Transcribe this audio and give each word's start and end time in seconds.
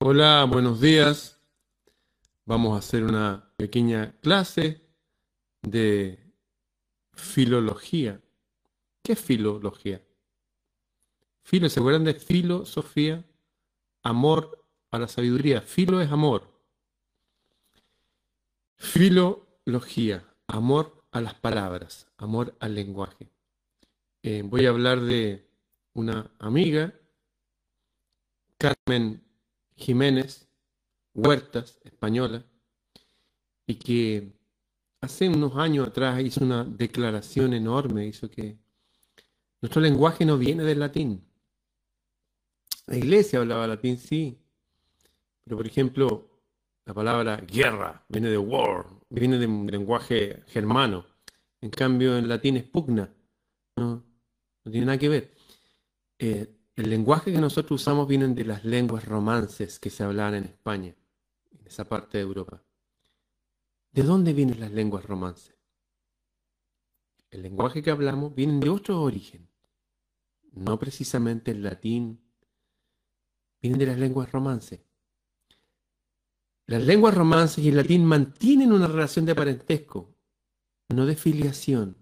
Hola, 0.00 0.44
buenos 0.50 0.80
días. 0.80 1.40
Vamos 2.44 2.74
a 2.74 2.78
hacer 2.78 3.04
una 3.04 3.48
pequeña 3.56 4.12
clase 4.20 4.82
de 5.62 6.18
filología. 7.14 8.20
¿Qué 9.02 9.12
es 9.12 9.20
filología? 9.20 10.02
Filo, 11.42 11.68
¿se 11.68 11.80
acuerdan 11.80 12.04
de 12.04 12.14
filosofía? 12.14 13.24
Amor 14.02 14.66
a 14.90 14.98
la 14.98 15.08
sabiduría. 15.08 15.62
Filo 15.62 16.00
es 16.00 16.10
amor. 16.10 16.52
Filología, 18.76 20.24
amor 20.48 21.04
a 21.12 21.20
las 21.20 21.34
palabras, 21.34 22.08
amor 22.18 22.54
al 22.58 22.74
lenguaje. 22.74 23.30
Eh, 24.22 24.42
voy 24.44 24.66
a 24.66 24.70
hablar 24.70 25.00
de 25.00 25.48
una 25.94 26.30
amiga, 26.40 26.92
Carmen 28.58 29.24
Jiménez 29.76 30.48
Huertas, 31.14 31.78
española, 31.84 32.44
y 33.66 33.76
que 33.76 34.32
hace 35.00 35.28
unos 35.28 35.56
años 35.56 35.88
atrás 35.88 36.20
hizo 36.20 36.44
una 36.44 36.64
declaración 36.64 37.54
enorme, 37.54 38.06
hizo 38.06 38.28
que 38.28 38.58
nuestro 39.60 39.80
lenguaje 39.80 40.24
no 40.24 40.36
viene 40.36 40.64
del 40.64 40.80
latín. 40.80 41.24
La 42.86 42.96
iglesia 42.96 43.38
hablaba 43.38 43.66
latín, 43.66 43.96
sí, 43.96 44.38
pero 45.44 45.56
por 45.56 45.66
ejemplo, 45.66 46.28
la 46.84 46.94
palabra 46.94 47.36
guerra 47.36 48.04
viene 48.08 48.28
de 48.28 48.38
war, 48.38 48.86
viene 49.08 49.38
de 49.38 49.46
un 49.46 49.66
lenguaje 49.66 50.42
germano. 50.48 51.06
En 51.60 51.70
cambio, 51.70 52.18
en 52.18 52.28
latín 52.28 52.56
es 52.56 52.64
pugna. 52.64 53.08
No, 53.76 54.04
no 54.64 54.70
tiene 54.70 54.86
nada 54.86 54.98
que 54.98 55.08
ver. 55.08 55.34
Eh, 56.18 56.53
el 56.76 56.90
lenguaje 56.90 57.32
que 57.32 57.40
nosotros 57.40 57.80
usamos 57.80 58.08
viene 58.08 58.28
de 58.28 58.44
las 58.44 58.64
lenguas 58.64 59.04
romances 59.04 59.78
que 59.78 59.90
se 59.90 60.02
hablaban 60.02 60.34
en 60.34 60.44
España, 60.44 60.94
en 61.52 61.66
esa 61.66 61.84
parte 61.84 62.18
de 62.18 62.24
Europa. 62.24 62.62
¿De 63.92 64.02
dónde 64.02 64.32
vienen 64.32 64.58
las 64.58 64.72
lenguas 64.72 65.04
romances? 65.04 65.54
El 67.30 67.42
lenguaje 67.42 67.82
que 67.82 67.90
hablamos 67.90 68.34
viene 68.34 68.58
de 68.58 68.68
otro 68.68 69.00
origen, 69.02 69.48
no 70.52 70.78
precisamente 70.78 71.52
el 71.52 71.62
latín, 71.62 72.20
vienen 73.62 73.78
de 73.78 73.86
las 73.86 73.98
lenguas 73.98 74.30
romances. 74.32 74.80
Las 76.66 76.82
lenguas 76.82 77.14
romances 77.14 77.64
y 77.64 77.68
el 77.68 77.76
latín 77.76 78.04
mantienen 78.04 78.72
una 78.72 78.88
relación 78.88 79.26
de 79.26 79.34
parentesco, 79.34 80.14
no 80.88 81.06
de 81.06 81.14
filiación. 81.14 81.96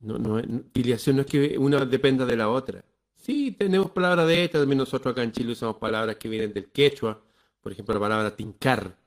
No, 0.00 0.40
filiación 0.72 1.16
no 1.16 1.22
es 1.22 1.28
que 1.28 1.58
una 1.58 1.84
dependa 1.84 2.24
de 2.24 2.36
la 2.36 2.48
otra. 2.48 2.84
Sí, 3.22 3.52
tenemos 3.52 3.92
palabras 3.92 4.26
de 4.26 4.44
estas, 4.44 4.62
también 4.62 4.78
nosotros 4.78 5.12
acá 5.12 5.22
en 5.22 5.30
Chile 5.30 5.52
usamos 5.52 5.76
palabras 5.76 6.16
que 6.16 6.28
vienen 6.28 6.52
del 6.52 6.72
quechua, 6.72 7.22
por 7.60 7.70
ejemplo 7.70 7.94
la 7.94 8.00
palabra 8.00 8.34
tincar, 8.34 8.98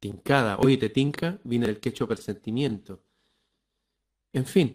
tincada, 0.00 0.56
oye, 0.56 0.78
te 0.78 0.88
tinca, 0.88 1.38
viene 1.44 1.66
del 1.66 1.78
quechua 1.78 2.06
presentimiento. 2.06 2.98
En 4.32 4.46
fin, 4.46 4.74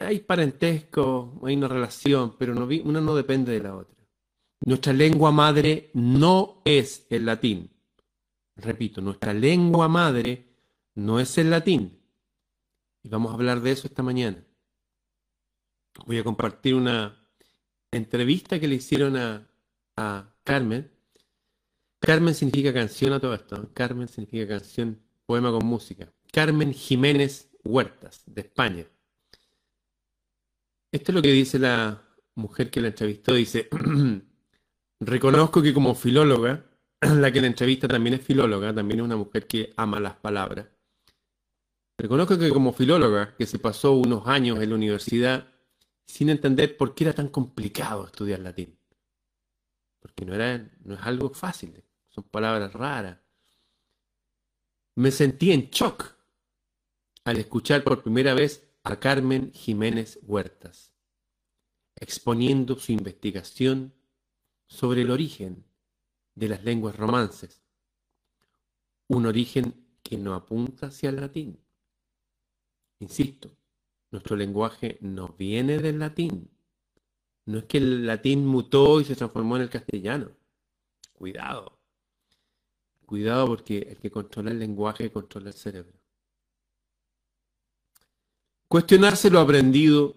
hay 0.00 0.18
parentesco, 0.18 1.40
hay 1.44 1.54
una 1.54 1.68
relación, 1.68 2.36
pero 2.36 2.52
una 2.52 3.00
no 3.00 3.14
depende 3.14 3.52
de 3.52 3.60
la 3.60 3.76
otra. 3.76 4.08
Nuestra 4.64 4.92
lengua 4.92 5.30
madre 5.30 5.92
no 5.94 6.62
es 6.64 7.06
el 7.10 7.26
latín. 7.26 7.70
Repito, 8.56 9.00
nuestra 9.00 9.32
lengua 9.32 9.86
madre 9.86 10.48
no 10.96 11.20
es 11.20 11.38
el 11.38 11.50
latín. 11.50 11.96
Y 13.04 13.08
vamos 13.08 13.30
a 13.30 13.34
hablar 13.34 13.60
de 13.60 13.70
eso 13.70 13.86
esta 13.86 14.02
mañana. 14.02 14.44
Voy 16.06 16.18
a 16.18 16.24
compartir 16.24 16.74
una, 16.74 17.21
entrevista 17.92 18.58
que 18.58 18.68
le 18.68 18.76
hicieron 18.76 19.16
a, 19.16 19.48
Carmen. 20.44 20.90
Carmen 22.00 22.34
significa 22.34 22.72
canción 22.72 23.12
a 23.12 23.20
todo 23.20 23.34
esto. 23.34 23.70
Carmen 23.74 24.08
significa 24.08 24.58
canción, 24.58 25.00
poema 25.24 25.52
con 25.52 25.64
música. 25.64 26.12
Carmen 26.32 26.72
Jiménez 26.72 27.50
Huertas, 27.62 28.24
de 28.26 28.40
España. 28.40 28.86
Esto 30.90 31.12
es 31.12 31.14
lo 31.14 31.22
que 31.22 31.30
dice 31.30 31.58
la 31.60 32.02
mujer 32.34 32.70
que 32.70 32.80
la 32.80 32.88
entrevistó. 32.88 33.34
Dice, 33.34 33.68
reconozco 35.00 35.62
que 35.62 35.72
como 35.72 35.94
filóloga, 35.94 36.64
la 37.00 37.30
que 37.30 37.40
la 37.40 37.46
entrevista 37.46 37.86
también 37.86 38.14
es 38.14 38.22
filóloga, 38.22 38.74
también 38.74 39.00
es 39.00 39.04
una 39.04 39.16
mujer 39.16 39.46
que 39.46 39.72
ama 39.76 40.00
las 40.00 40.16
palabras. 40.16 40.66
Reconozco 41.96 42.36
que 42.36 42.50
como 42.50 42.72
filóloga, 42.72 43.36
que 43.36 43.46
se 43.46 43.60
pasó 43.60 43.92
unos 43.92 44.26
años 44.26 44.60
en 44.60 44.70
la 44.70 44.74
universidad 44.74 45.51
sin 46.06 46.28
entender 46.28 46.76
por 46.76 46.94
qué 46.94 47.04
era 47.04 47.12
tan 47.12 47.28
complicado 47.28 48.06
estudiar 48.06 48.40
latín. 48.40 48.78
Porque 50.00 50.24
no, 50.24 50.34
era, 50.34 50.58
no 50.84 50.94
es 50.94 51.00
algo 51.02 51.30
fácil, 51.30 51.84
son 52.08 52.24
palabras 52.24 52.72
raras. 52.72 53.18
Me 54.94 55.10
sentí 55.10 55.52
en 55.52 55.70
shock 55.70 56.14
al 57.24 57.38
escuchar 57.38 57.84
por 57.84 58.02
primera 58.02 58.34
vez 58.34 58.68
a 58.84 58.98
Carmen 58.98 59.52
Jiménez 59.52 60.18
Huertas, 60.22 60.92
exponiendo 61.94 62.78
su 62.78 62.92
investigación 62.92 63.94
sobre 64.66 65.02
el 65.02 65.10
origen 65.10 65.64
de 66.34 66.48
las 66.48 66.64
lenguas 66.64 66.96
romances, 66.96 67.62
un 69.08 69.26
origen 69.26 69.86
que 70.02 70.18
no 70.18 70.34
apunta 70.34 70.86
hacia 70.86 71.10
el 71.10 71.16
latín. 71.16 71.62
Insisto, 72.98 73.56
nuestro 74.12 74.36
lenguaje 74.36 74.98
no 75.00 75.34
viene 75.38 75.78
del 75.78 75.98
latín. 75.98 76.50
No 77.46 77.58
es 77.58 77.64
que 77.64 77.78
el 77.78 78.06
latín 78.06 78.46
mutó 78.46 79.00
y 79.00 79.04
se 79.04 79.16
transformó 79.16 79.56
en 79.56 79.62
el 79.62 79.70
castellano. 79.70 80.30
Cuidado. 81.14 81.80
Cuidado 83.06 83.46
porque 83.46 83.78
el 83.78 83.96
que 83.98 84.10
controla 84.10 84.50
el 84.50 84.58
lenguaje 84.58 85.10
controla 85.10 85.48
el 85.48 85.54
cerebro. 85.54 85.98
Cuestionarse 88.68 89.30
lo 89.30 89.40
aprendido 89.40 90.14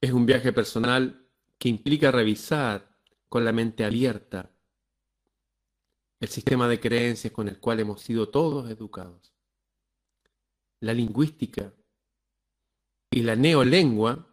es 0.00 0.12
un 0.12 0.26
viaje 0.26 0.52
personal 0.52 1.26
que 1.56 1.68
implica 1.68 2.10
revisar 2.10 2.96
con 3.28 3.44
la 3.44 3.52
mente 3.52 3.84
abierta 3.84 4.50
el 6.18 6.28
sistema 6.28 6.68
de 6.68 6.80
creencias 6.80 7.32
con 7.32 7.48
el 7.48 7.58
cual 7.58 7.80
hemos 7.80 8.02
sido 8.02 8.28
todos 8.28 8.68
educados. 8.70 9.32
La 10.80 10.92
lingüística 10.92 11.72
y 13.10 13.22
la 13.22 13.34
neolengua 13.34 14.26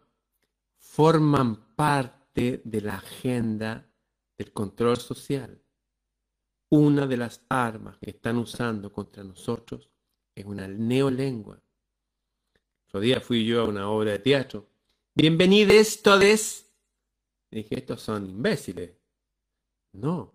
forman 0.76 1.74
parte 1.74 2.62
de 2.64 2.80
la 2.80 2.94
agenda 2.94 3.90
del 4.36 4.52
control 4.52 4.96
social. 4.96 5.60
Una 6.70 7.06
de 7.06 7.16
las 7.16 7.44
armas 7.48 7.98
que 7.98 8.10
están 8.10 8.36
usando 8.36 8.92
contra 8.92 9.24
nosotros 9.24 9.90
es 10.34 10.44
una 10.44 10.68
neolengua. 10.68 11.60
Otro 12.86 13.00
día 13.00 13.20
fui 13.20 13.44
yo 13.44 13.62
a 13.62 13.68
una 13.68 13.90
obra 13.90 14.12
de 14.12 14.18
teatro. 14.20 14.68
Bienvenidos 15.14 16.00
todos. 16.02 16.66
Dije, 17.50 17.78
estos 17.78 18.00
son 18.00 18.28
imbéciles. 18.28 18.92
No, 19.92 20.34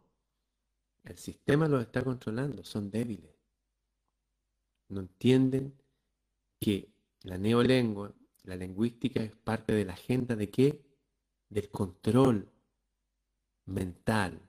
el 1.04 1.18
sistema 1.18 1.68
los 1.68 1.81
está 1.81 2.04
controlando, 2.04 2.64
son 2.66 2.92
débiles. 2.92 3.31
No 4.90 5.00
entienden 5.00 5.80
que 6.60 6.92
la 7.22 7.38
neolengua 7.38 8.14
la 8.44 8.56
lingüística 8.56 9.22
es 9.22 9.36
parte 9.36 9.74
de 9.74 9.86
la 9.86 9.94
agenda 9.94 10.36
de 10.36 10.50
qué? 10.50 10.81
Del 11.50 11.70
control 11.70 12.50
mental 13.66 14.40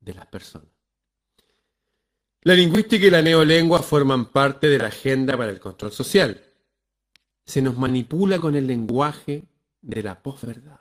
de 0.00 0.14
las 0.14 0.26
personas. 0.26 0.68
La 2.42 2.54
lingüística 2.54 3.06
y 3.06 3.10
la 3.10 3.22
neolengua 3.22 3.82
forman 3.82 4.32
parte 4.32 4.68
de 4.68 4.78
la 4.78 4.88
agenda 4.88 5.36
para 5.36 5.50
el 5.50 5.60
control 5.60 5.92
social. 5.92 6.42
Se 7.44 7.60
nos 7.60 7.76
manipula 7.76 8.38
con 8.38 8.54
el 8.56 8.66
lenguaje 8.66 9.44
de 9.82 10.02
la 10.02 10.22
posverdad 10.22 10.80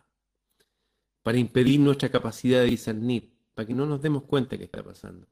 para 1.22 1.38
impedir 1.38 1.80
nuestra 1.80 2.10
capacidad 2.10 2.62
de 2.62 2.68
discernir, 2.68 3.36
para 3.54 3.68
que 3.68 3.74
no 3.74 3.86
nos 3.86 4.02
demos 4.02 4.24
cuenta 4.24 4.52
de 4.52 4.60
qué 4.60 4.64
está 4.66 4.84
pasando. 4.84 5.28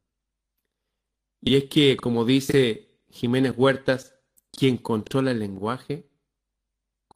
Y 1.42 1.56
es 1.56 1.66
que, 1.66 1.96
como 1.96 2.26
dice 2.26 3.00
Jiménez 3.10 3.54
Huertas, 3.56 4.16
quien 4.52 4.78
controla 4.78 5.32
el 5.32 5.40
lenguaje 5.40 6.10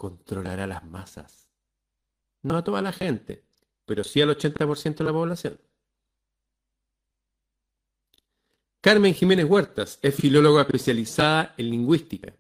controlará 0.02 0.66
las 0.66 0.84
masas. 0.84 1.48
No 2.42 2.58
a 2.58 2.64
toda 2.64 2.82
la 2.82 2.92
gente, 2.92 3.44
pero 3.86 4.04
sí 4.04 4.20
al 4.20 4.36
80% 4.36 4.96
de 4.96 5.04
la 5.04 5.14
población. 5.14 5.62
Carmen 8.82 9.14
Jiménez 9.14 9.46
Huertas 9.46 10.00
es 10.02 10.16
filóloga 10.16 10.64
especializada 10.64 11.54
en 11.56 11.70
lingüística, 11.70 12.34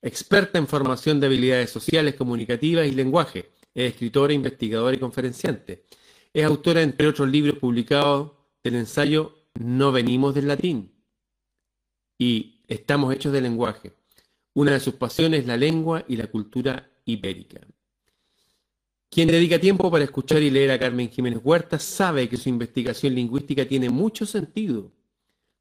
experta 0.00 0.58
en 0.58 0.68
formación 0.68 1.18
de 1.18 1.26
habilidades 1.26 1.70
sociales, 1.70 2.14
comunicativas 2.14 2.86
y 2.86 2.92
lenguaje. 2.92 3.50
Es 3.74 3.90
escritora, 3.92 4.32
investigadora 4.32 4.94
y 4.94 5.00
conferenciante. 5.00 5.84
Es 6.32 6.44
autora, 6.44 6.80
entre 6.80 7.08
otros 7.08 7.28
libros 7.28 7.58
publicados, 7.58 8.30
del 8.62 8.76
ensayo 8.76 9.34
No 9.54 9.90
venimos 9.90 10.32
del 10.32 10.46
latín 10.46 10.92
y 12.18 12.60
Estamos 12.68 13.12
hechos 13.12 13.32
de 13.32 13.40
lenguaje. 13.40 13.96
Una 14.54 14.70
de 14.70 14.78
sus 14.78 14.94
pasiones 14.94 15.40
es 15.40 15.46
la 15.48 15.56
lengua 15.56 16.04
y 16.06 16.16
la 16.16 16.28
cultura 16.28 16.89
ibérica. 17.04 17.60
Quien 19.10 19.28
dedica 19.28 19.58
tiempo 19.58 19.90
para 19.90 20.04
escuchar 20.04 20.40
y 20.40 20.50
leer 20.50 20.70
a 20.70 20.78
Carmen 20.78 21.10
Jiménez 21.10 21.40
Huerta 21.42 21.80
sabe 21.80 22.28
que 22.28 22.36
su 22.36 22.48
investigación 22.48 23.14
lingüística 23.14 23.66
tiene 23.66 23.90
mucho 23.90 24.24
sentido. 24.24 24.92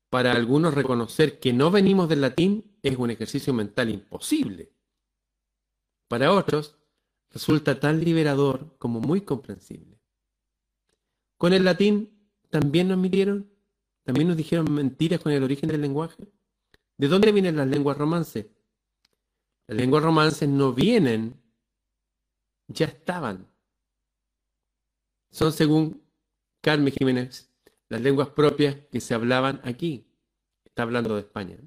Para 0.09 0.33
algunos 0.33 0.74
reconocer 0.75 1.39
que 1.39 1.51
no 1.51 1.71
venimos 1.71 2.09
del 2.09 2.21
latín 2.21 2.77
es 2.83 2.95
un 2.97 3.09
ejercicio 3.09 3.53
mental 3.53 3.89
imposible. 3.89 4.71
Para 6.07 6.31
otros 6.31 6.75
resulta 7.31 7.80
tan 7.80 8.03
liberador 8.03 8.75
como 8.77 9.00
muy 9.00 9.21
comprensible. 9.21 10.00
Con 11.38 11.53
el 11.53 11.63
latín 11.63 12.19
también 12.50 12.88
nos 12.88 12.97
midieron, 12.97 13.50
también 14.03 14.27
nos 14.27 14.38
dijeron 14.38 14.71
mentiras 14.71 15.21
con 15.21 15.31
el 15.31 15.44
origen 15.44 15.69
del 15.69 15.81
lenguaje. 15.81 16.27
¿De 16.97 17.07
dónde 17.07 17.31
vienen 17.31 17.56
las 17.56 17.68
lenguas 17.68 17.97
romances? 17.97 18.47
Las 19.69 19.77
lenguas 19.77 20.01
romances 20.01 20.50
no 20.50 20.74
vienen, 20.74 21.39
ya 22.69 22.88
estaban. 22.88 23.45
Son, 25.30 25.54
según 25.54 26.01
Carmen 26.60 26.92
Jiménez, 26.92 27.51
las 27.88 28.01
lenguas 28.01 28.30
propias 28.30 28.77
que 28.92 29.00
se 29.00 29.13
hablaban 29.13 29.62
aquí. 29.63 30.07
Está 30.66 30.81
hablando 30.81 31.13
de 31.13 31.21
España. 31.21 31.60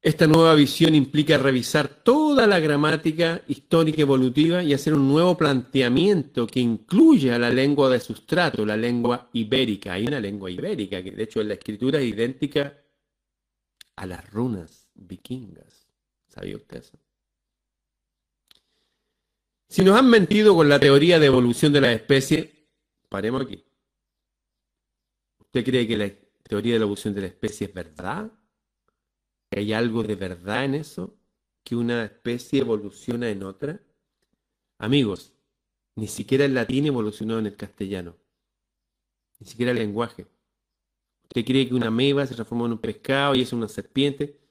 Esta 0.00 0.26
nueva 0.26 0.56
visión 0.56 0.96
implica 0.96 1.38
revisar 1.38 1.86
toda 1.86 2.48
la 2.48 2.58
gramática 2.58 3.42
histórica 3.46 4.02
evolutiva 4.02 4.64
y 4.64 4.74
hacer 4.74 4.94
un 4.94 5.06
nuevo 5.06 5.36
planteamiento 5.36 6.48
que 6.48 6.58
incluya 6.58 7.38
la 7.38 7.50
lengua 7.50 7.88
de 7.88 8.00
sustrato, 8.00 8.66
la 8.66 8.76
lengua 8.76 9.30
ibérica. 9.32 9.92
Hay 9.92 10.08
una 10.08 10.18
lengua 10.18 10.50
ibérica 10.50 11.04
que 11.04 11.12
de 11.12 11.22
hecho 11.22 11.40
en 11.40 11.46
la 11.46 11.54
escritura 11.54 12.00
es 12.00 12.06
idéntica 12.12 12.82
a 13.94 14.06
las 14.06 14.28
runas 14.28 14.90
vikingas. 14.94 15.71
¿Sabía 16.32 16.56
usted 16.56 16.78
eso? 16.78 16.98
Si 19.68 19.84
nos 19.84 19.98
han 19.98 20.08
mentido 20.08 20.54
con 20.54 20.68
la 20.68 20.80
teoría 20.80 21.18
de 21.18 21.26
evolución 21.26 21.72
de 21.74 21.80
la 21.82 21.92
especie, 21.92 22.68
paremos 23.10 23.42
aquí. 23.42 23.62
¿Usted 25.40 25.64
cree 25.64 25.86
que 25.86 25.96
la 25.98 26.10
teoría 26.42 26.74
de 26.74 26.78
la 26.78 26.84
evolución 26.84 27.14
de 27.14 27.20
la 27.20 27.26
especie 27.26 27.66
es 27.66 27.74
verdad? 27.74 28.32
¿Hay 29.50 29.74
algo 29.74 30.02
de 30.02 30.14
verdad 30.14 30.64
en 30.64 30.76
eso? 30.76 31.14
¿Que 31.62 31.76
una 31.76 32.04
especie 32.04 32.60
evoluciona 32.60 33.28
en 33.28 33.42
otra? 33.42 33.80
Amigos, 34.78 35.34
ni 35.96 36.08
siquiera 36.08 36.46
el 36.46 36.54
latín 36.54 36.86
evolucionó 36.86 37.38
en 37.38 37.46
el 37.46 37.56
castellano. 37.56 38.16
Ni 39.38 39.46
siquiera 39.46 39.72
el 39.72 39.78
lenguaje. 39.78 40.26
¿Usted 41.24 41.44
cree 41.44 41.68
que 41.68 41.74
una 41.74 41.90
meba 41.90 42.26
se 42.26 42.34
transformó 42.34 42.64
en 42.64 42.72
un 42.72 42.78
pescado 42.78 43.34
y 43.34 43.42
es 43.42 43.52
una 43.52 43.68
serpiente? 43.68 44.41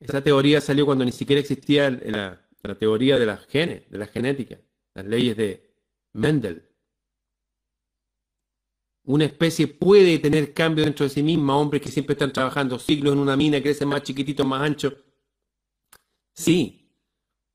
Esa 0.00 0.22
teoría 0.22 0.60
salió 0.62 0.86
cuando 0.86 1.04
ni 1.04 1.12
siquiera 1.12 1.40
existía 1.40 1.90
la, 1.90 2.40
teoría 2.78 3.18
de 3.18 3.26
las 3.26 3.46
genes, 3.46 3.88
de 3.90 3.98
la 3.98 4.06
genética, 4.06 4.58
las 4.94 5.04
leyes 5.04 5.36
de 5.36 5.70
Mendel. 6.14 6.66
Una 9.04 9.26
especie 9.26 9.66
puede 9.66 10.18
tener 10.18 10.54
cambio 10.54 10.84
dentro 10.84 11.04
de 11.04 11.10
sí 11.10 11.22
misma, 11.22 11.56
hombres 11.56 11.82
que 11.82 11.90
siempre 11.90 12.14
están 12.14 12.32
trabajando 12.32 12.78
siglos 12.78 13.12
en 13.12 13.18
una 13.18 13.36
mina, 13.36 13.62
crecen 13.62 13.88
más 13.88 14.02
chiquititos, 14.02 14.46
más 14.46 14.62
anchos. 14.62 14.94
Sí. 16.32 16.90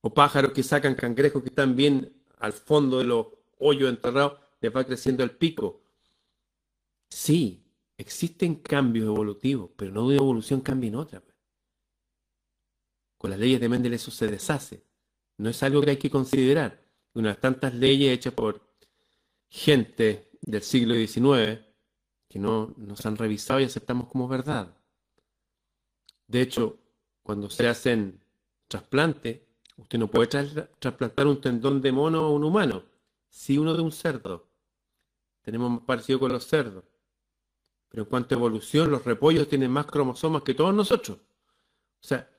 O 0.02 0.14
pájaros 0.14 0.52
que 0.52 0.62
sacan 0.62 0.94
cangrejos 0.94 1.42
que 1.42 1.50
están 1.50 1.76
bien 1.76 2.14
al 2.38 2.54
fondo 2.54 3.00
de 3.00 3.06
los 3.06 3.28
hoyos 3.58 3.90
enterrados, 3.90 4.40
les 4.62 4.76
va 4.76 4.84
creciendo 4.84 5.24
el 5.24 5.32
pico. 5.32 5.82
Sí, 7.10 7.66
existen 7.98 8.56
cambios 8.56 9.08
evolutivos, 9.08 9.72
pero 9.76 9.92
no 9.92 10.10
de 10.10 10.18
evolución 10.18 10.62
cambia 10.62 10.90
en 10.90 10.96
otra. 10.96 11.24
Con 13.18 13.30
las 13.32 13.40
leyes 13.40 13.60
de 13.60 13.70
Mendel 13.70 13.94
eso 13.94 14.12
se 14.12 14.28
deshace. 14.28 14.84
No 15.38 15.50
es 15.50 15.62
algo 15.64 15.82
que 15.82 15.92
hay 15.92 15.98
que 15.98 16.10
considerar. 16.10 16.84
Unas 17.14 17.40
tantas 17.40 17.74
leyes 17.74 18.14
hechas 18.14 18.34
por 18.34 18.62
gente 19.48 20.30
del 20.42 20.62
siglo 20.62 20.96
XIX 20.96 21.62
que 22.28 22.40
no 22.40 22.74
nos 22.78 23.06
han 23.06 23.18
revisado 23.18 23.60
y 23.60 23.64
aceptamos 23.64 24.10
como 24.10 24.28
verdad. 24.28 24.76
De 26.28 26.42
hecho, 26.42 26.78
cuando 27.24 27.50
se 27.50 27.68
hacen 27.68 28.20
trasplantes, 28.68 29.42
usted 29.78 30.00
no 30.00 30.08
puede 30.08 30.28
trasplantar 30.80 31.28
un 31.28 31.40
tendón 31.40 31.82
de 31.82 31.92
mono 31.92 32.20
a 32.20 32.32
un 32.32 32.44
humano, 32.44 32.84
sí 33.30 33.58
uno 33.58 33.74
de 33.74 33.82
un 33.82 33.92
cerdo. 33.92 34.48
Tenemos 35.42 35.72
más 35.72 35.82
parecido 35.82 36.20
con 36.20 36.32
los 36.32 36.46
cerdos. 36.46 36.84
Pero 37.90 38.04
en 38.04 38.10
cuanto 38.10 38.36
a 38.36 38.38
evolución, 38.38 38.92
los 38.92 39.06
repollos 39.06 39.48
tienen 39.48 39.72
más 39.72 39.86
cromosomas 39.86 40.44
que 40.44 40.54
todos 40.54 40.74
nosotros. 40.74 41.18
O 41.18 42.08
sea, 42.08 42.30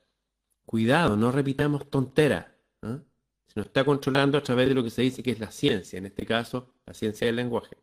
cuidado, 0.66 1.16
no 1.16 1.32
repitamos 1.32 1.88
tonteras. 1.88 2.46
¿eh? 2.82 2.98
Se 3.46 3.60
nos 3.60 3.66
está 3.66 3.84
controlando 3.84 4.36
a 4.36 4.42
través 4.42 4.68
de 4.68 4.74
lo 4.74 4.82
que 4.84 4.90
se 4.90 5.02
dice 5.02 5.22
que 5.22 5.30
es 5.30 5.40
la 5.40 5.50
ciencia, 5.50 5.98
en 5.98 6.06
este 6.06 6.26
caso, 6.26 6.74
la 6.84 6.92
ciencia 6.92 7.26
del 7.26 7.36
lenguaje. 7.36 7.76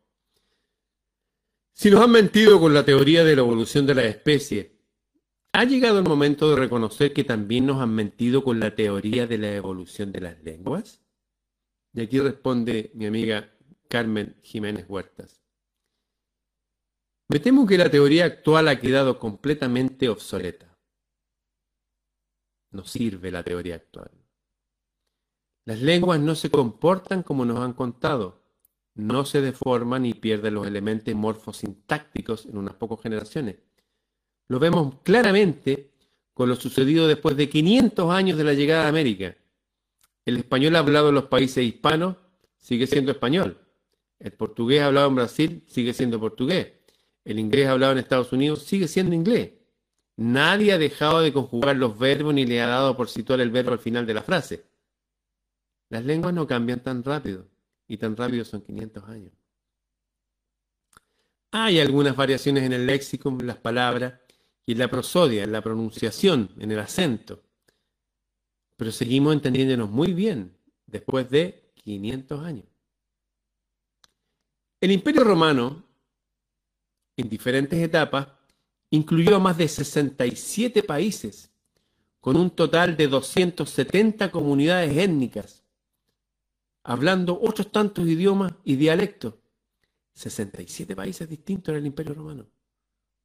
Si 1.72 1.90
nos 1.90 2.02
han 2.02 2.12
mentido 2.12 2.60
con 2.60 2.72
la 2.72 2.84
teoría 2.84 3.24
de 3.24 3.34
la 3.34 3.42
evolución 3.42 3.84
de 3.84 3.94
la 3.96 4.04
especie, 4.04 4.78
¿ha 5.52 5.64
llegado 5.64 5.98
el 5.98 6.04
momento 6.04 6.48
de 6.50 6.56
reconocer 6.56 7.12
que 7.12 7.24
también 7.24 7.66
nos 7.66 7.82
han 7.82 7.92
mentido 7.92 8.44
con 8.44 8.60
la 8.60 8.76
teoría 8.76 9.26
de 9.26 9.38
la 9.38 9.52
evolución 9.56 10.12
de 10.12 10.20
las 10.20 10.40
lenguas? 10.44 11.02
Y 11.92 12.02
aquí 12.02 12.20
responde 12.20 12.92
mi 12.94 13.06
amiga 13.06 13.52
Carmen 13.88 14.36
Jiménez 14.42 14.84
Huertas. 14.88 15.40
Me 17.28 17.40
temo 17.40 17.66
que 17.66 17.78
la 17.78 17.90
teoría 17.90 18.26
actual 18.26 18.68
ha 18.68 18.78
quedado 18.78 19.18
completamente 19.18 20.08
obsoleta. 20.08 20.73
No 22.74 22.84
sirve 22.84 23.30
la 23.30 23.42
teoría 23.42 23.76
actual. 23.76 24.10
Las 25.64 25.80
lenguas 25.80 26.20
no 26.20 26.34
se 26.34 26.50
comportan 26.50 27.22
como 27.22 27.46
nos 27.46 27.58
han 27.60 27.72
contado 27.72 28.44
no 28.94 29.24
se 29.24 29.40
deforman 29.40 30.06
y 30.06 30.14
pierden 30.14 30.54
los 30.54 30.66
elementos 30.66 31.14
morfosintácticos 31.14 32.46
en 32.46 32.56
unas 32.58 32.74
pocas 32.74 33.02
generaciones. 33.02 33.56
Lo 34.48 34.58
vemos 34.58 34.96
claramente 35.02 35.90
con 36.32 36.48
lo 36.48 36.56
sucedido 36.56 37.08
después 37.08 37.36
de 37.36 37.48
500 37.48 38.10
años 38.12 38.38
de 38.38 38.44
la 38.44 38.54
llegada 38.54 38.84
a 38.84 38.88
América. 38.88 39.36
El 40.24 40.36
español 40.36 40.76
hablado 40.76 41.08
en 41.08 41.16
los 41.16 41.24
países 41.24 41.64
hispanos 41.64 42.16
sigue 42.56 42.86
siendo 42.86 43.12
español. 43.12 43.58
El 44.18 44.32
portugués 44.32 44.82
hablado 44.82 45.08
en 45.08 45.14
Brasil 45.16 45.62
sigue 45.66 45.92
siendo 45.92 46.20
portugués. 46.20 46.72
El 47.24 47.38
inglés 47.38 47.68
hablado 47.68 47.92
en 47.92 47.98
Estados 47.98 48.32
Unidos 48.32 48.62
sigue 48.62 48.88
siendo 48.88 49.14
inglés. 49.14 49.52
Nadie 50.16 50.72
ha 50.72 50.78
dejado 50.78 51.20
de 51.20 51.32
conjugar 51.32 51.76
los 51.76 51.98
verbos 51.98 52.34
ni 52.34 52.46
le 52.46 52.60
ha 52.60 52.68
dado 52.68 52.96
por 52.96 53.08
situar 53.08 53.40
el 53.40 53.50
verbo 53.50 53.72
al 53.72 53.80
final 53.80 54.06
de 54.06 54.14
la 54.14 54.22
frase. 54.22 54.64
Las 55.88 56.04
lenguas 56.04 56.32
no 56.32 56.46
cambian 56.46 56.82
tan 56.82 57.02
rápido 57.02 57.48
y 57.88 57.96
tan 57.96 58.16
rápido 58.16 58.44
son 58.44 58.62
500 58.62 59.04
años. 59.08 59.32
Hay 61.50 61.78
algunas 61.78 62.16
variaciones 62.16 62.64
en 62.64 62.72
el 62.72 62.86
léxico, 62.86 63.28
en 63.28 63.46
las 63.46 63.58
palabras 63.58 64.14
y 64.66 64.72
en 64.72 64.78
la 64.78 64.88
prosodia, 64.88 65.44
en 65.44 65.52
la 65.52 65.62
pronunciación, 65.62 66.50
en 66.58 66.72
el 66.72 66.80
acento. 66.80 67.42
Pero 68.76 68.90
seguimos 68.90 69.34
entendiéndonos 69.34 69.90
muy 69.90 70.14
bien 70.14 70.56
después 70.86 71.30
de 71.30 71.72
500 71.76 72.44
años. 72.44 72.66
El 74.80 74.90
Imperio 74.90 75.24
Romano, 75.24 75.84
en 77.16 77.28
diferentes 77.28 77.78
etapas, 77.80 78.28
incluyó 78.94 79.36
a 79.36 79.40
más 79.40 79.58
de 79.58 79.68
67 79.68 80.82
países, 80.82 81.50
con 82.20 82.36
un 82.36 82.50
total 82.50 82.96
de 82.96 83.08
270 83.08 84.30
comunidades 84.30 84.96
étnicas, 84.96 85.62
hablando 86.82 87.38
otros 87.40 87.70
tantos 87.70 88.06
idiomas 88.06 88.54
y 88.64 88.76
dialectos. 88.76 89.34
67 90.14 90.94
países 90.94 91.28
distintos 91.28 91.72
en 91.72 91.80
el 91.80 91.86
Imperio 91.86 92.14
Romano. 92.14 92.46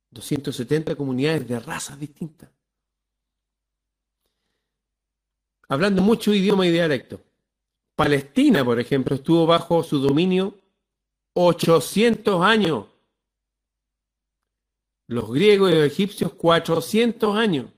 270 0.10 0.96
comunidades 0.96 1.48
de 1.48 1.60
razas 1.60 2.00
distintas. 2.00 2.50
Hablando 5.68 6.02
mucho 6.02 6.34
idioma 6.34 6.66
y 6.66 6.72
dialecto. 6.72 7.22
Palestina, 7.96 8.66
por 8.66 8.80
ejemplo, 8.80 9.16
estuvo 9.16 9.46
bajo 9.46 9.84
su 9.84 10.00
dominio 10.00 10.58
800 11.34 12.44
años. 12.44 12.86
Los 15.10 15.32
griegos 15.32 15.72
y 15.72 15.74
los 15.74 15.88
egipcios 15.88 16.34
400 16.34 17.36
años. 17.36 17.72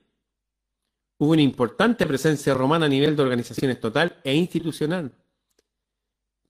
Hubo 1.17 1.31
una 1.31 1.41
importante 1.41 2.05
presencia 2.05 2.53
romana 2.53 2.88
a 2.88 2.89
nivel 2.89 3.15
de 3.15 3.23
organizaciones 3.23 3.79
total 3.79 4.19
e 4.25 4.35
institucional. 4.35 5.13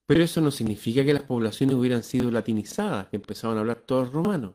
Pero 0.06 0.24
eso 0.24 0.40
no 0.40 0.50
significa 0.50 1.04
que 1.04 1.14
las 1.14 1.22
poblaciones 1.22 1.76
hubieran 1.76 2.02
sido 2.02 2.32
latinizadas, 2.32 3.06
que 3.06 3.14
empezaron 3.14 3.58
a 3.58 3.60
hablar 3.60 3.82
todos 3.82 4.10
romanos. 4.10 4.54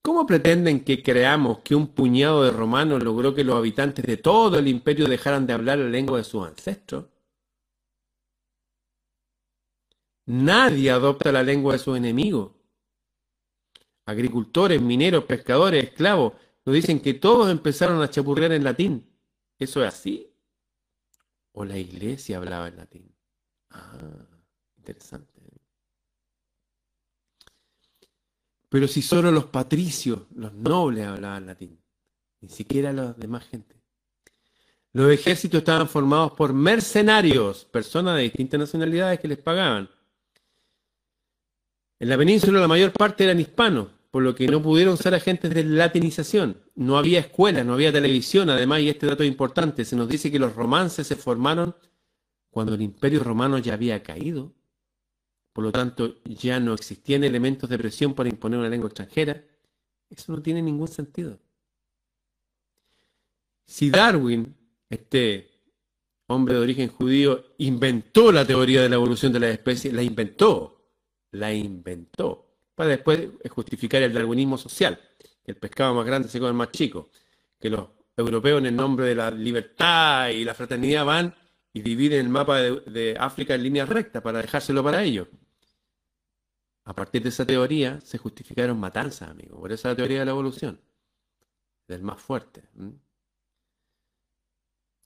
¿Cómo 0.00 0.24
pretenden 0.24 0.84
que 0.84 1.02
creamos 1.02 1.58
que 1.64 1.74
un 1.74 1.88
puñado 1.88 2.44
de 2.44 2.52
romanos 2.52 3.02
logró 3.02 3.34
que 3.34 3.42
los 3.42 3.56
habitantes 3.56 4.06
de 4.06 4.16
todo 4.16 4.60
el 4.60 4.68
imperio 4.68 5.08
dejaran 5.08 5.44
de 5.44 5.54
hablar 5.54 5.78
la 5.78 5.88
lengua 5.88 6.18
de 6.18 6.24
sus 6.24 6.46
ancestros? 6.46 7.06
Nadie 10.26 10.92
adopta 10.92 11.32
la 11.32 11.42
lengua 11.42 11.72
de 11.72 11.80
sus 11.80 11.96
enemigos. 11.96 12.55
Agricultores, 14.06 14.80
mineros, 14.80 15.24
pescadores, 15.24 15.84
esclavos, 15.84 16.32
nos 16.64 16.74
dicen 16.74 17.00
que 17.00 17.14
todos 17.14 17.50
empezaron 17.50 18.00
a 18.02 18.10
chapurrear 18.10 18.52
en 18.52 18.64
latín. 18.64 19.06
¿Eso 19.58 19.84
es 19.84 19.88
así? 19.88 20.32
o 21.58 21.64
la 21.64 21.78
iglesia 21.78 22.36
hablaba 22.36 22.68
en 22.68 22.76
latín. 22.76 23.14
Ah, 23.70 23.98
interesante. 24.76 25.32
Pero 28.68 28.86
si 28.86 29.00
solo 29.00 29.30
los 29.30 29.46
patricios, 29.46 30.20
los 30.34 30.52
nobles 30.52 31.06
hablaban 31.06 31.46
latín, 31.46 31.80
ni 32.42 32.50
siquiera 32.50 32.92
los 32.92 33.16
demás 33.16 33.46
gente. 33.46 33.74
Los 34.92 35.10
ejércitos 35.10 35.58
estaban 35.58 35.88
formados 35.88 36.32
por 36.32 36.52
mercenarios, 36.52 37.64
personas 37.64 38.16
de 38.16 38.24
distintas 38.24 38.60
nacionalidades 38.60 39.18
que 39.18 39.28
les 39.28 39.38
pagaban. 39.38 39.88
En 41.98 42.08
la 42.08 42.18
península 42.18 42.60
la 42.60 42.68
mayor 42.68 42.92
parte 42.92 43.24
eran 43.24 43.40
hispanos, 43.40 43.88
por 44.16 44.22
lo 44.22 44.34
que 44.34 44.46
no 44.46 44.62
pudieron 44.62 44.96
ser 44.96 45.14
agentes 45.14 45.52
de 45.52 45.62
latinización. 45.62 46.56
No 46.74 46.96
había 46.96 47.20
escuelas, 47.20 47.66
no 47.66 47.74
había 47.74 47.92
televisión, 47.92 48.48
además, 48.48 48.80
y 48.80 48.88
este 48.88 49.04
dato 49.04 49.22
es 49.22 49.28
importante, 49.28 49.84
se 49.84 49.94
nos 49.94 50.08
dice 50.08 50.32
que 50.32 50.38
los 50.38 50.54
romances 50.54 51.06
se 51.06 51.16
formaron 51.16 51.76
cuando 52.48 52.72
el 52.72 52.80
imperio 52.80 53.22
romano 53.22 53.58
ya 53.58 53.74
había 53.74 54.02
caído. 54.02 54.54
Por 55.52 55.64
lo 55.64 55.70
tanto, 55.70 56.14
ya 56.24 56.58
no 56.60 56.72
existían 56.72 57.24
elementos 57.24 57.68
de 57.68 57.76
presión 57.76 58.14
para 58.14 58.30
imponer 58.30 58.58
una 58.58 58.70
lengua 58.70 58.88
extranjera. 58.88 59.44
Eso 60.08 60.32
no 60.32 60.40
tiene 60.40 60.62
ningún 60.62 60.88
sentido. 60.88 61.38
Si 63.66 63.90
Darwin, 63.90 64.56
este 64.88 65.50
hombre 66.28 66.54
de 66.54 66.60
origen 66.60 66.88
judío, 66.88 67.44
inventó 67.58 68.32
la 68.32 68.46
teoría 68.46 68.80
de 68.80 68.88
la 68.88 68.96
evolución 68.96 69.30
de 69.34 69.40
las 69.40 69.50
especies, 69.50 69.92
la 69.92 70.02
inventó, 70.02 70.88
la 71.32 71.52
inventó, 71.52 72.45
para 72.76 72.90
después 72.90 73.28
justificar 73.50 74.02
el 74.02 74.12
darwinismo 74.12 74.56
social. 74.58 75.00
El 75.44 75.56
pescado 75.56 75.94
más 75.94 76.04
grande 76.06 76.28
se 76.28 76.38
come 76.38 76.52
más 76.52 76.70
chico. 76.70 77.10
Que 77.58 77.70
los 77.70 77.88
europeos 78.16 78.58
en 78.58 78.66
el 78.66 78.76
nombre 78.76 79.06
de 79.06 79.14
la 79.14 79.30
libertad 79.30 80.28
y 80.28 80.44
la 80.44 80.54
fraternidad 80.54 81.04
van 81.04 81.34
y 81.72 81.80
dividen 81.80 82.20
el 82.20 82.28
mapa 82.28 82.60
de, 82.60 83.16
África 83.18 83.54
en 83.54 83.62
línea 83.62 83.86
recta 83.86 84.22
para 84.22 84.42
dejárselo 84.42 84.84
para 84.84 85.02
ellos. 85.02 85.26
A 86.84 86.94
partir 86.94 87.22
de 87.22 87.30
esa 87.30 87.46
teoría 87.46 88.00
se 88.02 88.18
justificaron 88.18 88.78
matanzas, 88.78 89.30
amigos. 89.30 89.58
Por 89.58 89.72
eso 89.72 89.88
la 89.88 89.96
teoría 89.96 90.20
de 90.20 90.26
la 90.26 90.30
evolución. 90.30 90.80
Del 91.88 92.02
más 92.02 92.20
fuerte. 92.20 92.68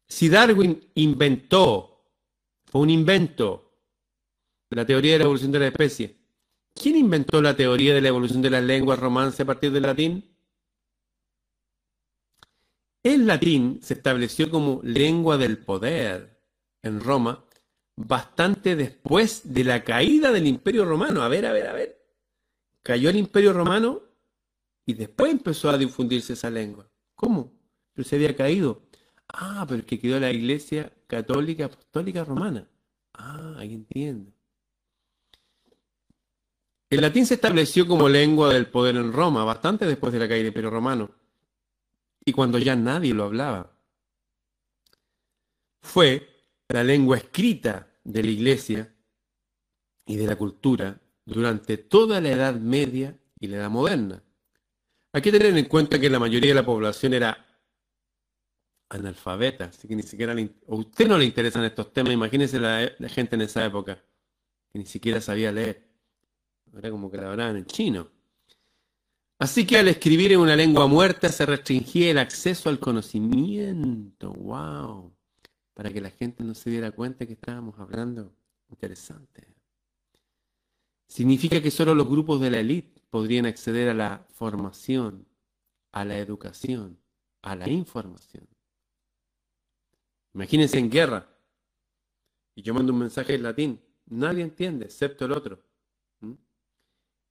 Si 0.09 0.29
Darwin 0.29 0.91
inventó, 0.95 2.05
fue 2.65 2.81
un 2.81 2.91
invento, 2.91 3.79
la 4.71 4.85
teoría 4.85 5.13
de 5.13 5.19
la 5.21 5.25
evolución 5.25 5.53
de 5.53 5.59
la 5.61 5.67
especie, 5.69 6.20
¿Quién 6.75 6.97
inventó 6.97 7.43
la 7.43 7.57
teoría 7.57 7.95
de 7.95 8.01
la 8.01 8.09
evolución 8.09 8.43
de 8.43 8.51
las 8.51 8.65
lenguas 8.65 8.99
romance 8.99 9.43
a 9.43 9.47
partir 9.47 9.71
del 9.73 9.83
latín? 9.83 10.25
El 13.03 13.27
latín 13.27 13.81
se 13.83 13.95
estableció 13.95 14.51
como 14.51 14.81
lengua 14.83 15.39
del 15.39 15.59
poder 15.59 16.43
en 16.83 17.01
Roma 17.01 17.45
bastante 17.97 18.77
después 18.77 19.53
de 19.53 19.65
la 19.65 19.85
caída 19.85 20.33
del 20.33 20.47
Imperio 20.47 20.85
Romano. 20.85 21.23
A 21.23 21.29
ver, 21.29 21.47
a 21.47 21.53
ver, 21.53 21.67
a 21.67 21.73
ver. 21.73 21.99
Cayó 22.83 23.11
el 23.11 23.17
Imperio 23.17 23.53
Romano 23.53 24.03
y 24.87 24.95
después 24.95 25.33
empezó 25.33 25.71
a 25.71 25.79
difundirse 25.79 26.33
esa 26.33 26.51
lengua. 26.51 26.91
¿Cómo? 27.15 27.53
Pero 27.93 28.09
se 28.09 28.17
había 28.17 28.35
caído. 28.35 28.83
Ah, 29.29 29.65
pero 29.69 29.81
es 29.81 29.87
que 29.87 29.99
quedó 29.99 30.19
la 30.19 30.33
Iglesia 30.33 30.93
Católica 31.07 31.67
Apostólica 31.67 32.25
Romana. 32.25 32.69
Ah, 33.15 33.57
ahí 33.59 33.75
entiendo. 33.75 34.33
El 36.91 37.03
latín 37.03 37.25
se 37.25 37.35
estableció 37.35 37.87
como 37.87 38.09
lengua 38.09 38.53
del 38.53 38.67
poder 38.67 38.97
en 38.97 39.13
Roma, 39.13 39.45
bastante 39.45 39.87
después 39.87 40.13
de 40.13 40.19
la 40.19 40.27
caída 40.27 40.39
del 40.39 40.49
Imperio 40.49 40.71
Romano, 40.71 41.13
y 42.25 42.33
cuando 42.33 42.59
ya 42.59 42.75
nadie 42.75 43.15
lo 43.15 43.25
hablaba. 43.25 43.79
Fue 45.83 46.29
la 46.69 46.83
lengua 46.83 47.17
escrita 47.17 47.87
de 48.03 48.25
la 48.25 48.31
iglesia 48.31 48.93
y 50.05 50.17
de 50.17 50.27
la 50.27 50.35
cultura 50.35 51.01
durante 51.25 51.79
toda 51.79 52.21
la 52.21 52.31
Edad 52.31 52.55
Media 52.55 53.17
y 53.39 53.47
la 53.47 53.59
Edad 53.59 53.71
Moderna. 53.71 54.25
Hay 55.13 55.23
que 55.23 55.31
tener 55.31 55.57
en 55.57 55.67
cuenta 55.67 56.01
que 56.01 56.11
la 56.11 56.19
mayoría 56.19 56.51
de 56.51 56.55
la 56.57 56.67
población 56.67 57.15
era 57.15 57.47
analfabeta, 58.89 59.67
así 59.67 59.87
que 59.87 59.95
ni 59.95 60.03
siquiera 60.03 60.33
a 60.33 60.75
usted 60.75 61.07
no 61.07 61.17
le 61.17 61.25
interesan 61.25 61.63
estos 61.63 61.93
temas, 61.93 62.13
imagínese 62.13 62.59
la 62.59 63.09
gente 63.09 63.37
en 63.37 63.43
esa 63.43 63.65
época, 63.65 64.03
que 64.73 64.79
ni 64.81 64.87
siquiera 64.87 65.21
sabía 65.21 65.53
leer. 65.53 65.90
Era 66.77 66.91
como 66.91 67.11
que 67.11 67.17
la 67.17 67.31
hablaban 67.31 67.57
en 67.57 67.67
chino. 67.67 68.09
Así 69.39 69.67
que 69.67 69.79
al 69.79 69.89
escribir 69.89 70.33
en 70.33 70.41
una 70.41 70.55
lengua 70.55 70.87
muerta 70.87 71.31
se 71.31 71.47
restringía 71.47 72.11
el 72.11 72.19
acceso 72.19 72.69
al 72.69 72.79
conocimiento. 72.79 74.33
¡Wow! 74.33 75.15
Para 75.73 75.91
que 75.91 76.01
la 76.01 76.11
gente 76.11 76.45
no 76.45 76.55
se 76.55 76.69
diera 76.69 76.91
cuenta 76.91 77.27
que 77.27 77.33
estábamos 77.33 77.79
hablando. 77.79 78.35
Interesante. 78.69 79.49
Significa 81.09 81.61
que 81.63 81.71
solo 81.71 81.95
los 81.95 82.07
grupos 82.07 82.41
de 82.41 82.51
la 82.51 82.61
élite 82.61 83.01
podrían 83.09 83.47
acceder 83.47 83.89
a 83.89 83.95
la 83.95 84.27
formación, 84.35 85.27
a 85.91 86.05
la 86.05 86.19
educación, 86.19 86.99
a 87.43 87.57
la 87.57 87.69
información. 87.69 88.47
Imagínense 90.35 90.79
en 90.79 90.91
guerra. 90.91 91.27
Y 92.55 92.63
yo 92.63 92.75
mando 92.75 92.93
un 92.93 92.99
mensaje 92.99 93.35
en 93.35 93.43
latín. 93.43 93.81
Nadie 94.07 94.43
entiende, 94.43 94.85
excepto 94.85 95.25
el 95.25 95.33
otro. 95.33 95.70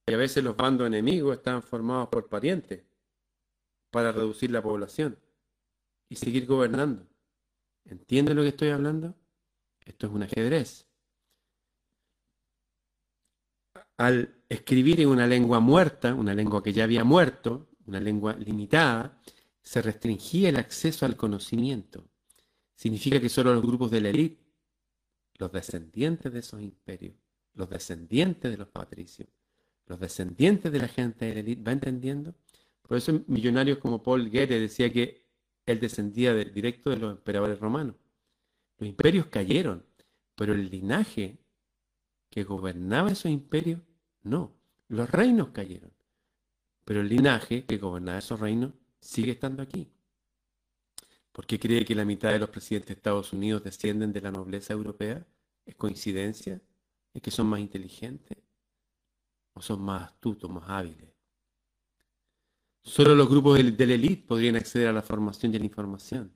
Y 0.10 0.13
a 0.13 0.18
veces 0.18 0.44
los 0.44 0.58
bandos 0.58 0.88
enemigos 0.88 1.38
están 1.38 1.62
formados 1.62 2.10
por 2.10 2.28
parientes 2.28 2.84
para 3.92 4.12
reducir 4.12 4.50
la 4.50 4.62
población 4.62 5.20
y 6.10 6.16
seguir 6.16 6.48
gobernando. 6.48 7.08
¿Entienden 7.86 8.36
lo 8.36 8.42
que 8.42 8.50
estoy 8.50 8.70
hablando? 8.70 9.13
Esto 9.86 10.08
es 10.08 10.13
un 10.13 10.24
ajedrez. 10.24 10.88
Al 13.98 14.44
escribir 14.50 15.00
en 15.01 15.10
una 15.10 15.28
lengua 15.28 15.60
muerta, 15.60 16.16
una 16.16 16.34
lengua 16.34 16.63
que 16.63 16.74
ya 16.74 16.86
había 16.86 17.04
muerto, 17.04 17.70
una 17.86 18.00
lengua 18.00 18.34
limitada, 18.34 19.22
se 19.62 19.82
restringía 19.82 20.50
el 20.50 20.56
acceso 20.56 21.06
al 21.06 21.18
conocimiento. 21.18 22.10
Significa 22.75 23.20
que 23.20 23.30
solo 23.30 23.54
los 23.54 23.62
grupos 23.62 23.92
de 23.92 24.01
la 24.01 24.10
élite, 24.10 24.44
los 25.36 25.51
descendientes 25.51 26.34
de 26.34 26.39
esos 26.39 26.62
imperios, 26.62 27.16
los 27.54 27.70
descendientes 27.70 28.50
de 28.50 28.58
los 28.58 28.70
patricios, 28.70 29.28
los 29.89 30.00
descendientes 30.00 30.72
de 30.72 30.79
la 30.79 30.88
gente 30.88 31.34
de 31.34 31.55
¿va 31.55 31.72
entendiendo? 31.72 32.36
Por 32.84 32.98
eso 32.98 33.22
millonarios 33.27 33.79
como 33.79 34.01
Paul 34.01 34.29
Guerre 34.29 34.60
decía 34.60 34.91
que 34.93 35.25
él 35.65 35.79
descendía 35.79 36.34
directo 36.34 36.91
de 36.91 36.98
los 36.98 37.12
emperadores 37.12 37.60
romanos. 37.60 37.96
Los 38.77 38.88
imperios 38.88 39.25
cayeron, 39.27 39.84
pero 40.36 40.53
el 40.53 40.69
linaje 40.69 41.39
que 42.29 42.43
gobernaba 42.43 43.12
esos 43.12 43.31
imperios, 43.31 43.81
no. 44.24 44.55
Los 44.88 45.10
reinos 45.10 45.50
cayeron, 45.50 45.91
pero 46.86 47.01
el 47.01 47.10
linaje 47.10 47.65
que 47.65 47.77
gobernaba 47.77 48.19
esos 48.19 48.39
reinos 48.39 48.72
sigue 49.00 49.31
estando 49.31 49.62
aquí. 49.62 49.91
¿Por 51.31 51.46
qué 51.46 51.60
cree 51.60 51.86
que 51.86 51.96
la 51.96 52.05
mitad 52.05 52.31
de 52.31 52.39
los 52.39 52.50
presidentes 52.50 52.89
de 52.89 52.93
Estados 52.93 53.34
Unidos 53.34 53.63
descienden 53.63 54.13
de 54.13 54.22
la 54.22 54.31
nobleza 54.31 54.74
europea? 54.74 55.25
¿Es 55.65 55.75
coincidencia? 55.75 56.62
¿Es 57.13 57.22
que 57.22 57.31
son 57.31 57.48
más 57.48 57.60
inteligentes? 57.60 58.38
Son 59.62 59.82
más 59.82 60.04
astutos, 60.04 60.50
más 60.50 60.70
hábiles. 60.70 61.10
Solo 62.82 63.13
los 63.16 63.30
grupos 63.30 63.58
de 63.58 63.86
la 63.86 63.94
élite 63.94 64.28
podrían 64.28 64.56
acceder 64.56 64.88
a 64.88 64.94
la 64.94 65.01
formación 65.01 65.54
y 65.54 65.58
a 65.58 65.60
la 65.60 65.66
información. 65.66 66.34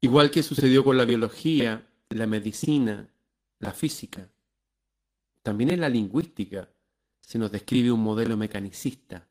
Igual 0.00 0.30
que 0.30 0.42
sucedió 0.42 0.84
con 0.84 0.96
la 0.96 1.04
biología, 1.04 1.90
la 2.10 2.26
medicina, 2.26 3.12
la 3.58 3.72
física. 3.72 4.30
También 5.42 5.70
en 5.70 5.80
la 5.80 5.88
lingüística 5.88 6.70
se 7.20 7.38
nos 7.38 7.50
describe 7.50 7.90
un 7.90 8.02
modelo 8.02 8.36
mecanicista, 8.36 9.28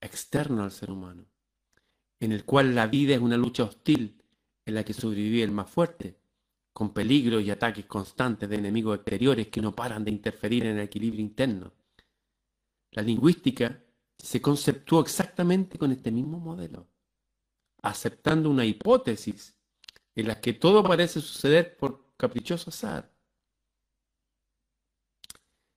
externo 0.00 0.62
al 0.62 0.70
ser 0.70 0.90
humano, 0.90 1.26
en 2.20 2.32
el 2.32 2.44
cual 2.44 2.74
la 2.74 2.86
vida 2.86 3.14
es 3.14 3.20
una 3.20 3.36
lucha 3.36 3.64
hostil 3.64 4.22
en 4.64 4.74
la 4.74 4.84
que 4.84 4.94
sobrevive 4.94 5.42
el 5.42 5.50
más 5.50 5.68
fuerte 5.68 6.21
con 6.72 6.92
peligros 6.94 7.42
y 7.42 7.50
ataques 7.50 7.84
constantes 7.86 8.48
de 8.48 8.56
enemigos 8.56 8.96
exteriores 8.96 9.48
que 9.48 9.60
no 9.60 9.74
paran 9.74 10.04
de 10.04 10.10
interferir 10.10 10.64
en 10.64 10.78
el 10.78 10.84
equilibrio 10.84 11.20
interno. 11.20 11.72
La 12.92 13.02
lingüística 13.02 13.82
se 14.18 14.40
conceptuó 14.40 15.00
exactamente 15.00 15.78
con 15.78 15.92
este 15.92 16.10
mismo 16.10 16.38
modelo, 16.38 16.86
aceptando 17.82 18.48
una 18.50 18.64
hipótesis 18.64 19.54
en 20.14 20.28
la 20.28 20.40
que 20.40 20.52
todo 20.54 20.82
parece 20.82 21.20
suceder 21.20 21.76
por 21.76 22.12
caprichoso 22.16 22.70
azar. 22.70 23.10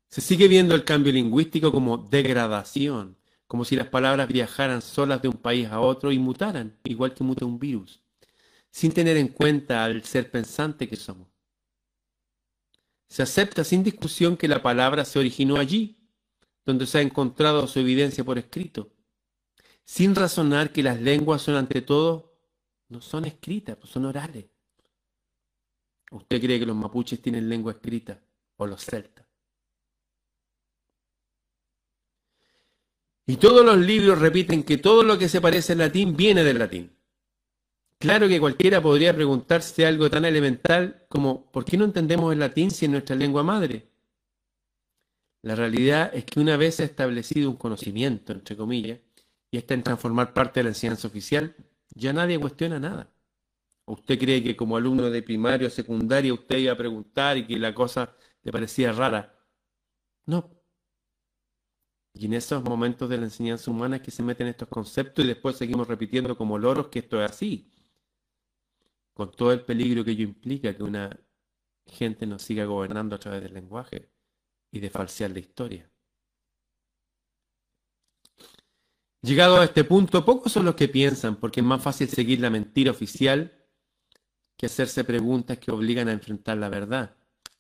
Se 0.10 0.22
sigue 0.22 0.48
viendo 0.48 0.75
el 0.75 0.86
cambio 0.86 1.12
lingüístico 1.12 1.72
como 1.72 1.98
degradación, 1.98 3.18
como 3.48 3.66
si 3.66 3.75
las 3.75 3.88
palabras 3.88 4.28
viajaran 4.28 4.82
solas 4.82 5.22
de 5.22 5.28
un 5.28 5.38
país 5.38 5.68
a 5.68 5.82
otro 5.82 6.12
y 6.12 6.20
mutaran, 6.20 6.78
igual 6.84 7.14
que 7.14 7.24
muta 7.24 7.46
un 7.46 7.60
virus 7.60 8.04
sin 8.75 8.91
tener 8.91 9.15
en 9.15 9.29
cuenta 9.29 9.86
al 9.86 10.03
ser 10.03 10.29
pensante 10.29 10.89
que 10.89 10.98
somos. 10.98 11.29
Se 13.08 13.24
acepta 13.24 13.63
sin 13.63 13.86
discusión 13.86 14.36
que 14.36 14.50
la 14.50 14.62
palabra 14.62 15.05
se 15.05 15.17
originó 15.17 15.55
allí, 15.55 15.98
donde 16.65 16.86
se 16.86 16.98
ha 16.98 17.01
encontrado 17.01 17.67
su 17.67 17.79
evidencia 17.79 18.25
por 18.25 18.38
escrito, 18.38 18.91
sin 19.86 20.13
razonar 20.13 20.74
que 20.74 20.84
las 20.84 21.00
lenguas 21.00 21.41
son 21.41 21.55
ante 21.55 21.82
todo 21.82 22.38
no 22.89 23.00
son 23.00 23.24
escritas, 23.24 23.77
pues 23.77 23.91
son 23.94 24.03
orales. 24.03 24.46
¿Usted 26.12 26.41
cree 26.41 26.60
que 26.60 26.65
los 26.65 26.75
mapuches 26.75 27.22
tienen 27.22 27.48
lengua 27.48 27.72
escrita 27.72 28.22
o 28.58 28.67
los 28.67 28.84
celtas? 28.84 29.25
Y 33.25 33.38
todos 33.38 33.65
los 33.65 33.77
libros 33.77 34.20
repiten 34.20 34.63
que 34.63 34.77
todo 34.77 35.01
lo 35.01 35.17
que 35.17 35.29
se 35.29 35.39
parece 35.39 35.72
al 35.72 35.79
latín 35.79 36.17
viene 36.17 36.44
del 36.44 36.60
latín. 36.60 36.95
Claro 38.00 38.28
que 38.28 38.40
cualquiera 38.40 38.82
podría 38.82 39.16
preguntarse 39.16 39.86
algo 39.86 40.10
tan 40.10 40.25
elemental 40.25 41.06
como 41.10 41.52
¿por 41.52 41.66
qué 41.66 41.78
no 41.78 41.86
entendemos 41.86 42.32
el 42.34 42.40
latín 42.40 42.72
si 42.72 42.86
es 42.86 42.92
nuestra 42.92 43.16
lengua 43.16 43.44
madre? 43.44 43.90
La 45.42 45.56
realidad 45.56 46.12
es 46.14 46.25
que 46.25 46.40
una 46.40 46.58
vez 46.58 46.80
establecido 46.80 47.50
un 47.50 47.56
conocimiento, 47.58 48.34
entre 48.34 48.58
comillas, 48.58 49.00
y 49.52 49.58
está 49.58 49.74
en 49.75 49.84
transformar 49.84 50.34
parte 50.34 50.60
de 50.60 50.66
la 50.66 50.70
enseñanza 50.70 51.08
oficial, 51.08 51.56
ya 51.96 52.14
nadie 52.14 52.40
cuestiona 52.40 52.80
nada. 52.80 53.14
¿Usted 53.86 54.20
cree 54.20 54.44
que 54.44 54.56
como 54.56 54.78
alumno 54.78 55.10
de 55.12 55.24
primaria 55.24 55.68
o 55.68 55.72
secundaria 55.72 56.34
usted 56.34 56.58
iba 56.58 56.74
a 56.74 56.78
preguntar 56.78 57.38
y 57.38 57.46
que 57.48 57.58
la 57.60 57.74
cosa 57.75 58.16
le 58.44 58.52
parecía 58.52 58.92
rara? 58.92 59.36
No. 60.25 60.52
Y 62.14 62.25
en 62.25 62.34
esos 62.34 62.64
momentos 62.64 63.08
de 63.10 63.18
la 63.18 63.25
enseñanza 63.25 63.70
humana 63.70 63.98
es 63.98 64.02
que 64.02 64.12
se 64.12 64.24
meten 64.24 64.48
estos 64.48 64.68
conceptos 64.70 65.24
y 65.24 65.28
después 65.28 65.58
seguimos 65.58 65.88
repitiendo 65.88 66.36
como 66.38 66.58
loros 66.58 66.88
que 66.88 67.00
esto 67.00 67.24
es 67.24 67.30
así. 67.30 67.72
Con 69.15 69.31
todo 69.31 69.53
el 69.53 69.62
peligro 69.62 70.03
que 70.03 70.12
ello 70.12 70.25
implica 70.25 70.75
que 70.75 70.84
una 70.84 71.17
gente 71.88 72.27
nos 72.27 72.41
siga 72.41 72.65
gobernando 72.65 73.15
a 73.15 73.19
través 73.19 73.41
del 73.41 73.53
lenguaje 73.53 74.10
y 74.72 74.81
de 74.81 74.89
falsear 74.89 75.31
la 75.31 75.39
historia. 75.39 75.89
Llegado 79.22 79.62
a 79.62 79.63
este 79.63 79.86
punto, 79.86 80.25
pocos 80.25 80.51
son 80.51 80.65
los 80.65 80.75
que 80.75 80.89
piensan, 80.89 81.38
porque 81.38 81.62
es 81.62 81.65
más 81.65 81.81
fácil 81.81 82.10
seguir 82.10 82.41
la 82.41 82.50
mentira 82.50 82.91
oficial 82.91 83.53
que 84.57 84.65
hacerse 84.65 85.05
preguntas 85.05 85.60
que 85.60 85.72
obligan 85.72 86.10
a 86.10 86.12
enfrentar 86.12 86.57
la 86.57 86.67
verdad. 86.67 87.15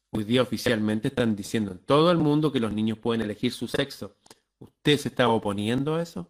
Hoy 0.09 0.25
día 0.25 0.41
oficialmente 0.41 1.07
están 1.07 1.37
diciendo 1.37 1.71
en 1.71 1.79
todo 1.79 2.11
el 2.11 2.17
mundo 2.17 2.51
que 2.51 2.59
los 2.59 2.73
niños 2.73 2.99
pueden 2.99 3.21
elegir 3.21 3.53
su 3.53 3.69
sexo. 3.69 4.17
¿Usted 4.59 4.97
se 4.97 5.07
está 5.07 5.29
oponiendo 5.29 5.95
a 5.95 6.01
eso? 6.01 6.29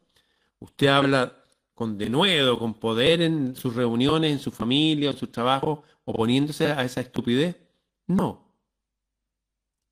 ¿Usted 0.59 0.85
habla 0.85 1.44
con 1.75 1.97
denuedo, 1.97 2.57
con 2.57 2.73
poder 2.73 3.21
en 3.21 3.55
sus 3.55 3.75
reuniones, 3.75 4.31
en 4.31 4.39
su 4.39 4.51
familia, 4.51 5.11
en 5.11 5.17
su 5.17 5.27
trabajo, 5.27 5.83
oponiéndose 6.05 6.67
a 6.67 6.83
esa 6.83 7.01
estupidez? 7.01 7.57
No. 8.07 8.55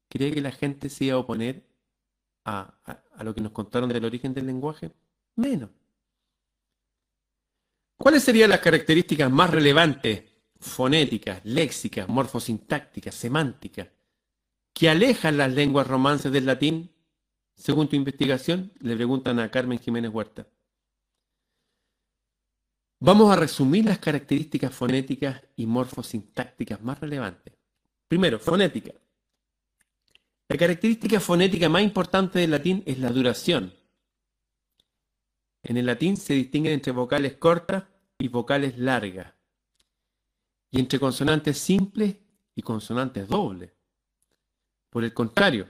¿Cree 0.09 0.31
que 0.31 0.41
la 0.41 0.51
gente 0.51 0.89
se 0.89 1.05
iba 1.05 1.15
a 1.15 1.19
oponer 1.19 1.67
a, 2.45 2.73
a 3.15 3.23
lo 3.23 3.35
que 3.35 3.41
nos 3.41 3.51
contaron 3.51 3.89
del 3.89 4.05
origen 4.05 4.33
del 4.33 4.47
lenguaje? 4.47 4.91
Menos. 5.35 5.69
¿Cuáles 7.97 8.23
serían 8.23 8.49
las 8.49 8.59
características 8.59 9.29
más 9.31 9.49
relevantes 9.49 10.23
fonéticas, 10.59 11.41
léxicas, 11.43 12.07
morfosintácticas, 12.07 13.13
semánticas, 13.13 13.89
que 14.73 14.89
alejan 14.89 15.37
las 15.37 15.53
lenguas 15.53 15.87
romances 15.87 16.31
del 16.31 16.45
latín, 16.45 16.91
según 17.55 17.87
tu 17.87 17.95
investigación? 17.95 18.71
Le 18.79 18.95
preguntan 18.95 19.39
a 19.39 19.51
Carmen 19.51 19.79
Jiménez 19.79 20.11
Huerta. 20.13 20.47
Vamos 23.05 23.29
a 23.33 23.35
resumir 23.35 23.83
las 23.83 23.99
características 23.99 24.73
fonéticas 24.73 25.41
y 25.57 25.65
morfosintácticas 25.65 26.81
más 26.81 27.01
relevantes. 27.01 27.53
Primero, 28.07 28.39
fonética. 28.39 28.93
La 30.47 30.55
característica 30.55 31.19
fonética 31.19 31.67
más 31.67 31.83
importante 31.83 32.39
del 32.39 32.51
latín 32.51 32.81
es 32.85 32.99
la 32.99 33.09
duración. 33.09 33.73
En 35.63 35.75
el 35.75 35.85
latín 35.85 36.15
se 36.15 36.33
distinguen 36.33 36.75
entre 36.75 36.93
vocales 36.93 37.33
cortas 37.33 37.83
y 38.19 38.29
vocales 38.29 38.77
largas 38.77 39.33
y 40.71 40.79
entre 40.79 40.97
consonantes 40.97 41.57
simples 41.57 42.15
y 42.55 42.61
consonantes 42.61 43.27
dobles. 43.27 43.73
Por 44.89 45.03
el 45.03 45.13
contrario, 45.13 45.67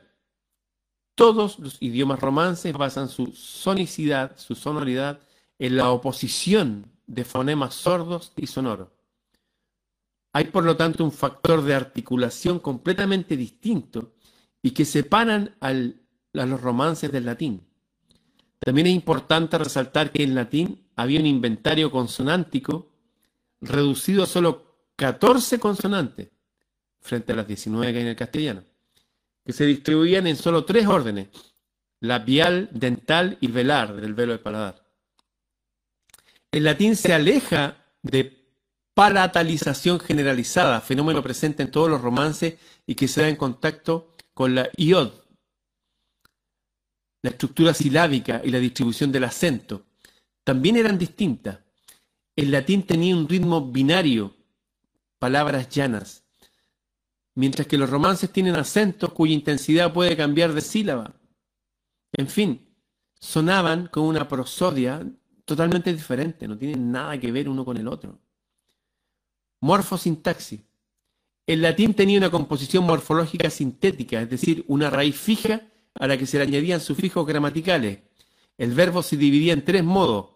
todos 1.16 1.58
los 1.58 1.82
idiomas 1.82 2.20
romances 2.20 2.74
basan 2.74 3.10
su 3.10 3.32
sonicidad, 3.32 4.38
su 4.38 4.54
sonoridad, 4.54 5.20
en 5.58 5.78
la 5.78 5.90
oposición 5.90 6.93
de 7.08 7.26
fonemas 7.26 7.76
sordos 7.76 8.34
y 8.36 8.48
sonoros. 8.48 8.90
Hay 10.34 10.46
por 10.46 10.64
lo 10.64 10.76
tanto 10.76 11.04
un 11.04 11.12
factor 11.12 11.62
de 11.62 11.76
articulación 11.76 12.60
completamente 12.60 13.38
distinto 13.38 14.14
y 14.62 14.72
que 14.72 14.86
separan 14.86 15.56
al, 15.60 16.02
a 16.34 16.46
los 16.46 16.60
romances 16.60 17.12
del 17.12 17.26
latín. 17.26 17.68
También 18.60 18.88
es 18.88 18.94
importante 18.94 19.58
resaltar 19.58 20.12
que 20.12 20.24
en 20.24 20.36
latín 20.36 20.88
había 20.96 21.20
un 21.20 21.26
inventario 21.26 21.92
consonántico 21.92 22.90
reducido 23.62 24.24
a 24.24 24.28
solo 24.28 24.74
14 24.96 25.60
consonantes 25.60 26.30
frente 27.00 27.34
a 27.34 27.36
las 27.36 27.48
19 27.48 27.92
que 27.92 27.98
hay 27.98 28.04
en 28.04 28.10
el 28.10 28.16
castellano, 28.16 28.64
que 29.46 29.54
se 29.54 29.66
distribuían 29.66 30.26
en 30.28 30.38
solo 30.38 30.64
tres 30.64 30.88
órdenes, 30.88 31.28
labial, 32.00 32.70
dental 32.72 33.38
y 33.42 33.48
velar, 33.48 34.00
del 34.00 34.14
velo 34.14 34.32
del 34.32 34.42
paladar. 34.42 34.83
El 36.54 36.66
latín 36.66 36.96
se 36.96 37.12
aleja 37.12 37.84
de 38.04 38.46
palatalización 38.94 40.00
generalizada, 40.00 40.82
fenómeno 40.82 41.24
presente 41.24 41.64
en 41.64 41.72
todos 41.72 41.90
los 41.90 42.00
romances 42.00 42.60
y 42.86 42.94
que 42.94 43.08
se 43.08 43.22
da 43.22 43.28
en 43.28 43.38
contacto 43.38 44.14
con 44.36 44.54
la 44.54 44.70
iod, 44.78 45.14
la 47.24 47.32
estructura 47.32 47.74
silábica 47.74 48.40
y 48.44 48.52
la 48.52 48.60
distribución 48.60 49.12
del 49.12 49.24
acento. 49.24 49.88
También 50.44 50.78
eran 50.78 51.00
distintas. 51.00 51.58
El 52.36 52.52
latín 52.52 52.84
tenía 52.84 53.16
un 53.16 53.28
ritmo 53.28 53.72
binario 53.72 54.36
palabras 55.18 55.70
llanas, 55.70 56.24
mientras 57.34 57.66
que 57.66 57.80
los 57.80 57.90
romances 57.90 58.32
tienen 58.32 58.58
acentos 58.58 59.12
cuya 59.12 59.34
intensidad 59.34 59.92
puede 59.92 60.16
cambiar 60.16 60.54
de 60.54 60.62
sílaba. 60.62 61.16
En 62.16 62.28
fin, 62.28 62.70
sonaban 63.20 63.88
con 63.88 64.04
una 64.04 64.28
prosodia 64.28 65.04
totalmente 65.46 65.94
diferente, 65.94 66.48
no 66.48 66.58
tienen 66.58 66.92
nada 66.92 67.20
que 67.20 67.32
ver 67.32 67.50
uno 67.50 67.66
con 67.66 67.78
el 67.78 67.88
otro. 67.88 68.20
Morfosintaxis. 69.62 70.62
El 71.46 71.62
latín 71.62 71.94
tenía 71.94 72.18
una 72.18 72.32
composición 72.32 72.86
morfológica 72.86 73.50
sintética, 73.50 74.22
es 74.22 74.30
decir, 74.30 74.64
una 74.68 74.90
raíz 74.90 75.16
fija 75.18 75.62
a 75.96 76.08
la 76.08 76.18
que 76.18 76.26
se 76.26 76.38
le 76.38 76.44
añadían 76.44 76.80
sufijos 76.80 77.26
gramaticales. 77.26 78.00
El 78.58 78.74
verbo 78.74 79.04
se 79.04 79.18
dividía 79.18 79.54
en 79.54 79.66
tres 79.66 79.84
modos 79.84 80.30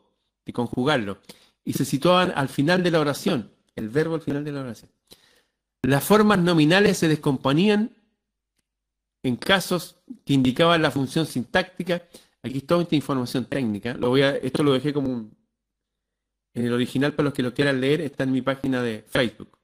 de 0.45 0.53
conjugarlo 0.53 1.19
y 1.63 1.73
se 1.73 1.85
situaban 1.85 2.33
al 2.35 2.49
final 2.49 2.83
de 2.83 2.91
la 2.91 2.99
oración 2.99 3.51
el 3.77 3.89
verbo 3.89 4.15
al 4.15 4.21
final 4.21 4.43
de 4.43 4.51
la 4.51 4.61
oración. 4.61 4.91
Las 5.83 6.03
formas 6.03 6.39
nominales 6.39 6.97
se 6.97 7.07
descomponían 7.07 7.95
en 9.23 9.35
casos 9.37 9.97
que 10.25 10.33
indicaban 10.33 10.81
la 10.81 10.91
función 10.91 11.25
sintáctica. 11.25 12.03
Aquí 12.47 12.59
está 12.59 12.79
esta 12.81 12.95
información 12.95 13.45
técnica. 13.45 13.97
Esto 14.41 14.63
lo 14.63 14.73
dejé 14.73 14.93
como 14.93 15.09
un, 15.09 15.37
en 16.53 16.65
el 16.65 16.73
original 16.73 17.13
para 17.13 17.25
los 17.25 17.33
que 17.33 17.43
lo 17.43 17.53
quieran 17.53 17.79
leer, 17.79 18.01
está 18.01 18.23
en 18.23 18.31
mi 18.31 18.41
página 18.41 18.81
de 18.81 19.03
Facebook. 19.07 19.57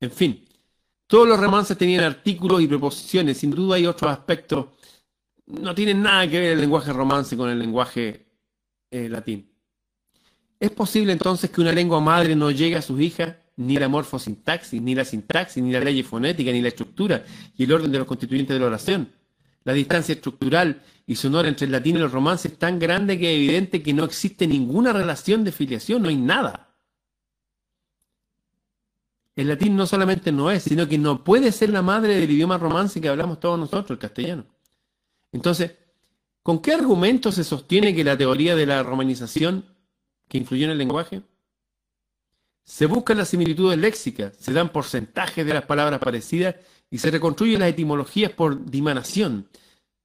En 0.00 0.10
fin, 0.10 0.44
todos 1.06 1.28
los 1.28 1.38
romances 1.38 1.76
tenían 1.76 2.04
artículos 2.04 2.62
y 2.62 2.66
preposiciones. 2.66 3.38
Sin 3.38 3.50
duda 3.50 3.76
hay 3.76 3.86
otros 3.86 4.10
aspectos. 4.10 4.66
No 5.46 5.74
tienen 5.74 6.02
nada 6.02 6.28
que 6.28 6.40
ver 6.40 6.52
el 6.52 6.60
lenguaje 6.60 6.92
romance 6.92 7.36
con 7.36 7.50
el 7.50 7.58
lenguaje 7.58 8.26
eh, 8.90 9.08
latín. 9.08 9.50
¿Es 10.58 10.70
posible 10.70 11.12
entonces 11.12 11.50
que 11.50 11.60
una 11.60 11.72
lengua 11.72 12.00
madre 12.00 12.36
no 12.36 12.50
llegue 12.50 12.76
a 12.76 12.82
sus 12.82 13.00
hijas 13.00 13.34
ni 13.56 13.76
la 13.76 13.88
morfosintaxis, 13.88 14.80
ni 14.80 14.94
la 14.94 15.04
sintaxis, 15.04 15.62
ni 15.62 15.72
la 15.72 15.80
ley 15.80 16.02
fonética, 16.02 16.52
ni 16.52 16.62
la 16.62 16.68
estructura 16.68 17.24
y 17.56 17.64
el 17.64 17.72
orden 17.72 17.90
de 17.90 17.98
los 17.98 18.06
constituyentes 18.06 18.54
de 18.54 18.60
la 18.60 18.66
oración? 18.66 19.12
La 19.64 19.72
distancia 19.72 20.14
estructural 20.14 20.82
y 21.06 21.16
sonora 21.16 21.48
entre 21.48 21.66
el 21.66 21.72
latín 21.72 21.96
y 21.96 22.00
los 22.00 22.12
romances 22.12 22.52
es 22.52 22.58
tan 22.58 22.78
grande 22.78 23.18
que 23.18 23.32
es 23.32 23.36
evidente 23.36 23.82
que 23.82 23.92
no 23.92 24.04
existe 24.04 24.46
ninguna 24.46 24.92
relación 24.92 25.44
de 25.44 25.52
filiación, 25.52 26.02
no 26.02 26.08
hay 26.08 26.16
nada. 26.16 26.68
El 29.34 29.48
latín 29.48 29.76
no 29.76 29.86
solamente 29.86 30.30
no 30.30 30.50
es, 30.50 30.64
sino 30.64 30.86
que 30.86 30.98
no 30.98 31.24
puede 31.24 31.52
ser 31.52 31.70
la 31.70 31.80
madre 31.80 32.16
del 32.16 32.30
idioma 32.30 32.58
romance 32.58 33.00
que 33.00 33.08
hablamos 33.08 33.40
todos 33.40 33.58
nosotros, 33.58 33.90
el 33.92 33.98
castellano. 33.98 34.44
Entonces, 35.32 35.72
¿con 36.42 36.60
qué 36.60 36.74
argumento 36.74 37.32
se 37.32 37.44
sostiene 37.44 37.94
que 37.94 38.04
la 38.04 38.18
teoría 38.18 38.54
de 38.54 38.66
la 38.66 38.82
romanización 38.82 39.64
que 40.28 40.38
influyó 40.38 40.66
en 40.66 40.72
el 40.72 40.78
lenguaje? 40.78 41.22
Se 42.64 42.86
buscan 42.86 43.16
las 43.16 43.28
similitudes 43.28 43.78
léxicas, 43.78 44.36
se 44.38 44.52
dan 44.52 44.70
porcentajes 44.70 45.46
de 45.46 45.54
las 45.54 45.64
palabras 45.64 45.98
parecidas 45.98 46.56
y 46.92 46.98
se 46.98 47.10
reconstruyen 47.10 47.60
las 47.60 47.70
etimologías 47.70 48.32
por 48.32 48.66
dimanación. 48.66 49.48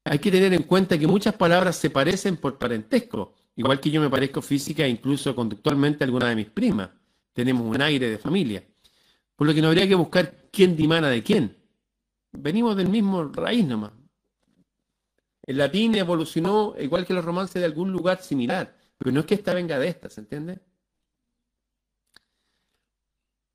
Hay 0.06 0.20
que 0.20 0.32
tener 0.32 0.54
en 0.54 0.64
cuenta 0.64 0.98
que 0.98 1.06
muchas 1.06 1.36
palabras 1.36 1.76
se 1.76 1.90
parecen 1.90 2.38
por 2.38 2.58
parentesco, 2.58 3.34
igual 3.58 3.82
que 3.82 3.92
yo 3.92 4.00
me 4.00 4.10
parezco 4.10 4.42
física 4.42 4.86
e 4.86 4.90
incluso 4.90 5.36
conductualmente 5.36 6.04
a 6.04 6.08
alguna 6.08 6.30
de 6.30 6.38
mis 6.38 6.50
primas. 6.50 6.90
Tenemos 7.34 7.68
un 7.68 7.82
aire 7.82 8.10
de 8.10 8.18
familia. 8.18 8.64
Por 9.36 9.48
lo 9.48 9.54
que 9.54 9.62
no 9.62 9.68
habría 9.68 9.86
que 9.86 9.96
buscar 9.96 10.48
quién 10.50 10.78
dimana 10.78 11.10
de 11.10 11.22
quién. 11.22 11.58
Venimos 12.32 12.78
del 12.78 12.88
mismo 12.88 13.26
raíz 13.26 13.66
nomás. 13.66 13.92
El 15.44 15.58
latín 15.58 15.94
evolucionó 15.96 16.74
igual 16.80 17.06
que 17.06 17.14
los 17.14 17.26
romances 17.26 17.60
de 17.60 17.66
algún 17.66 17.92
lugar 17.92 18.24
similar. 18.24 18.78
Pero 18.98 19.12
no 19.12 19.20
es 19.20 19.26
que 19.26 19.36
esta 19.36 19.54
venga 19.54 19.78
de 19.78 19.90
esta, 19.90 20.10
¿se 20.10 20.22
entiende? 20.22 20.60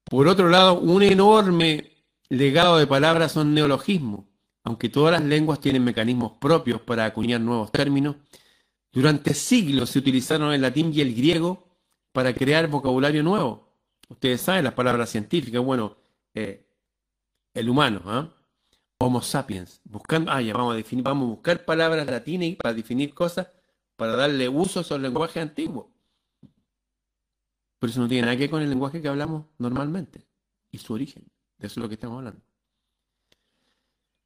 Por 0.04 0.28
otro 0.28 0.50
lado, 0.50 0.80
un 0.80 1.02
enorme 1.02 1.91
legado 2.38 2.78
de 2.78 2.86
palabras 2.86 3.32
son 3.32 3.52
neologismos. 3.52 4.24
Aunque 4.64 4.88
todas 4.88 5.12
las 5.12 5.22
lenguas 5.22 5.60
tienen 5.60 5.84
mecanismos 5.84 6.32
propios 6.40 6.80
para 6.80 7.04
acuñar 7.04 7.40
nuevos 7.40 7.72
términos, 7.72 8.16
durante 8.92 9.34
siglos 9.34 9.90
se 9.90 9.98
utilizaron 9.98 10.52
el 10.52 10.62
latín 10.62 10.92
y 10.94 11.00
el 11.00 11.14
griego 11.14 11.68
para 12.12 12.32
crear 12.32 12.68
vocabulario 12.68 13.22
nuevo. 13.22 13.68
Ustedes 14.08 14.40
saben 14.40 14.64
las 14.64 14.74
palabras 14.74 15.10
científicas, 15.10 15.62
bueno, 15.62 15.96
eh, 16.34 16.66
el 17.54 17.68
humano, 17.68 18.02
¿ah? 18.06 18.32
Homo 18.98 19.20
sapiens, 19.20 19.80
buscando, 19.84 20.30
ah, 20.30 20.40
ya 20.40 20.54
vamos 20.54 20.74
a 20.74 20.76
definir, 20.76 21.04
vamos 21.04 21.26
a 21.26 21.30
buscar 21.34 21.64
palabras 21.64 22.06
latinas 22.06 22.56
para 22.56 22.72
definir 22.72 23.12
cosas, 23.14 23.48
para 23.96 24.14
darle 24.14 24.48
uso 24.48 24.78
a 24.78 24.82
esos 24.82 25.00
lenguajes 25.00 25.42
antiguos. 25.42 25.86
Pero 27.80 27.90
eso 27.90 28.00
no 28.00 28.08
tiene 28.08 28.22
nada 28.22 28.36
que 28.36 28.42
ver 28.42 28.50
con 28.50 28.62
el 28.62 28.70
lenguaje 28.70 29.02
que 29.02 29.08
hablamos 29.08 29.46
normalmente 29.58 30.24
y 30.70 30.78
su 30.78 30.94
origen. 30.94 31.31
Eso 31.62 31.74
es 31.80 31.82
lo 31.82 31.88
que 31.88 31.94
estamos 31.94 32.18
hablando. 32.18 32.40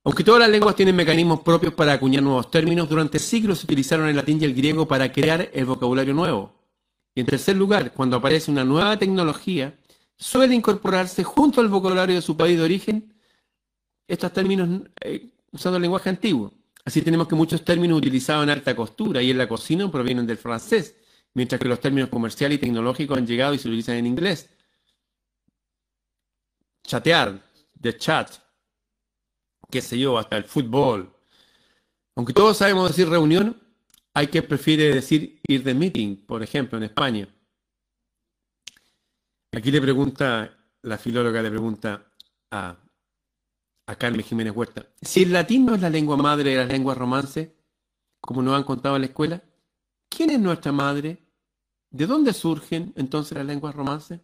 Aunque 0.04 0.22
todas 0.22 0.40
las 0.40 0.50
lenguas 0.50 0.76
tienen 0.76 0.94
mecanismos 0.94 1.40
propios 1.40 1.74
para 1.74 1.92
acuñar 1.92 2.22
nuevos 2.22 2.50
términos, 2.50 2.88
durante 2.88 3.18
siglos 3.18 3.58
se 3.58 3.66
utilizaron 3.66 4.08
el 4.08 4.16
latín 4.16 4.40
y 4.40 4.44
el 4.44 4.54
griego 4.54 4.86
para 4.86 5.12
crear 5.12 5.50
el 5.52 5.64
vocabulario 5.66 6.14
nuevo. 6.14 6.52
Y 7.14 7.20
en 7.20 7.26
tercer 7.26 7.56
lugar, 7.56 7.92
cuando 7.92 8.16
aparece 8.16 8.50
una 8.50 8.64
nueva 8.64 8.96
tecnología, 8.98 9.76
suele 10.16 10.54
incorporarse 10.54 11.24
junto 11.24 11.60
al 11.60 11.68
vocabulario 11.68 12.14
de 12.14 12.22
su 12.22 12.36
país 12.36 12.56
de 12.56 12.62
origen 12.62 13.14
estos 14.06 14.32
términos 14.32 14.82
eh, 15.00 15.30
usando 15.50 15.76
el 15.76 15.82
lenguaje 15.82 16.08
antiguo. 16.08 16.52
Así 16.84 17.02
tenemos 17.02 17.26
que 17.26 17.34
muchos 17.34 17.64
términos 17.64 17.98
utilizados 17.98 18.44
en 18.44 18.50
alta 18.50 18.76
costura 18.76 19.20
y 19.20 19.32
en 19.32 19.38
la 19.38 19.48
cocina 19.48 19.90
provienen 19.90 20.24
del 20.24 20.38
francés, 20.38 20.94
mientras 21.34 21.60
que 21.60 21.66
los 21.66 21.80
términos 21.80 22.10
comerciales 22.10 22.58
y 22.58 22.60
tecnológicos 22.60 23.18
han 23.18 23.26
llegado 23.26 23.54
y 23.54 23.58
se 23.58 23.66
utilizan 23.66 23.96
en 23.96 24.06
inglés. 24.06 24.48
Chatear, 26.86 27.42
de 27.74 27.96
chat, 27.96 28.30
qué 29.70 29.80
sé 29.82 29.98
yo, 29.98 30.18
hasta 30.18 30.36
el 30.36 30.44
fútbol. 30.44 31.12
Aunque 32.14 32.32
todos 32.32 32.56
sabemos 32.56 32.88
decir 32.88 33.08
reunión, 33.08 33.60
hay 34.14 34.28
que 34.28 34.42
prefiere 34.42 34.94
decir 34.94 35.40
ir 35.46 35.62
de 35.62 35.74
meeting, 35.74 36.24
por 36.24 36.42
ejemplo, 36.42 36.78
en 36.78 36.84
España. 36.84 37.28
Aquí 39.52 39.70
le 39.70 39.80
pregunta, 39.80 40.56
la 40.82 40.96
filóloga 40.96 41.42
le 41.42 41.50
pregunta 41.50 42.10
a, 42.50 42.76
a 43.86 43.96
Carmen 43.96 44.24
Jiménez 44.24 44.54
Huerta, 44.54 44.86
si 45.02 45.24
el 45.24 45.32
latín 45.32 45.66
no 45.66 45.74
es 45.74 45.80
la 45.80 45.90
lengua 45.90 46.16
madre 46.16 46.50
de 46.50 46.56
las 46.56 46.68
lenguas 46.68 46.96
romances, 46.96 47.50
como 48.20 48.42
nos 48.42 48.54
han 48.54 48.64
contado 48.64 48.96
en 48.96 49.02
la 49.02 49.08
escuela, 49.08 49.42
¿quién 50.08 50.30
es 50.30 50.40
nuestra 50.40 50.72
madre? 50.72 51.22
¿De 51.90 52.06
dónde 52.06 52.32
surgen 52.32 52.92
entonces 52.96 53.36
las 53.36 53.46
lenguas 53.46 53.74
romances? 53.74 54.20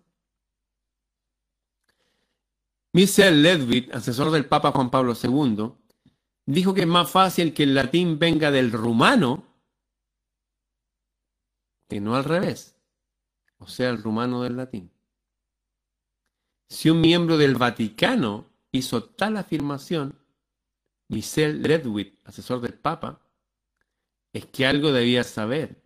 Michel 2.93 3.43
Ledwig, 3.43 3.91
asesor 3.95 4.31
del 4.31 4.47
Papa 4.47 4.73
Juan 4.73 4.91
Pablo 4.91 5.15
II, 5.21 5.73
dijo 6.45 6.75
que 6.75 6.83
es 6.83 6.87
más 6.87 7.11
fácil 7.11 7.55
que 7.55 7.63
el 7.63 7.75
latín 7.75 8.19
venga 8.19 8.51
del 8.51 8.71
rumano 8.71 9.47
que 11.89 12.01
no 12.01 12.17
al 12.17 12.25
revés, 12.25 12.75
o 13.59 13.67
sea, 13.67 13.91
el 13.91 14.03
rumano 14.03 14.43
del 14.43 14.57
latín. 14.57 14.91
Si 16.69 16.89
un 16.89 17.03
miembro 17.03 17.37
del 17.37 17.57
Vaticano 17.57 18.47
hizo 18.73 19.05
tal 19.05 19.37
afirmación, 19.37 20.19
Michel 21.09 21.63
Ledwig, 21.63 22.19
asesor 22.25 22.63
del 22.63 22.75
Papa, 22.75 23.21
es 24.33 24.47
que 24.47 24.65
algo 24.67 24.91
debía 24.91 25.23
saber 25.23 25.83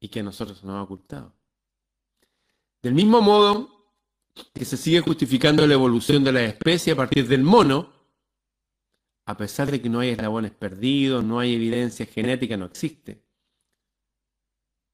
y 0.00 0.08
que 0.08 0.20
a 0.20 0.22
nosotros 0.22 0.64
nos 0.64 0.76
ha 0.76 0.82
ocultado. 0.82 1.34
Del 2.80 2.94
mismo 2.94 3.20
modo, 3.20 3.77
que 4.54 4.64
se 4.64 4.76
sigue 4.76 5.00
justificando 5.00 5.66
la 5.66 5.74
evolución 5.74 6.24
de 6.24 6.32
la 6.32 6.44
especie 6.44 6.92
a 6.92 6.96
partir 6.96 7.28
del 7.28 7.42
mono, 7.42 7.92
a 9.26 9.36
pesar 9.36 9.70
de 9.70 9.82
que 9.82 9.88
no 9.88 10.00
hay 10.00 10.10
eslabones 10.10 10.52
perdidos, 10.52 11.22
no 11.24 11.38
hay 11.38 11.54
evidencia 11.54 12.06
genética, 12.06 12.56
no 12.56 12.66
existe. 12.66 13.22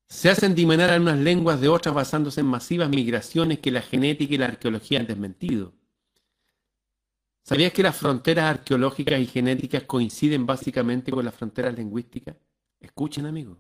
Se 0.09 0.29
hacen 0.29 0.55
diminuir 0.55 0.91
algunas 0.91 1.19
lenguas 1.19 1.61
de 1.61 1.69
otras 1.69 1.95
basándose 1.95 2.41
en 2.41 2.47
masivas 2.47 2.89
migraciones 2.89 3.61
que 3.61 3.71
la 3.71 3.83
genética 3.83 4.35
y 4.35 4.39
la 4.39 4.47
arqueología 4.47 5.01
han 5.01 5.07
desmentido. 5.07 5.73
¿Sabías 7.43 7.73
que 7.73 7.83
las 7.83 7.97
fronteras 7.97 8.47
arqueológicas 8.47 9.21
y 9.21 9.27
genéticas 9.27 9.83
coinciden 9.85 10.47
básicamente 10.47 11.13
con 11.13 11.25
las 11.25 11.35
fronteras 11.35 11.75
lingüísticas? 11.75 12.37
Escuchen 12.81 13.27
amigos. 13.27 13.59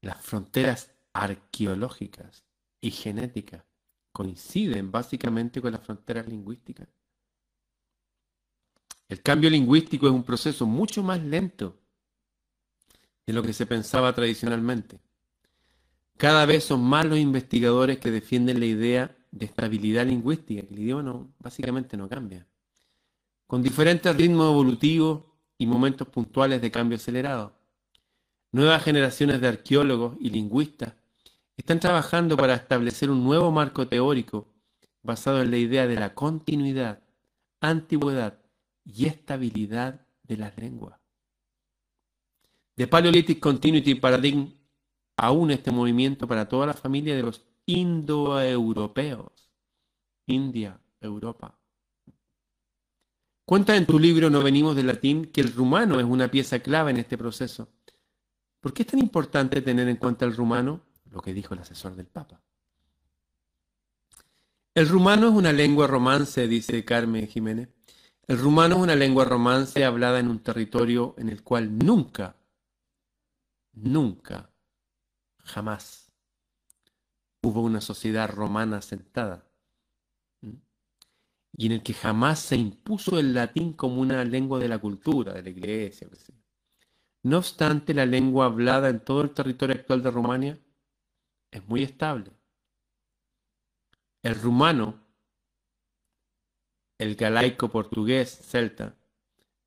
Las 0.00 0.20
fronteras 0.20 0.94
arqueológicas 1.12 2.44
y 2.80 2.90
genéticas 2.90 3.64
coinciden 4.14 4.92
básicamente 4.92 5.60
con 5.60 5.72
las 5.72 5.82
fronteras 5.82 6.28
lingüísticas. 6.28 6.86
El 9.08 9.20
cambio 9.22 9.50
lingüístico 9.50 10.06
es 10.06 10.12
un 10.12 10.22
proceso 10.22 10.66
mucho 10.66 11.02
más 11.02 11.20
lento 11.20 11.76
de 13.26 13.32
lo 13.32 13.42
que 13.42 13.52
se 13.52 13.66
pensaba 13.66 14.14
tradicionalmente. 14.14 15.00
Cada 16.16 16.46
vez 16.46 16.62
son 16.62 16.80
más 16.84 17.04
los 17.06 17.18
investigadores 17.18 17.98
que 17.98 18.12
defienden 18.12 18.60
la 18.60 18.66
idea 18.66 19.16
de 19.32 19.46
estabilidad 19.46 20.06
lingüística, 20.06 20.62
que 20.62 20.74
el 20.74 20.80
idioma 20.80 21.26
básicamente 21.40 21.96
no 21.96 22.08
cambia, 22.08 22.46
con 23.48 23.64
diferentes 23.64 24.14
ritmos 24.14 24.48
evolutivos 24.48 25.24
y 25.58 25.66
momentos 25.66 26.06
puntuales 26.06 26.62
de 26.62 26.70
cambio 26.70 26.96
acelerado. 26.98 27.58
Nuevas 28.52 28.84
generaciones 28.84 29.40
de 29.40 29.48
arqueólogos 29.48 30.16
y 30.20 30.30
lingüistas 30.30 30.94
están 31.56 31.80
trabajando 31.80 32.36
para 32.36 32.54
establecer 32.54 33.10
un 33.10 33.24
nuevo 33.24 33.50
marco 33.50 33.86
teórico 33.86 34.48
basado 35.02 35.42
en 35.42 35.50
la 35.50 35.58
idea 35.58 35.86
de 35.86 35.96
la 35.96 36.14
continuidad, 36.14 37.02
antigüedad 37.60 38.38
y 38.84 39.06
estabilidad 39.06 40.06
de 40.22 40.36
las 40.36 40.56
lenguas. 40.58 40.98
The 42.76 42.88
Paleolithic 42.88 43.38
Continuity 43.38 43.94
Paradigm 43.94 44.52
aún 45.16 45.50
este 45.50 45.70
movimiento 45.70 46.26
para 46.26 46.48
toda 46.48 46.66
la 46.66 46.74
familia 46.74 47.14
de 47.14 47.22
los 47.22 47.44
indoeuropeos. 47.66 49.50
India, 50.26 50.80
Europa. 51.00 51.58
Cuenta 53.44 53.76
en 53.76 53.86
tu 53.86 53.98
libro 53.98 54.30
No 54.30 54.42
venimos 54.42 54.74
del 54.74 54.86
latín 54.86 55.26
que 55.26 55.42
el 55.42 55.52
rumano 55.52 56.00
es 56.00 56.06
una 56.06 56.30
pieza 56.30 56.60
clave 56.60 56.90
en 56.90 56.96
este 56.96 57.18
proceso. 57.18 57.68
¿Por 58.60 58.72
qué 58.72 58.82
es 58.82 58.88
tan 58.88 59.00
importante 59.00 59.60
tener 59.60 59.86
en 59.88 59.96
cuenta 59.96 60.24
el 60.24 60.34
rumano? 60.34 60.80
Lo 61.14 61.22
que 61.22 61.32
dijo 61.32 61.54
el 61.54 61.60
asesor 61.60 61.94
del 61.94 62.06
Papa. 62.06 62.40
El 64.74 64.88
rumano 64.88 65.28
es 65.28 65.34
una 65.34 65.52
lengua 65.52 65.86
romance, 65.86 66.48
dice 66.48 66.84
Carmen 66.84 67.28
Jiménez. 67.28 67.68
El 68.26 68.38
rumano 68.38 68.76
es 68.76 68.82
una 68.82 68.96
lengua 68.96 69.24
romance 69.24 69.84
hablada 69.84 70.18
en 70.18 70.28
un 70.28 70.40
territorio 70.40 71.14
en 71.16 71.28
el 71.28 71.42
cual 71.44 71.78
nunca, 71.78 72.36
nunca, 73.72 74.50
jamás 75.44 76.10
hubo 77.42 77.60
una 77.60 77.80
sociedad 77.80 78.28
romana 78.28 78.82
sentada 78.82 79.46
y 81.56 81.66
en 81.66 81.72
el 81.72 81.82
que 81.82 81.94
jamás 81.94 82.40
se 82.40 82.56
impuso 82.56 83.18
el 83.18 83.34
latín 83.34 83.74
como 83.74 84.00
una 84.00 84.24
lengua 84.24 84.58
de 84.58 84.68
la 84.68 84.78
cultura, 84.78 85.34
de 85.34 85.42
la 85.42 85.50
iglesia. 85.50 86.08
No 87.22 87.38
obstante, 87.38 87.94
la 87.94 88.06
lengua 88.06 88.46
hablada 88.46 88.88
en 88.88 89.00
todo 89.00 89.22
el 89.22 89.30
territorio 89.30 89.76
actual 89.76 90.02
de 90.02 90.10
Rumania 90.10 90.58
es 91.54 91.66
muy 91.68 91.84
estable. 91.84 92.32
El 94.22 94.34
rumano, 94.34 94.98
el 96.98 97.14
galaico 97.14 97.70
portugués 97.70 98.28
celta, 98.30 98.96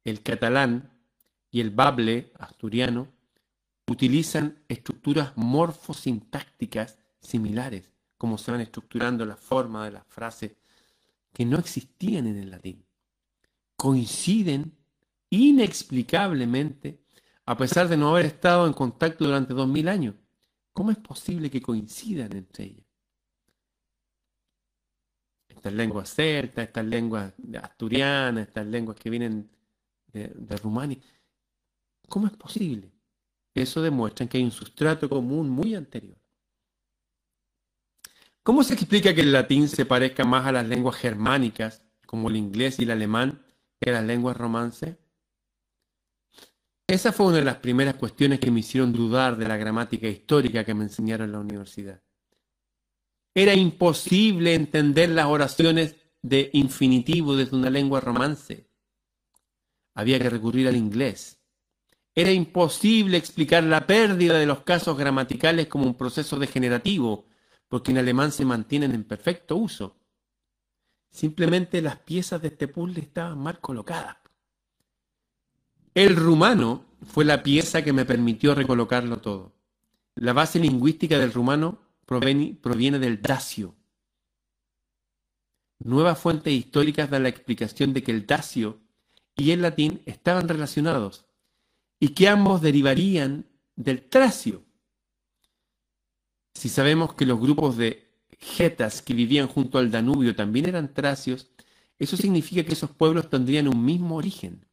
el 0.03 0.21
catalán 0.21 0.91
y 1.49 1.61
el 1.61 1.71
bable 1.71 2.33
asturiano 2.37 3.07
utilizan 3.87 4.61
estructuras 4.67 5.31
morfosintácticas 5.37 6.97
similares, 7.21 7.89
como 8.17 8.37
se 8.37 8.51
van 8.51 8.61
estructurando 8.61 9.25
la 9.25 9.37
forma 9.37 9.85
de 9.85 9.91
las 9.91 10.05
frases 10.07 10.57
que 11.31 11.45
no 11.45 11.57
existían 11.57 12.27
en 12.27 12.37
el 12.37 12.51
latín. 12.51 12.83
Coinciden 13.77 14.77
inexplicablemente 15.29 16.99
a 17.45 17.55
pesar 17.55 17.87
de 17.87 17.95
no 17.95 18.09
haber 18.09 18.25
estado 18.25 18.67
en 18.67 18.73
contacto 18.73 19.23
durante 19.23 19.53
dos 19.53 19.69
mil 19.69 19.87
años. 19.87 20.15
¿Cómo 20.77 20.91
es 20.91 20.97
posible 20.99 21.49
que 21.49 21.59
coincidan 21.59 22.33
entre 22.33 22.65
ellas? 22.65 22.85
Estas 25.49 25.73
lenguas 25.73 26.13
celtas, 26.13 26.67
estas 26.67 26.85
lenguas 26.85 27.33
asturianas, 27.63 28.47
estas 28.47 28.67
lenguas 28.67 28.95
que 28.95 29.09
vienen 29.09 29.49
de, 30.13 30.27
Rumania. 30.61 30.99
¿Cómo 32.07 32.27
es 32.27 32.33
posible? 32.33 32.91
Eso 33.55 33.81
demuestra 33.81 34.27
que 34.27 34.37
hay 34.37 34.43
un 34.43 34.51
sustrato 34.51 35.09
común 35.09 35.49
muy 35.49 35.73
anterior. 35.73 36.19
¿Cómo 38.43 38.63
se 38.63 38.75
explica 38.75 39.15
que 39.15 39.21
el 39.21 39.31
latín 39.31 39.67
se 39.69 39.83
parezca 39.83 40.25
más 40.25 40.45
a 40.45 40.51
las 40.51 40.67
lenguas 40.67 40.95
germánicas, 40.95 41.81
como 42.05 42.29
el 42.29 42.35
inglés 42.35 42.77
y 42.77 42.83
el 42.83 42.91
alemán, 42.91 43.43
que 43.81 43.89
a 43.89 43.93
las 43.93 44.03
lenguas 44.05 44.37
romances? 44.37 44.95
Esa 46.89 47.11
fue 47.11 47.25
una 47.25 47.37
de 47.37 47.43
las 47.43 47.57
primeras 47.57 47.95
cuestiones 47.95 48.39
que 48.39 48.49
me 48.49 48.61
hicieron 48.61 48.93
dudar 48.93 49.35
de 49.35 49.45
la 49.45 49.57
gramática 49.57 50.07
histórica 50.07 50.63
que 50.63 50.73
me 50.73 50.85
enseñaron 50.85 51.25
en 51.25 51.31
la 51.33 51.39
universidad. 51.39 52.01
Era 53.35 53.53
imposible 53.53 54.53
entender 54.53 55.09
las 55.09 55.25
oraciones 55.25 55.97
de 56.21 56.49
infinitivo 56.53 57.35
desde 57.35 57.57
una 57.57 57.69
lengua 57.69 57.99
romance. 57.99 58.69
Había 59.95 60.17
que 60.17 60.29
recurrir 60.29 60.69
al 60.69 60.77
inglés. 60.77 61.41
Era 62.15 62.31
imposible 62.31 63.17
explicar 63.17 63.65
la 63.65 63.85
pérdida 63.85 64.39
de 64.39 64.45
los 64.45 64.61
casos 64.61 64.97
gramaticales 64.97 65.67
como 65.67 65.85
un 65.85 65.95
proceso 65.95 66.39
degenerativo, 66.39 67.25
porque 67.67 67.91
en 67.91 67.97
alemán 67.97 68.31
se 68.31 68.45
mantienen 68.45 68.93
en 68.93 69.03
perfecto 69.03 69.57
uso. 69.57 69.99
Simplemente 71.11 71.81
las 71.81 71.97
piezas 71.99 72.41
de 72.41 72.47
este 72.47 72.69
puzzle 72.69 73.01
estaban 73.01 73.37
mal 73.39 73.59
colocadas. 73.59 74.17
El 75.97 76.15
rumano 76.15 76.85
fue 77.07 77.25
la 77.25 77.41
pieza 77.41 77.83
que 77.83 77.91
me 77.91 78.05
permitió 78.05 78.53
recolocarlo 78.53 79.17
todo. 79.17 79.55
La 80.13 80.31
base 80.31 80.59
lingüística 80.59 81.17
del 81.17 81.33
rumano 81.33 81.79
proviene, 82.05 82.99
del 82.99 83.19
dacio. 83.19 83.73
Nuevas 85.79 86.19
fuentes 86.19 86.53
históricas 86.53 87.09
dan 87.09 87.23
la 87.23 87.29
explicación 87.29 87.93
de 87.93 88.03
que 88.03 88.11
el 88.11 88.27
dacio 88.27 88.79
y 89.35 89.49
el 89.49 89.63
latín 89.63 90.03
estaban 90.05 90.47
relacionados 90.47 91.25
y 91.99 92.09
que 92.09 92.27
ambos 92.27 92.61
derivarían 92.61 93.47
del 93.75 94.07
tracio. 94.07 94.63
Si 96.53 96.69
sabemos 96.69 97.15
que 97.15 97.25
los 97.25 97.39
grupos 97.39 97.75
de 97.75 98.07
getas 98.37 99.01
que 99.01 99.15
vivían 99.15 99.47
junto 99.47 99.79
al 99.79 99.89
Danubio 99.89 100.35
también 100.35 100.67
eran 100.69 100.93
tracios, 100.93 101.47
eso 101.97 102.17
significa 102.17 102.63
que 102.63 102.73
esos 102.73 102.91
pueblos 102.91 103.31
tendrían 103.31 103.67
un 103.67 103.83
mismo 103.83 104.17
origen. 104.17 104.66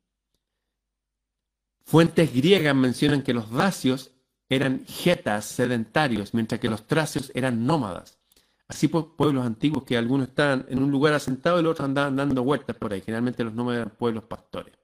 Fuentes 1.85 2.35
griegas 2.35 2.75
mencionan 2.75 3.23
que 3.23 3.35
los 3.35 3.51
dacios 3.51 4.11
eran 4.49 4.85
getas 4.87 5.45
sedentarios, 5.45 6.35
mientras 6.35 6.61
que 6.61 6.71
los 6.71 6.87
tracios 6.87 7.31
eran 7.35 7.67
nómadas. 7.67 8.19
Así 8.67 8.89
pues, 8.89 9.05
pueblos 9.17 9.45
antiguos 9.45 9.85
que 9.85 9.97
algunos 9.97 10.29
estaban 10.29 10.67
en 10.69 10.83
un 10.83 10.91
lugar 10.91 11.13
asentado 11.15 11.61
y 11.61 11.63
los 11.63 11.73
otros 11.73 11.87
andaban 11.87 12.17
dando 12.17 12.43
vueltas 12.43 12.77
por 12.77 12.93
ahí. 12.93 13.03
Generalmente 13.03 13.45
los 13.45 13.55
nómadas 13.55 13.83
eran 13.83 13.97
pueblos 13.97 14.25
pastores. 14.25 14.75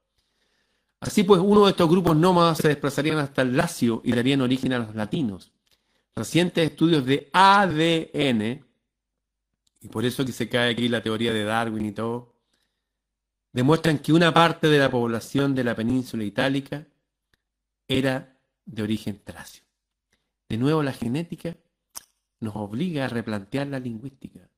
Así 1.01 1.23
pues, 1.23 1.41
uno 1.43 1.65
de 1.65 1.71
estos 1.71 1.89
grupos 1.89 2.15
nómadas 2.17 2.59
se 2.59 2.69
desplazarían 2.69 3.19
hasta 3.19 3.41
el 3.43 3.57
Lacio 3.57 4.03
y 4.05 4.13
darían 4.13 4.43
origen 4.43 4.75
a 4.75 4.79
los 4.81 4.95
latinos. 4.95 5.51
Recientes 6.15 6.71
estudios 6.71 7.07
de 7.07 7.31
ADN, 7.33 8.67
y 9.81 9.89
por 9.89 10.05
eso 10.05 10.27
que 10.27 10.33
se 10.33 10.51
cae 10.51 10.73
aquí 10.73 10.89
la 10.89 11.03
teoría 11.03 11.33
de 11.33 11.45
Darwin 11.45 11.87
y 11.87 11.93
todo, 11.93 12.30
demuestran 13.53 13.99
que 13.99 14.13
una 14.13 14.33
parte 14.33 14.69
de 14.69 14.79
la 14.79 14.91
población 14.91 15.55
de 15.55 15.65
la 15.65 15.75
península 15.75 16.25
itálica 16.25 16.87
era 17.89 18.37
de 18.65 18.83
origen 18.83 19.21
tracio. 19.25 19.65
De 20.49 20.57
nuevo, 20.57 20.83
la 20.83 20.93
genética 20.93 21.57
nos 22.41 22.57
obliga 22.57 23.05
a 23.05 23.09
replantear 23.09 23.67
la 23.67 23.79
lingüística. 23.79 24.49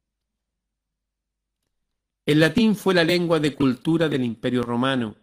El 2.24 2.40
latín 2.40 2.76
fue 2.76 2.94
la 2.94 3.04
lengua 3.04 3.40
de 3.40 3.54
cultura 3.54 4.08
del 4.08 4.24
Imperio 4.24 4.62
Romano, 4.62 5.16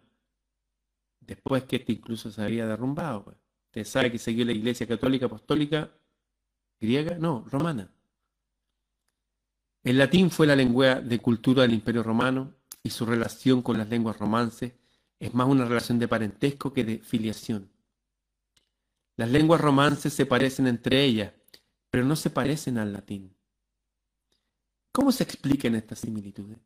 después 1.20 1.64
que 1.64 1.76
este 1.76 1.92
incluso 1.92 2.30
se 2.30 2.42
había 2.42 2.66
derrumbado. 2.66 3.24
Pues. 3.24 3.36
Usted 3.66 3.84
sabe 3.84 4.12
que 4.12 4.18
siguió 4.18 4.44
la 4.44 4.52
Iglesia 4.52 4.86
Católica 4.86 5.26
Apostólica 5.26 5.90
griega, 6.78 7.16
no, 7.18 7.44
romana. 7.50 7.90
El 9.82 9.96
latín 9.96 10.30
fue 10.30 10.46
la 10.46 10.56
lengua 10.56 10.96
de 10.96 11.18
cultura 11.20 11.62
del 11.62 11.72
Imperio 11.72 12.02
Romano 12.02 12.54
y 12.82 12.90
su 12.90 13.06
relación 13.06 13.62
con 13.62 13.78
las 13.78 13.88
lenguas 13.88 14.18
romances 14.18 14.72
es 15.18 15.34
más 15.34 15.48
una 15.48 15.64
relación 15.64 15.98
de 15.98 16.08
parentesco 16.08 16.72
que 16.72 16.84
de 16.84 16.98
filiación. 16.98 17.70
Las 19.16 19.30
lenguas 19.30 19.60
romances 19.60 20.14
se 20.14 20.24
parecen 20.24 20.66
entre 20.66 21.04
ellas, 21.04 21.34
pero 21.90 22.04
no 22.04 22.16
se 22.16 22.30
parecen 22.30 22.78
al 22.78 22.92
latín. 22.92 23.36
¿Cómo 24.92 25.12
se 25.12 25.24
explican 25.24 25.74
estas 25.74 25.98
similitudes? 25.98 26.58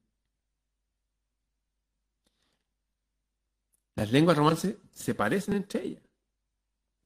Las 3.96 4.10
lenguas 4.10 4.36
romances 4.36 4.76
se 4.92 5.14
parecen 5.14 5.54
entre 5.54 5.84
ellas, 5.84 6.02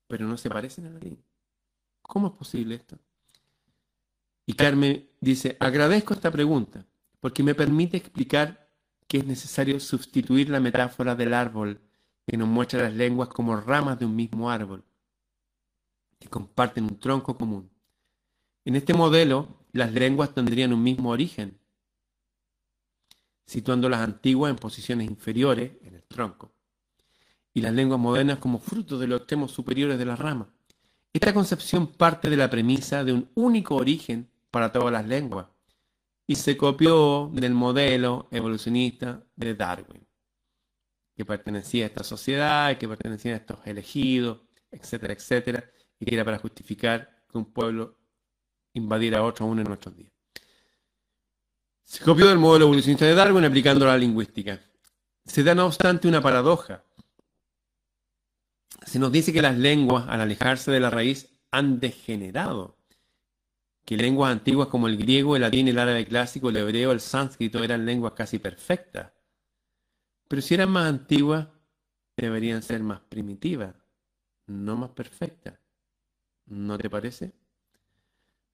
pero 0.06 0.26
no 0.26 0.36
se 0.36 0.48
parecen 0.48 0.86
al 0.86 0.94
latín. 0.94 1.22
¿Cómo 2.02 2.28
es 2.28 2.34
posible 2.34 2.74
esto? 2.76 2.98
Y 4.46 4.54
Carmen 4.54 5.10
dice, 5.20 5.56
agradezco 5.60 6.14
esta 6.14 6.30
pregunta 6.30 6.86
porque 7.20 7.42
me 7.42 7.54
permite 7.54 7.96
explicar 7.96 8.67
que 9.08 9.18
es 9.18 9.26
necesario 9.26 9.80
sustituir 9.80 10.50
la 10.50 10.60
metáfora 10.60 11.14
del 11.16 11.34
árbol 11.34 11.80
que 12.26 12.36
nos 12.36 12.46
muestra 12.46 12.82
las 12.82 12.94
lenguas 12.94 13.30
como 13.30 13.56
ramas 13.56 13.98
de 13.98 14.04
un 14.04 14.14
mismo 14.14 14.50
árbol 14.50 14.84
que 16.18 16.28
comparten 16.28 16.84
un 16.84 17.00
tronco 17.00 17.36
común. 17.36 17.70
En 18.64 18.76
este 18.76 18.92
modelo, 18.92 19.64
las 19.72 19.92
lenguas 19.92 20.34
tendrían 20.34 20.72
un 20.72 20.82
mismo 20.82 21.10
origen, 21.10 21.58
situando 23.46 23.88
las 23.88 24.00
antiguas 24.00 24.50
en 24.50 24.56
posiciones 24.56 25.08
inferiores 25.08 25.72
en 25.82 25.94
el 25.94 26.02
tronco, 26.02 26.52
y 27.54 27.62
las 27.62 27.72
lenguas 27.72 28.00
modernas 28.00 28.38
como 28.38 28.58
fruto 28.58 28.98
de 28.98 29.06
los 29.06 29.20
extremos 29.20 29.52
superiores 29.52 29.98
de 29.98 30.04
la 30.04 30.16
rama. 30.16 30.52
Esta 31.12 31.32
concepción 31.32 31.86
parte 31.86 32.28
de 32.28 32.36
la 32.36 32.50
premisa 32.50 33.04
de 33.04 33.12
un 33.12 33.30
único 33.34 33.76
origen 33.76 34.28
para 34.50 34.70
todas 34.70 34.92
las 34.92 35.06
lenguas, 35.06 35.46
y 36.30 36.36
se 36.36 36.58
copió 36.58 37.30
del 37.32 37.54
modelo 37.54 38.28
evolucionista 38.30 39.24
de 39.34 39.54
Darwin, 39.54 40.06
que 41.16 41.24
pertenecía 41.24 41.84
a 41.84 41.88
esta 41.88 42.04
sociedad, 42.04 42.76
que 42.76 42.86
pertenecía 42.86 43.32
a 43.32 43.36
estos 43.38 43.66
elegidos, 43.66 44.42
etcétera, 44.70 45.14
etcétera, 45.14 45.70
y 45.98 46.04
que 46.04 46.14
era 46.14 46.26
para 46.26 46.38
justificar 46.38 47.24
que 47.26 47.38
un 47.38 47.50
pueblo 47.50 47.96
invadiera 48.74 49.20
a 49.20 49.22
otro 49.22 49.46
aún 49.46 49.58
en 49.58 49.64
nuestros 49.64 49.96
días. 49.96 50.12
Se 51.82 52.04
copió 52.04 52.26
del 52.26 52.38
modelo 52.38 52.66
evolucionista 52.66 53.06
de 53.06 53.14
Darwin 53.14 53.46
aplicando 53.46 53.86
la 53.86 53.96
lingüística. 53.96 54.60
Se 55.24 55.42
da 55.42 55.54
no 55.54 55.64
obstante 55.64 56.08
una 56.08 56.20
paradoja. 56.20 56.84
Se 58.84 58.98
nos 58.98 59.10
dice 59.10 59.32
que 59.32 59.40
las 59.40 59.56
lenguas, 59.56 60.06
al 60.06 60.20
alejarse 60.20 60.70
de 60.70 60.80
la 60.80 60.90
raíz, 60.90 61.40
han 61.50 61.80
degenerado. 61.80 62.77
Que 63.88 63.96
lenguas 63.96 64.32
antiguas 64.32 64.68
como 64.68 64.86
el 64.86 64.98
griego, 64.98 65.34
el 65.34 65.40
latín, 65.40 65.66
el 65.66 65.78
árabe 65.78 66.04
clásico, 66.04 66.50
el 66.50 66.58
hebreo, 66.58 66.92
el 66.92 67.00
sánscrito 67.00 67.64
eran 67.64 67.86
lenguas 67.86 68.12
casi 68.12 68.38
perfectas. 68.38 69.14
Pero 70.28 70.42
si 70.42 70.52
eran 70.52 70.68
más 70.68 70.90
antiguas, 70.90 71.48
deberían 72.14 72.62
ser 72.62 72.82
más 72.82 73.00
primitivas, 73.00 73.74
no 74.46 74.76
más 74.76 74.90
perfectas. 74.90 75.58
¿No 76.44 76.76
te 76.76 76.90
parece? 76.90 77.32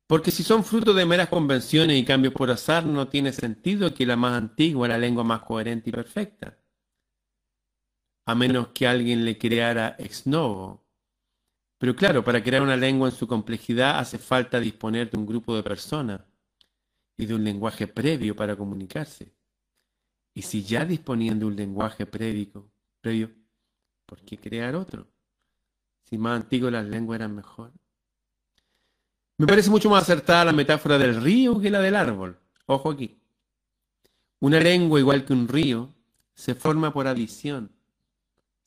Porque 0.06 0.30
si 0.30 0.44
son 0.44 0.62
fruto 0.62 0.94
de 0.94 1.04
meras 1.04 1.30
convenciones 1.30 1.98
y 1.98 2.04
cambios 2.04 2.32
por 2.32 2.52
azar, 2.52 2.86
no 2.86 3.08
tiene 3.08 3.32
sentido 3.32 3.92
que 3.92 4.06
la 4.06 4.14
más 4.14 4.34
antigua, 4.34 4.86
la 4.86 4.98
lengua 4.98 5.24
más 5.24 5.40
coherente 5.40 5.90
y 5.90 5.92
perfecta. 5.92 6.56
A 8.26 8.36
menos 8.36 8.68
que 8.68 8.86
alguien 8.86 9.24
le 9.24 9.36
creara 9.36 9.96
ex 9.98 10.28
novo. 10.28 10.83
Pero 11.84 11.96
claro, 11.96 12.24
para 12.24 12.42
crear 12.42 12.62
una 12.62 12.78
lengua 12.78 13.10
en 13.10 13.14
su 13.14 13.26
complejidad 13.26 13.98
hace 13.98 14.16
falta 14.16 14.58
disponer 14.58 15.10
de 15.10 15.18
un 15.18 15.26
grupo 15.26 15.54
de 15.54 15.62
personas 15.62 16.22
y 17.14 17.26
de 17.26 17.34
un 17.34 17.44
lenguaje 17.44 17.86
previo 17.86 18.34
para 18.34 18.56
comunicarse. 18.56 19.34
Y 20.32 20.40
si 20.40 20.64
ya 20.64 20.86
disponían 20.86 21.38
de 21.38 21.44
un 21.44 21.54
lenguaje 21.54 22.06
previo, 22.06 22.70
previo 23.02 23.32
¿por 24.06 24.22
qué 24.22 24.38
crear 24.38 24.74
otro? 24.74 25.06
Si 26.04 26.16
más 26.16 26.40
antiguo 26.40 26.70
las 26.70 26.86
lenguas 26.86 27.16
eran 27.16 27.36
mejor. 27.36 27.70
Me 29.36 29.46
parece 29.46 29.68
mucho 29.68 29.90
más 29.90 30.04
acertada 30.04 30.46
la 30.46 30.52
metáfora 30.54 30.96
del 30.96 31.20
río 31.20 31.60
que 31.60 31.68
la 31.68 31.80
del 31.80 31.96
árbol. 31.96 32.38
Ojo 32.64 32.92
aquí. 32.92 33.20
Una 34.40 34.58
lengua 34.58 35.00
igual 35.00 35.26
que 35.26 35.34
un 35.34 35.46
río 35.46 35.94
se 36.32 36.54
forma 36.54 36.94
por 36.94 37.06
adición. 37.06 37.70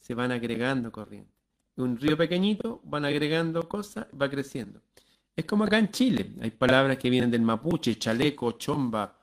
Se 0.01 0.13
van 0.13 0.31
agregando 0.31 0.91
corrientes. 0.91 1.36
Un 1.77 1.97
río 1.97 2.17
pequeñito 2.17 2.81
van 2.83 3.05
agregando 3.05 3.67
cosas, 3.67 4.07
va 4.19 4.29
creciendo. 4.29 4.81
Es 5.35 5.45
como 5.45 5.63
acá 5.63 5.77
en 5.77 5.91
Chile. 5.91 6.33
Hay 6.41 6.51
palabras 6.51 6.97
que 6.97 7.09
vienen 7.09 7.31
del 7.31 7.41
mapuche, 7.41 7.97
chaleco, 7.97 8.53
chomba, 8.53 9.15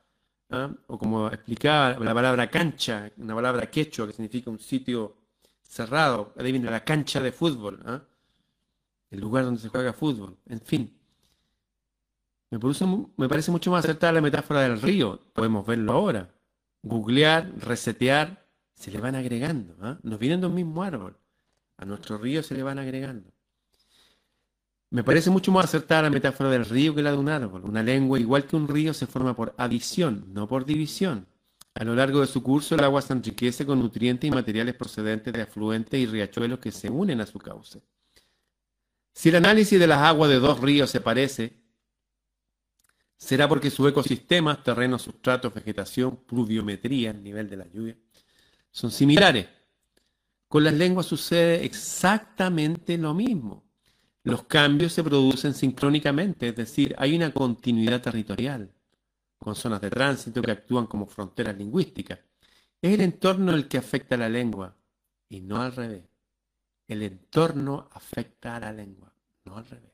¿ah? 0.50 0.70
o 0.86 0.98
como 0.98 1.28
explicaba 1.28 1.98
la 1.98 2.14
palabra 2.14 2.48
cancha, 2.48 3.10
una 3.16 3.34
palabra 3.34 3.68
quechua 3.68 4.06
que 4.06 4.12
significa 4.12 4.50
un 4.50 4.60
sitio 4.60 5.16
cerrado. 5.60 6.32
Ahí 6.38 6.52
viene 6.52 6.70
la 6.70 6.84
cancha 6.84 7.20
de 7.20 7.32
fútbol, 7.32 7.82
¿ah? 7.84 8.02
el 9.10 9.20
lugar 9.20 9.44
donde 9.44 9.60
se 9.60 9.68
juega 9.68 9.92
fútbol. 9.92 10.36
En 10.46 10.60
fin, 10.60 10.96
me 13.16 13.28
parece, 13.28 13.50
mucho 13.50 13.72
más 13.72 13.84
acertada 13.84 14.12
la 14.12 14.20
metáfora 14.20 14.60
del 14.60 14.80
río. 14.80 15.20
Podemos 15.32 15.66
verlo 15.66 15.92
ahora. 15.92 16.32
Googlear, 16.82 17.52
resetear, 17.58 18.46
se 18.74 18.92
le 18.92 19.00
van 19.00 19.16
agregando. 19.16 19.74
¿ah? 19.80 19.98
Nos 20.02 20.20
vienen 20.20 20.40
de 20.40 20.46
un 20.46 20.54
mismo 20.54 20.82
árbol. 20.84 21.16
A 21.76 21.84
nuestro 21.84 22.18
río 22.18 22.42
se 22.42 22.54
le 22.54 22.62
van 22.62 22.78
agregando. 22.78 23.30
Me 24.90 25.02
parece 25.02 25.30
mucho 25.30 25.50
más 25.50 25.64
acertada 25.64 26.02
la 26.02 26.10
metáfora 26.10 26.50
del 26.50 26.64
río 26.64 26.94
que 26.94 27.02
la 27.02 27.10
de 27.10 27.18
un 27.18 27.28
árbol. 27.28 27.64
Una 27.64 27.82
lengua 27.82 28.18
igual 28.18 28.46
que 28.46 28.56
un 28.56 28.68
río 28.68 28.94
se 28.94 29.06
forma 29.06 29.34
por 29.34 29.54
adición, 29.58 30.26
no 30.28 30.46
por 30.46 30.64
división. 30.64 31.26
A 31.74 31.82
lo 31.82 31.96
largo 31.96 32.20
de 32.20 32.28
su 32.28 32.42
curso 32.42 32.76
el 32.76 32.84
agua 32.84 33.02
se 33.02 33.12
enriquece 33.12 33.66
con 33.66 33.80
nutrientes 33.80 34.28
y 34.28 34.30
materiales 34.30 34.76
procedentes 34.76 35.32
de 35.32 35.42
afluentes 35.42 35.98
y 35.98 36.06
riachuelos 36.06 36.60
que 36.60 36.70
se 36.70 36.88
unen 36.88 37.20
a 37.20 37.26
su 37.26 37.38
cauce. 37.40 37.82
Si 39.12 39.30
el 39.30 39.36
análisis 39.36 39.80
de 39.80 39.86
las 39.88 39.98
aguas 39.98 40.30
de 40.30 40.38
dos 40.38 40.60
ríos 40.60 40.90
se 40.90 41.00
parece, 41.00 41.64
Será 43.24 43.48
porque 43.48 43.70
sus 43.70 43.88
ecosistemas, 43.88 44.62
terrenos, 44.62 45.00
sustratos, 45.00 45.54
vegetación, 45.54 46.16
pluviometría, 46.26 47.10
el 47.10 47.22
nivel 47.22 47.48
de 47.48 47.56
la 47.56 47.66
lluvia, 47.66 47.96
son 48.70 48.90
similares. 48.90 49.46
Con 50.48 50.64
las 50.64 50.74
lenguas 50.74 51.06
sucede 51.06 51.64
exactamente 51.64 52.96
lo 52.96 53.14
mismo. 53.14 53.64
Los 54.22 54.44
cambios 54.44 54.92
se 54.92 55.04
producen 55.04 55.52
sincrónicamente, 55.52 56.48
es 56.48 56.56
decir, 56.56 56.94
hay 56.98 57.14
una 57.14 57.32
continuidad 57.32 58.00
territorial, 58.00 58.72
con 59.38 59.54
zonas 59.54 59.80
de 59.82 59.90
tránsito 59.90 60.40
que 60.40 60.52
actúan 60.52 60.86
como 60.86 61.06
fronteras 61.06 61.56
lingüísticas. 61.56 62.20
Es 62.80 62.94
el 62.94 63.02
entorno 63.02 63.52
el 63.52 63.68
que 63.68 63.78
afecta 63.78 64.14
a 64.14 64.18
la 64.18 64.28
lengua 64.28 64.76
y 65.28 65.40
no 65.40 65.60
al 65.60 65.74
revés. 65.74 66.04
El 66.88 67.02
entorno 67.02 67.88
afecta 67.92 68.56
a 68.56 68.60
la 68.60 68.72
lengua, 68.72 69.12
no 69.44 69.56
al 69.58 69.66
revés. 69.66 69.92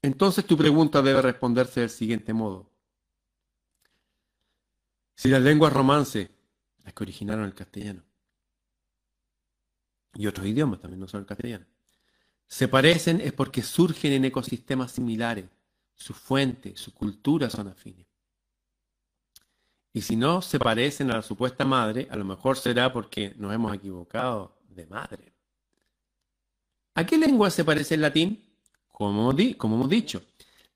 Entonces 0.00 0.46
tu 0.46 0.56
pregunta 0.56 1.02
debe 1.02 1.20
responderse 1.20 1.80
del 1.80 1.90
siguiente 1.90 2.32
modo. 2.32 2.70
Si 5.16 5.28
las 5.28 5.42
lenguas 5.42 5.72
romance, 5.72 6.30
las 6.84 6.94
que 6.94 7.04
originaron 7.04 7.44
el 7.44 7.54
castellano, 7.54 8.05
y 10.16 10.26
otros 10.26 10.46
idiomas 10.46 10.80
también, 10.80 11.00
no 11.00 11.08
solo 11.08 11.22
el 11.22 11.26
castellano, 11.26 11.66
se 12.46 12.68
parecen 12.68 13.20
es 13.20 13.32
porque 13.32 13.62
surgen 13.62 14.12
en 14.12 14.24
ecosistemas 14.24 14.92
similares, 14.92 15.46
su 15.94 16.14
fuente, 16.14 16.76
su 16.76 16.92
cultura 16.94 17.50
son 17.50 17.68
afines. 17.68 18.06
Y 19.92 20.02
si 20.02 20.14
no 20.14 20.42
se 20.42 20.58
parecen 20.58 21.10
a 21.10 21.16
la 21.16 21.22
supuesta 21.22 21.64
madre, 21.64 22.06
a 22.10 22.16
lo 22.16 22.24
mejor 22.24 22.58
será 22.58 22.92
porque 22.92 23.34
nos 23.38 23.52
hemos 23.54 23.74
equivocado 23.74 24.58
de 24.68 24.86
madre. 24.86 25.32
¿A 26.94 27.04
qué 27.04 27.18
lengua 27.18 27.50
se 27.50 27.64
parece 27.64 27.94
el 27.94 28.02
latín? 28.02 28.42
Como, 28.88 29.34
como 29.56 29.76
hemos 29.76 29.88
dicho, 29.88 30.22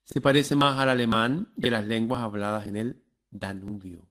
se 0.03 0.21
parece 0.21 0.55
más 0.55 0.77
al 0.77 0.89
alemán 0.89 1.53
que 1.59 1.71
las 1.71 1.85
lenguas 1.85 2.21
habladas 2.21 2.67
en 2.67 2.77
el 2.77 3.03
Danubio. 3.29 4.10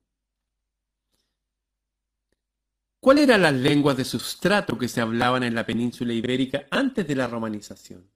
¿Cuáles 3.01 3.23
eran 3.23 3.41
las 3.41 3.55
lenguas 3.55 3.97
de 3.97 4.05
sustrato 4.05 4.77
que 4.77 4.87
se 4.87 5.01
hablaban 5.01 5.41
en 5.41 5.55
la 5.55 5.65
península 5.65 6.13
ibérica 6.13 6.67
antes 6.69 7.07
de 7.07 7.15
la 7.15 7.25
romanización? 7.25 8.07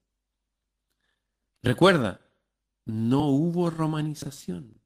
Recuerda, 1.64 2.22
no 2.86 3.30
hubo 3.30 3.72
romanización. 3.72 4.80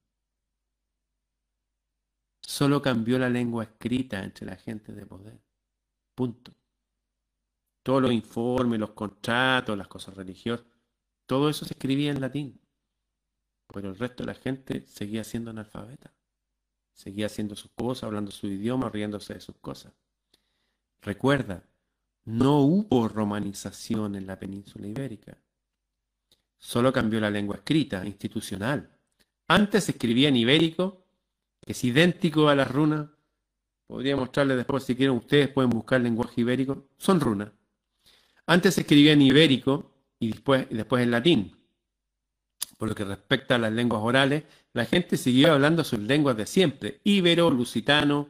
Solo 2.41 2.81
cambió 2.81 3.19
la 3.19 3.29
lengua 3.29 3.65
escrita 3.65 4.23
entre 4.23 4.45
la 4.45 4.55
gente 4.55 4.93
de 4.93 5.05
poder. 5.05 5.37
Punto. 6.15 6.53
Todos 7.83 8.01
los 8.01 8.13
informes, 8.13 8.79
los 8.79 8.91
contratos, 8.91 9.77
las 9.77 9.89
cosas 9.89 10.15
religiosas, 10.15 10.65
todo 11.25 11.49
eso 11.49 11.65
se 11.65 11.73
escribía 11.73 12.11
en 12.11 12.21
latín. 12.21 12.61
Pero 13.67 13.89
el 13.89 13.97
resto 13.97 14.23
de 14.23 14.27
la 14.27 14.39
gente 14.39 14.87
seguía 14.87 15.25
siendo 15.25 15.51
analfabeta. 15.51 16.13
Seguía 16.99 17.27
haciendo 17.27 17.55
sus 17.55 17.71
cosas, 17.71 18.03
hablando 18.03 18.29
su 18.29 18.47
idioma, 18.47 18.89
riéndose 18.89 19.35
de 19.35 19.39
sus 19.39 19.55
cosas. 19.59 19.93
Recuerda, 21.01 21.63
no 22.25 22.59
hubo 22.59 23.07
romanización 23.07 24.15
en 24.15 24.27
la 24.27 24.37
península 24.37 24.85
ibérica. 24.85 25.37
Solo 26.57 26.91
cambió 26.91 27.21
la 27.21 27.29
lengua 27.29 27.55
escrita, 27.55 28.05
institucional. 28.05 28.89
Antes 29.47 29.85
se 29.85 29.93
escribía 29.93 30.27
en 30.27 30.35
ibérico 30.35 31.05
es 31.65 31.83
idéntico 31.85 32.49
a 32.49 32.55
las 32.55 32.69
runas. 32.69 33.07
Podría 33.87 34.17
mostrarles 34.17 34.57
después, 34.57 34.83
si 34.83 34.93
quieren, 34.93 35.15
ustedes 35.15 35.47
pueden 35.47 35.69
buscar 35.69 36.01
lenguaje 36.01 36.41
ibérico. 36.41 36.89
Son 36.97 37.21
runas. 37.21 37.49
Antes 38.45 38.73
se 38.73 38.81
escribía 38.81 39.13
en 39.13 39.21
ibérico 39.21 39.93
y 40.19 40.31
después, 40.31 40.67
después 40.69 41.01
en 41.01 41.11
latín. 41.11 41.58
Por 42.79 42.89
lo 42.89 42.95
que 42.95 43.03
respecta 43.03 43.55
a 43.55 43.59
las 43.59 43.73
lenguas 43.73 44.01
orales, 44.01 44.45
la 44.73 44.85
gente 44.85 45.17
siguió 45.17 45.53
hablando 45.53 45.83
sus 45.83 45.99
lenguas 45.99 46.37
de 46.37 46.45
siempre. 46.47 47.01
Ibero, 47.03 47.51
lusitano, 47.51 48.29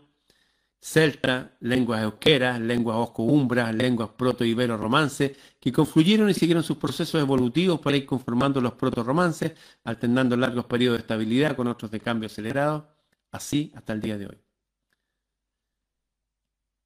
celta, 0.81 1.55
lenguas 1.59 2.01
euqueras, 2.01 2.59
lenguas 2.59 2.97
osco-umbras, 2.97 3.75
lenguas 3.75 4.09
proto-ibero-romances, 4.17 5.37
que 5.59 5.71
confluyeron 5.71 6.31
y 6.31 6.33
siguieron 6.33 6.63
sus 6.63 6.77
procesos 6.77 7.21
evolutivos 7.21 7.79
para 7.79 7.97
ir 7.97 8.07
conformando 8.07 8.59
los 8.59 8.73
proto-romances, 8.73 9.53
alternando 9.83 10.35
largos 10.35 10.65
periodos 10.65 10.97
de 10.97 11.01
estabilidad 11.01 11.55
con 11.55 11.67
otros 11.67 11.91
de 11.91 11.99
cambio 11.99 12.27
acelerado 12.27 12.89
Así 13.31 13.71
hasta 13.75 13.93
el 13.93 14.01
día 14.01 14.17
de 14.17 14.25
hoy. 14.25 14.37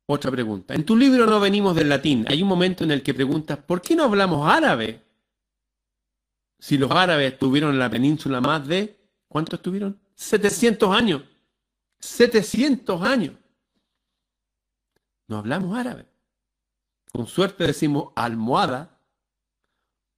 Otra 0.05 0.29
pregunta. 0.31 0.73
En 0.73 0.85
tu 0.85 0.97
libro 0.97 1.25
no 1.25 1.39
venimos 1.39 1.75
del 1.75 1.87
latín. 1.87 2.25
Hay 2.27 2.41
un 2.41 2.49
momento 2.49 2.83
en 2.83 2.91
el 2.91 3.01
que 3.01 3.13
preguntas, 3.13 3.57
¿por 3.57 3.81
qué 3.81 3.95
no 3.95 4.03
hablamos 4.03 4.45
árabe? 4.49 5.01
Si 6.63 6.77
los 6.77 6.91
árabes 6.91 7.33
estuvieron 7.33 7.71
en 7.71 7.79
la 7.79 7.89
península 7.89 8.39
más 8.39 8.65
de, 8.65 8.97
¿cuánto 9.27 9.57
estuvieron? 9.57 9.99
700 10.15 10.95
años. 10.95 11.21
700 11.99 13.01
años. 13.01 13.35
No 15.27 15.39
hablamos 15.39 15.77
árabe. 15.77 16.07
Con 17.11 17.27
suerte 17.27 17.65
decimos 17.65 18.13
almohada, 18.15 18.97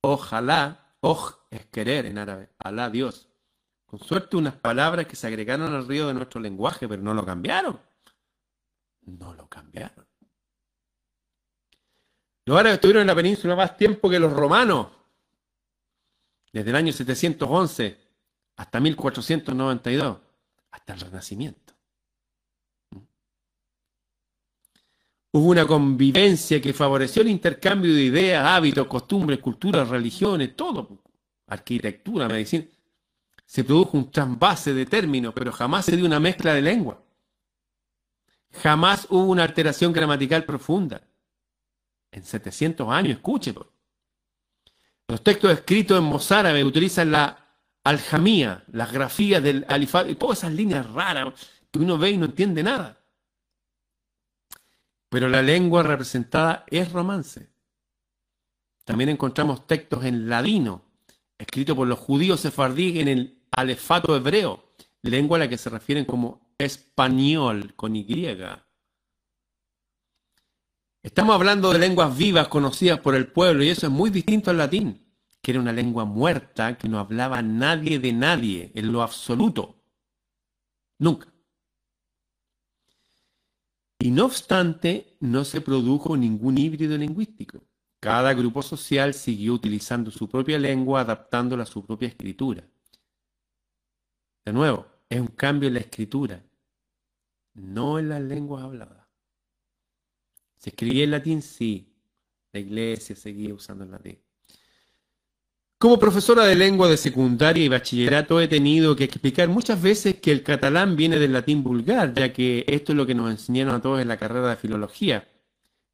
ojalá, 0.02 0.96
oj 1.00 1.34
es 1.50 1.66
querer 1.66 2.06
en 2.06 2.20
árabe, 2.20 2.52
alá 2.60 2.92
Dios. 2.92 3.28
Con 3.88 3.98
suerte 3.98 4.38
unas 4.38 4.54
palabras 4.54 5.08
que 5.08 5.16
se 5.16 5.26
agregaron 5.26 5.74
al 5.74 5.88
río 5.88 6.10
de 6.10 6.14
nuestro 6.14 6.40
lenguaje, 6.40 6.88
pero 6.88 7.02
no 7.02 7.16
lo 7.16 7.26
cambiaron. 7.26 7.82
No 9.02 9.34
lo 9.34 9.50
cambiaron. 9.50 10.06
Los 12.46 12.56
árabes 12.56 12.76
estuvieron 12.76 13.02
en 13.02 13.08
la 13.08 13.16
península 13.16 13.56
más 13.56 13.76
tiempo 13.76 14.12
que 14.12 14.20
los 14.20 14.32
romanos. 14.32 15.05
Desde 16.56 16.70
el 16.70 16.78
año 16.78 16.94
711 16.94 17.98
hasta 18.56 18.80
1492, 18.80 20.18
hasta 20.72 20.94
el 20.94 21.00
Renacimiento. 21.02 21.74
Hubo 25.34 25.50
una 25.50 25.68
convivencia 25.68 26.62
que 26.62 26.72
favoreció 26.72 27.24
el 27.24 27.28
intercambio 27.28 27.94
de 27.94 28.04
ideas, 28.04 28.46
hábitos, 28.46 28.88
costumbres, 28.88 29.40
culturas, 29.40 29.90
religiones, 29.90 30.56
todo. 30.56 31.04
Arquitectura, 31.48 32.30
medicina 32.30 32.64
se 33.46 33.66
produjo 33.66 33.98
un 33.98 34.10
trasvase 34.10 34.74
de 34.74 34.86
términos, 34.86 35.34
pero 35.36 35.52
jamás 35.52 35.84
se 35.84 35.98
dio 35.98 36.06
una 36.06 36.22
mezcla 36.22 36.54
de 36.54 36.62
lengua. 36.62 37.04
Jamás 38.64 39.08
hubo 39.10 39.26
una 39.26 39.44
alteración 39.44 39.92
gramatical 39.92 40.46
profunda. 40.46 41.06
En 42.12 42.24
700 42.24 42.90
años, 42.90 43.18
escúchelo. 43.18 43.75
Los 45.08 45.24
textos 45.24 45.52
escritos 45.52 46.00
en 46.00 46.06
mozárabe 46.06 46.64
utilizan 46.64 47.12
la 47.12 47.46
aljamía, 47.84 48.64
las 48.72 48.92
grafías 48.92 49.42
del 49.44 49.66
alifato, 49.70 50.10
y 50.10 50.16
todas 50.16 50.40
esas 50.40 50.54
líneas 50.54 50.90
raras 50.92 51.34
que 51.72 51.80
uno 51.80 51.98
ve 51.98 52.12
y 52.12 52.18
no 52.18 52.26
entiende 52.26 52.64
nada. 52.64 53.00
Pero 55.10 55.30
la 55.30 55.42
lengua 55.42 55.84
representada 55.84 56.66
es 56.68 56.92
romance. 56.92 57.50
También 58.84 59.10
encontramos 59.10 59.68
textos 59.68 60.04
en 60.04 60.28
ladino, 60.28 60.84
escritos 61.38 61.76
por 61.76 61.88
los 61.88 62.00
judíos 62.00 62.40
sefardíes 62.40 63.02
en 63.02 63.08
el 63.08 63.44
alefato 63.52 64.16
hebreo, 64.16 64.72
lengua 65.02 65.38
a 65.38 65.42
la 65.42 65.48
que 65.48 65.58
se 65.58 65.70
refieren 65.70 66.06
como 66.06 66.54
español 66.58 67.74
con 67.76 67.96
Y. 67.96 68.28
Estamos 71.06 71.36
hablando 71.36 71.72
de 71.72 71.78
lenguas 71.78 72.18
vivas 72.18 72.48
conocidas 72.48 73.00
por 73.00 73.14
el 73.14 73.28
pueblo 73.28 73.64
y 73.64 73.70
eso 73.70 73.86
es 73.86 73.92
muy 73.92 74.10
distinto 74.10 74.50
al 74.50 74.58
latín, 74.58 75.06
que 75.40 75.52
era 75.52 75.60
una 75.60 75.72
lengua 75.72 76.04
muerta 76.04 76.80
que 76.80 76.90
no 76.90 76.98
hablaba 76.98 77.44
nadie 77.44 78.00
de 78.00 78.12
nadie 78.12 78.72
en 78.74 78.92
lo 78.92 79.04
absoluto. 79.04 79.84
Nunca. 80.98 81.32
Y 84.00 84.10
no 84.10 84.26
obstante, 84.26 85.16
no 85.20 85.46
se 85.46 85.62
produjo 85.62 86.18
ningún 86.18 86.58
híbrido 86.58 86.98
lingüístico. 86.98 87.62
Cada 88.00 88.34
grupo 88.34 88.64
social 88.64 89.14
siguió 89.14 89.54
utilizando 89.54 90.10
su 90.10 90.28
propia 90.28 90.58
lengua, 90.58 91.02
adaptándola 91.02 91.64
a 91.64 91.68
su 91.68 91.86
propia 91.86 92.08
escritura. 92.08 92.68
De 94.44 94.52
nuevo, 94.52 94.88
es 95.08 95.22
un 95.22 95.28
cambio 95.28 95.68
en 95.68 95.76
la 95.76 95.82
escritura, 95.82 96.44
no 97.54 98.00
en 98.00 98.10
las 98.10 98.22
lenguas 98.22 98.64
habladas. 98.64 99.05
¿Se 100.66 100.72
escribía 100.72 101.04
en 101.04 101.12
latín? 101.12 101.44
Sí. 101.44 101.94
La 102.52 102.60
iglesia 102.60 103.16
seguía 103.16 103.54
usando 103.54 103.84
el 103.84 103.92
latín. 103.92 104.18
Como 105.78 106.00
profesora 106.00 106.44
de 106.46 106.56
lengua 106.56 106.90
de 106.90 106.98
secundaria 106.98 107.64
y 107.64 107.70
bachillerato 107.70 108.42
he 108.42 108.48
tenido 108.48 108.96
que 108.96 109.04
explicar 109.04 109.48
muchas 109.48 109.80
veces 109.80 110.16
que 110.16 110.32
el 110.32 110.42
catalán 110.42 110.96
viene 110.96 111.20
del 111.20 111.34
latín 111.34 111.62
vulgar, 111.62 112.16
ya 112.16 112.34
que 112.34 112.66
esto 112.68 112.94
es 112.94 112.98
lo 112.98 113.06
que 113.06 113.14
nos 113.14 113.30
enseñaron 113.30 113.76
a 113.76 113.82
todos 113.84 114.02
en 114.02 114.08
la 114.08 114.18
carrera 114.18 114.50
de 114.50 114.56
filología. 114.56 115.28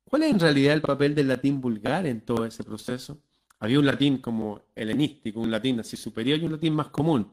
¿Cuál 0.06 0.24
es 0.24 0.32
en 0.32 0.40
realidad 0.40 0.74
el 0.74 0.82
papel 0.82 1.16
del 1.16 1.28
latín 1.28 1.60
vulgar 1.60 2.06
en 2.06 2.22
todo 2.22 2.46
ese 2.46 2.64
proceso? 2.64 3.22
Había 3.60 3.78
un 3.78 3.86
latín 3.86 4.20
como 4.20 4.62
helenístico, 4.74 5.42
un 5.42 5.52
latín 5.52 5.82
así 5.82 5.98
superior 5.98 6.40
y 6.40 6.46
un 6.46 6.54
latín 6.54 6.76
más 6.76 6.88
común. 6.88 7.30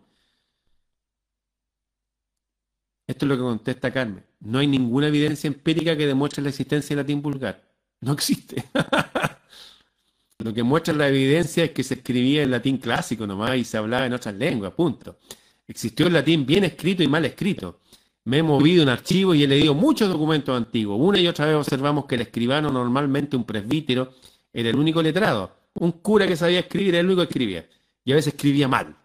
Esto 3.08 3.24
es 3.24 3.28
lo 3.30 3.36
que 3.36 3.42
contesta 3.42 3.90
Carmen. 3.90 4.22
No 4.40 4.58
hay 4.58 4.66
ninguna 4.66 5.08
evidencia 5.08 5.48
empírica 5.48 5.96
que 5.96 6.06
demuestre 6.06 6.42
la 6.42 6.50
existencia 6.50 6.94
del 6.94 7.04
latín 7.04 7.22
vulgar. 7.22 7.66
No 8.02 8.12
existe. 8.12 8.64
Lo 10.40 10.54
que 10.54 10.62
muestra 10.62 10.94
la 10.94 11.08
evidencia 11.08 11.64
es 11.64 11.70
que 11.72 11.82
se 11.82 11.94
escribía 11.94 12.44
en 12.44 12.52
latín 12.52 12.76
clásico 12.76 13.26
nomás 13.26 13.56
y 13.56 13.64
se 13.64 13.76
hablaba 13.76 14.06
en 14.06 14.12
otras 14.12 14.36
lenguas, 14.36 14.72
punto. 14.72 15.18
Existió 15.66 16.06
el 16.06 16.12
latín 16.12 16.46
bien 16.46 16.62
escrito 16.62 17.02
y 17.02 17.08
mal 17.08 17.24
escrito. 17.24 17.80
Me 18.24 18.38
he 18.38 18.42
movido 18.42 18.84
en 18.84 18.90
archivos 18.90 19.36
y 19.36 19.42
he 19.42 19.48
leído 19.48 19.74
muchos 19.74 20.08
documentos 20.08 20.56
antiguos. 20.56 20.98
Una 21.00 21.18
y 21.18 21.26
otra 21.26 21.46
vez 21.46 21.56
observamos 21.56 22.04
que 22.04 22.14
el 22.14 22.20
escribano, 22.20 22.70
normalmente 22.70 23.36
un 23.36 23.44
presbítero, 23.44 24.12
era 24.52 24.68
el 24.68 24.76
único 24.76 25.02
letrado. 25.02 25.56
Un 25.74 25.92
cura 25.92 26.26
que 26.26 26.36
sabía 26.36 26.60
escribir 26.60 26.90
era 26.90 27.00
el 27.00 27.06
único 27.06 27.22
que 27.22 27.30
escribía. 27.30 27.66
Y 28.04 28.12
a 28.12 28.16
veces 28.16 28.34
escribía 28.34 28.68
mal. 28.68 28.97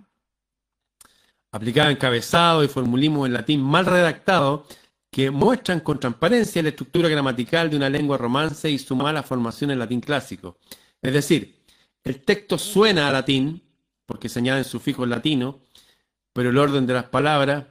Aplicaba 1.53 1.91
encabezado 1.91 2.63
y 2.63 2.67
formulismos 2.67 3.27
en 3.27 3.33
latín 3.33 3.61
mal 3.61 3.85
redactado 3.85 4.65
que 5.11 5.29
muestran 5.29 5.81
con 5.81 5.99
transparencia 5.99 6.63
la 6.63 6.69
estructura 6.69 7.07
gramatical 7.07 7.69
de 7.69 7.77
una 7.77 7.91
lengua 7.91 8.17
romance 8.17 8.71
y 8.71 8.79
su 8.79 8.95
mala 8.95 9.21
formación 9.21 9.69
en 9.69 9.77
latín 9.77 10.01
clásico. 10.01 10.57
Es 10.99 11.13
decir, 11.13 11.63
el 12.03 12.21
texto 12.21 12.57
suena 12.57 13.07
a 13.07 13.11
latín, 13.11 13.61
porque 14.07 14.29
se 14.29 14.39
añaden 14.39 14.63
sufijos 14.63 15.07
latinos, 15.07 15.57
pero 16.33 16.49
el 16.49 16.57
orden 16.57 16.87
de 16.87 16.93
las 16.93 17.05
palabras, 17.05 17.65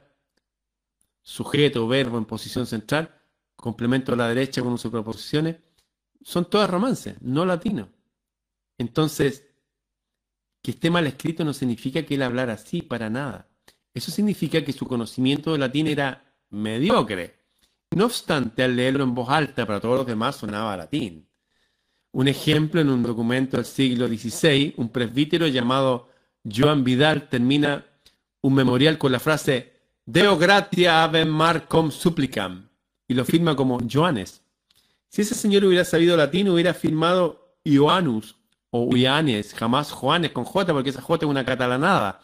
sujeto, 1.21 1.85
verbo 1.85 2.17
en 2.17 2.23
posición 2.23 2.65
central, 2.65 3.13
complemento 3.57 4.13
a 4.13 4.15
la 4.15 4.29
derecha 4.29 4.61
con 4.61 4.77
sus 4.77 4.91
proposiciones, 4.91 5.57
son 6.23 6.49
todas 6.49 6.69
romances, 6.69 7.21
no 7.21 7.45
latinos. 7.45 7.89
Entonces, 8.77 9.45
que 10.61 10.71
esté 10.71 10.89
mal 10.89 11.05
escrito 11.05 11.43
no 11.43 11.53
significa 11.53 12.03
que 12.03 12.15
él 12.15 12.21
hablara 12.21 12.53
así, 12.53 12.81
para 12.81 13.09
nada. 13.09 13.49
Eso 13.93 14.11
significa 14.11 14.63
que 14.63 14.73
su 14.73 14.87
conocimiento 14.87 15.51
de 15.51 15.59
latín 15.59 15.87
era 15.87 16.23
mediocre. 16.49 17.35
No 17.91 18.05
obstante, 18.05 18.63
al 18.63 18.75
leerlo 18.75 19.03
en 19.03 19.13
voz 19.13 19.29
alta 19.29 19.65
para 19.65 19.79
todos 19.79 19.97
los 19.97 20.07
demás 20.07 20.37
sonaba 20.37 20.75
latín. 20.75 21.27
Un 22.11 22.27
ejemplo 22.27 22.81
en 22.81 22.89
un 22.89 23.03
documento 23.03 23.57
del 23.57 23.65
siglo 23.65 24.07
XVI, 24.07 24.73
un 24.77 24.89
presbítero 24.89 25.47
llamado 25.47 26.09
Joan 26.43 26.83
Vidal 26.83 27.29
termina 27.29 27.85
un 28.41 28.53
memorial 28.53 28.97
con 28.97 29.11
la 29.11 29.19
frase 29.19 29.73
Deo 30.05 30.37
gratia 30.37 31.03
ave 31.03 31.23
marcom 31.23 31.89
supplicam 31.89 32.67
y 33.07 33.13
lo 33.13 33.23
firma 33.23 33.55
como 33.55 33.79
Joanes. 33.89 34.41
Si 35.07 35.21
ese 35.21 35.33
señor 35.33 35.63
hubiera 35.63 35.85
sabido 35.85 36.17
latín, 36.17 36.49
hubiera 36.49 36.73
firmado 36.73 37.57
Ioanus 37.63 38.35
o 38.69 38.95
Ioannes, 38.95 39.53
jamás 39.53 39.91
Juanes 39.91 40.31
con 40.31 40.43
J, 40.43 40.73
porque 40.73 40.89
esa 40.89 41.01
J 41.01 41.25
es 41.25 41.29
una 41.29 41.45
catalanada, 41.45 42.21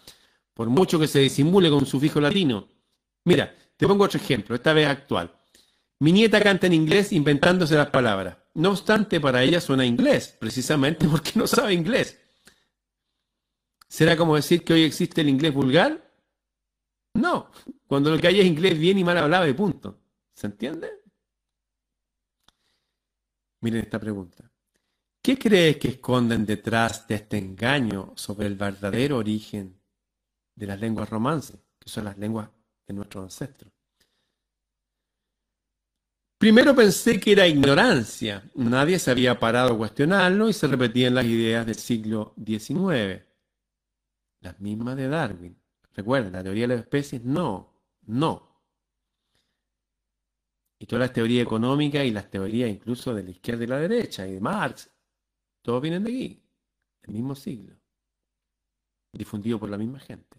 por 0.60 0.68
mucho 0.68 0.99
que 0.99 1.07
se 1.07 1.20
disimule 1.20 1.70
con 1.70 1.80
un 1.80 1.86
sufijo 1.86 2.20
latino. 2.20 2.68
Mira, 3.24 3.55
te 3.78 3.88
pongo 3.88 4.03
otro 4.03 4.20
ejemplo, 4.20 4.55
esta 4.55 4.74
vez 4.74 4.89
actual. 4.89 5.34
Mi 5.99 6.12
nieta 6.12 6.41
canta 6.41 6.68
en 6.68 6.74
inglés 6.74 7.14
inventándose 7.14 7.76
las 7.76 7.89
palabras. 7.91 8.36
No 8.55 8.72
obstante, 8.72 9.22
para 9.22 9.41
ella 9.41 9.62
suena 9.62 9.86
inglés, 9.86 10.36
precisamente 10.38 11.07
porque 11.12 11.32
no 11.36 11.47
sabe 11.47 11.74
inglés. 11.74 12.20
¿Será 13.88 14.18
como 14.18 14.36
decir 14.36 14.66
que 14.66 14.74
hoy 14.74 14.84
existe 14.84 15.22
el 15.22 15.30
inglés 15.30 15.53
vulgar? 15.53 16.14
No, 17.14 17.51
cuando 17.88 18.12
lo 18.12 18.20
que 18.20 18.28
hay 18.28 18.41
es 18.41 18.45
inglés 18.45 18.78
bien 18.78 18.97
y 18.97 19.05
mal 19.05 19.18
hablado 19.18 19.47
y 19.47 19.53
punto. 19.53 19.97
¿Se 20.34 20.47
entiende? 20.47 20.89
Miren 23.62 23.80
esta 23.80 23.97
pregunta. 23.97 24.51
¿Qué 25.22 25.39
crees 25.39 25.78
que 25.78 25.88
esconden 25.88 26.45
detrás 26.45 27.07
de 27.07 27.16
este 27.16 27.38
engaño 27.38 28.12
sobre 28.18 28.47
el 28.47 28.55
verdadero 28.55 29.20
origen 29.20 29.79
de 30.60 30.68
las 30.68 30.80
lenguas 30.80 31.10
romances, 31.10 31.57
que 31.80 31.89
son 31.89 32.03
las 32.03 32.18
lenguas 32.18 32.49
de 32.86 32.93
nuestros 32.93 33.24
ancestros. 33.24 33.72
Primero 36.38 36.76
pensé 36.76 37.20
que 37.20 37.32
era 37.32 37.47
ignorancia. 37.47 38.43
Nadie 38.55 38.99
se 38.99 39.12
había 39.12 39.39
parado 39.39 39.74
a 39.74 39.78
cuestionarlo 39.78 40.49
y 40.49 40.53
se 40.53 40.68
repetían 40.68 41.16
las 41.16 41.26
ideas 41.26 41.66
del 41.66 41.76
siglo 41.76 42.34
XIX. 42.45 43.24
Las 44.41 44.60
mismas 44.60 44.97
de 44.97 45.07
Darwin. 45.07 45.57
Recuerden, 45.93 46.34
la 46.34 46.43
teoría 46.43 46.68
de 46.68 46.76
las 46.76 46.84
especies, 46.84 47.24
no, 47.24 47.74
no. 48.05 48.49
Y 50.78 50.86
todas 50.86 51.01
las 51.01 51.14
teorías 51.14 51.45
económicas 51.45 52.05
y 52.05 52.12
las 52.12 52.30
teorías 52.30 52.70
incluso 52.70 53.14
de 53.14 53.24
la 53.24 53.32
izquierda 53.32 53.64
y 53.64 53.68
la 53.68 53.80
derecha 53.80 54.28
y 54.28 54.34
de 54.34 54.39
Marx, 54.39 54.89
todos 55.62 55.82
vienen 55.82 56.03
de 56.03 56.10
aquí, 56.10 56.43
del 57.01 57.16
mismo 57.16 57.36
siglo, 57.36 57.76
difundido 59.12 59.60
por 59.60 59.70
la 59.70 59.78
misma 59.78 59.99
gente. 59.99 60.39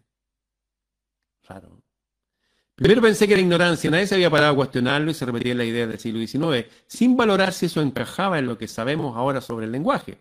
Primero 2.80 3.03
pensé 3.03 3.26
que 3.26 3.34
era 3.34 3.42
ignorancia, 3.42 3.90
nadie 3.90 4.07
se 4.07 4.14
había 4.14 4.30
parado 4.30 4.55
a 4.55 4.57
cuestionarlo 4.57 5.11
y 5.11 5.14
se 5.14 5.26
repetía 5.26 5.55
la 5.55 5.66
idea 5.66 5.86
del 5.86 5.98
siglo 5.98 6.26
XIX, 6.26 6.66
sin 6.86 7.14
valorar 7.14 7.53
si 7.53 7.66
eso 7.66 7.82
encajaba 7.82 8.38
en 8.38 8.46
lo 8.46 8.57
que 8.57 8.68
sabemos 8.68 9.16
ahora 9.18 9.42
sobre 9.42 9.66
el 9.66 9.72
lenguaje. 9.72 10.18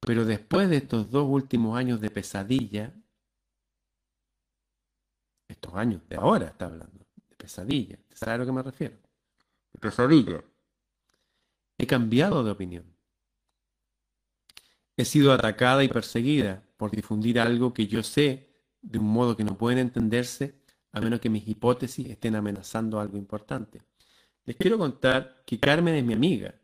Pero 0.00 0.24
después 0.24 0.70
de 0.70 0.78
estos 0.78 1.10
dos 1.10 1.26
últimos 1.28 1.76
años 1.76 2.00
de 2.00 2.08
pesadilla, 2.08 2.94
estos 5.48 5.74
años 5.74 6.00
de 6.08 6.16
ahora 6.16 6.46
está 6.46 6.64
hablando, 6.64 7.06
de 7.28 7.36
pesadilla, 7.36 7.98
¿sabes 8.14 8.34
a 8.34 8.38
lo 8.38 8.46
que 8.46 8.52
me 8.52 8.62
refiero? 8.62 8.96
De 9.74 9.78
pesadilla. 9.80 10.42
He 11.76 11.86
cambiado 11.86 12.42
de 12.42 12.52
opinión. 12.52 12.84
He 14.96 15.04
sido 15.04 15.32
atacada 15.32 15.84
y 15.84 15.88
perseguida 15.88 16.62
por 16.78 16.90
difundir 16.90 17.38
algo 17.38 17.74
que 17.74 17.86
yo 17.86 18.02
sé 18.02 18.47
de 18.80 18.98
un 18.98 19.06
modo 19.06 19.36
que 19.36 19.44
no 19.44 19.56
pueden 19.56 19.78
entenderse 19.78 20.58
a 20.92 21.00
menos 21.00 21.20
que 21.20 21.30
mis 21.30 21.46
hipótesis 21.46 22.08
estén 22.08 22.34
amenazando 22.34 23.00
algo 23.00 23.16
importante. 23.16 23.82
Les 24.44 24.56
quiero 24.56 24.78
contar 24.78 25.42
que 25.44 25.60
Carmen 25.60 25.94
es 25.94 26.04
mi 26.04 26.14
amiga. 26.14 26.54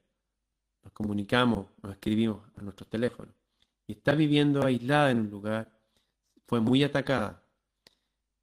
Nos 0.82 0.92
comunicamos, 0.92 1.66
nos 1.82 1.92
escribimos 1.92 2.42
a 2.56 2.62
nuestros 2.62 2.88
teléfonos. 2.88 3.34
Y 3.86 3.92
está 3.92 4.14
viviendo 4.14 4.64
aislada 4.64 5.10
en 5.10 5.20
un 5.20 5.30
lugar. 5.30 5.70
Fue 6.46 6.60
muy 6.60 6.82
atacada. 6.82 7.42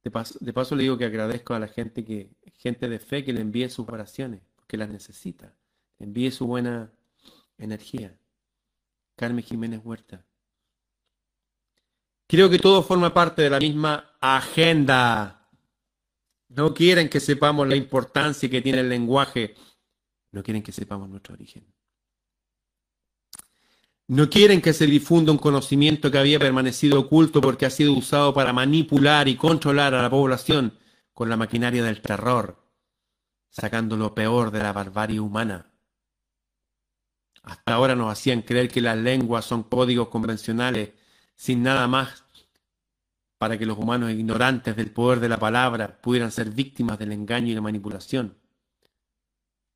De 0.02 0.10
paso, 0.10 0.74
le 0.74 0.82
digo 0.82 0.98
que 0.98 1.04
agradezco 1.04 1.54
a 1.54 1.60
la 1.60 1.68
gente 1.68 2.04
que, 2.04 2.30
gente 2.54 2.88
de 2.88 2.98
fe 2.98 3.24
que 3.24 3.32
le 3.32 3.40
envíe 3.40 3.68
sus 3.68 3.88
oraciones, 3.88 4.42
porque 4.56 4.76
las 4.76 4.88
necesita. 4.88 5.54
Le 5.98 6.06
envíe 6.06 6.30
su 6.30 6.46
buena 6.46 6.92
energía. 7.58 8.16
Carmen 9.16 9.44
Jiménez 9.44 9.80
Huerta. 9.84 10.24
Creo 12.26 12.48
que 12.48 12.58
todo 12.58 12.82
forma 12.82 13.12
parte 13.12 13.42
de 13.42 13.50
la 13.50 13.58
misma 13.58 14.16
agenda. 14.20 15.48
No 16.48 16.74
quieren 16.74 17.08
que 17.08 17.20
sepamos 17.20 17.68
la 17.68 17.76
importancia 17.76 18.48
que 18.48 18.62
tiene 18.62 18.80
el 18.80 18.88
lenguaje. 18.88 19.54
No 20.30 20.42
quieren 20.42 20.62
que 20.62 20.72
sepamos 20.72 21.08
nuestro 21.08 21.34
origen. 21.34 21.66
No 24.08 24.28
quieren 24.28 24.60
que 24.60 24.72
se 24.72 24.86
difunda 24.86 25.32
un 25.32 25.38
conocimiento 25.38 26.10
que 26.10 26.18
había 26.18 26.38
permanecido 26.38 27.00
oculto 27.00 27.40
porque 27.40 27.64
ha 27.64 27.70
sido 27.70 27.94
usado 27.94 28.34
para 28.34 28.52
manipular 28.52 29.28
y 29.28 29.36
controlar 29.36 29.94
a 29.94 30.02
la 30.02 30.10
población 30.10 30.78
con 31.14 31.28
la 31.30 31.36
maquinaria 31.36 31.82
del 31.82 32.02
terror, 32.02 32.62
sacando 33.48 33.96
lo 33.96 34.14
peor 34.14 34.50
de 34.50 34.58
la 34.58 34.72
barbarie 34.72 35.20
humana. 35.20 35.72
Hasta 37.42 37.74
ahora 37.74 37.94
nos 37.96 38.12
hacían 38.12 38.42
creer 38.42 38.68
que 38.68 38.80
las 38.80 38.98
lenguas 38.98 39.44
son 39.44 39.62
códigos 39.62 40.08
convencionales 40.08 40.90
sin 41.42 41.64
nada 41.64 41.88
más 41.88 42.22
para 43.36 43.58
que 43.58 43.66
los 43.66 43.76
humanos 43.76 44.12
ignorantes 44.12 44.76
del 44.76 44.92
poder 44.92 45.18
de 45.18 45.28
la 45.28 45.38
palabra 45.38 46.00
pudieran 46.00 46.30
ser 46.30 46.50
víctimas 46.50 47.00
del 47.00 47.10
engaño 47.10 47.50
y 47.50 47.54
la 47.56 47.60
manipulación. 47.60 48.36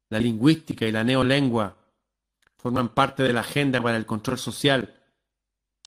La 0.09 0.21
lingüística 0.21 0.87
y 0.87 0.93
la 0.93 1.03
neolengua 1.03 1.77
forman 2.57 2.91
parte 2.91 3.25
de 3.25 3.33
la 3.33 3.41
agenda 3.41 3.83
para 3.83 3.97
el 3.97 4.07
control 4.07 4.39
social. 4.39 4.95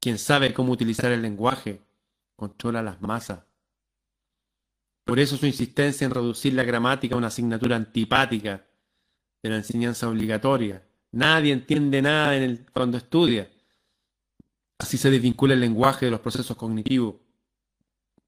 Quien 0.02 0.18
sabe 0.18 0.54
cómo 0.54 0.74
utilizar 0.74 1.14
el 1.14 1.22
lenguaje 1.22 1.80
controla 2.36 2.84
las 2.84 3.02
masas. 3.02 3.40
Por 5.06 5.18
eso 5.18 5.38
su 5.38 5.46
insistencia 5.46 6.04
en 6.04 6.12
reducir 6.12 6.56
la 6.56 6.66
gramática 6.66 7.16
a 7.16 7.18
una 7.18 7.28
asignatura 7.28 7.78
antipática 7.78 8.66
de 9.42 9.50
la 9.50 9.56
enseñanza 9.56 10.10
obligatoria. 10.10 10.84
Nadie 11.14 11.54
entiende 11.54 12.02
nada 12.02 12.36
en 12.36 12.44
el, 12.44 12.66
cuando 12.74 12.98
estudia. 12.98 13.50
Así 14.80 14.98
se 14.98 15.12
desvincula 15.12 15.54
el 15.54 15.60
lenguaje 15.60 16.06
de 16.06 16.12
los 16.12 16.22
procesos 16.22 16.56
cognitivos 16.56 17.16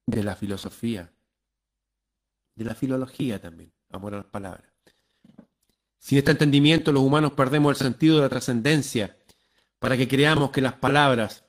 de 0.06 0.22
la 0.22 0.36
filosofía, 0.36 1.10
de 2.54 2.64
la 2.64 2.74
filología 2.74 3.40
también, 3.40 3.72
amor 3.90 4.14
a 4.14 4.18
las 4.18 4.26
palabras. 4.26 4.70
Sin 5.98 6.18
este 6.18 6.32
entendimiento 6.32 6.92
los 6.92 7.02
humanos 7.02 7.32
perdemos 7.32 7.70
el 7.70 7.86
sentido 7.86 8.16
de 8.16 8.22
la 8.22 8.28
trascendencia 8.28 9.16
para 9.78 9.96
que 9.96 10.06
creamos 10.06 10.50
que 10.50 10.60
las 10.60 10.74
palabras, 10.74 11.44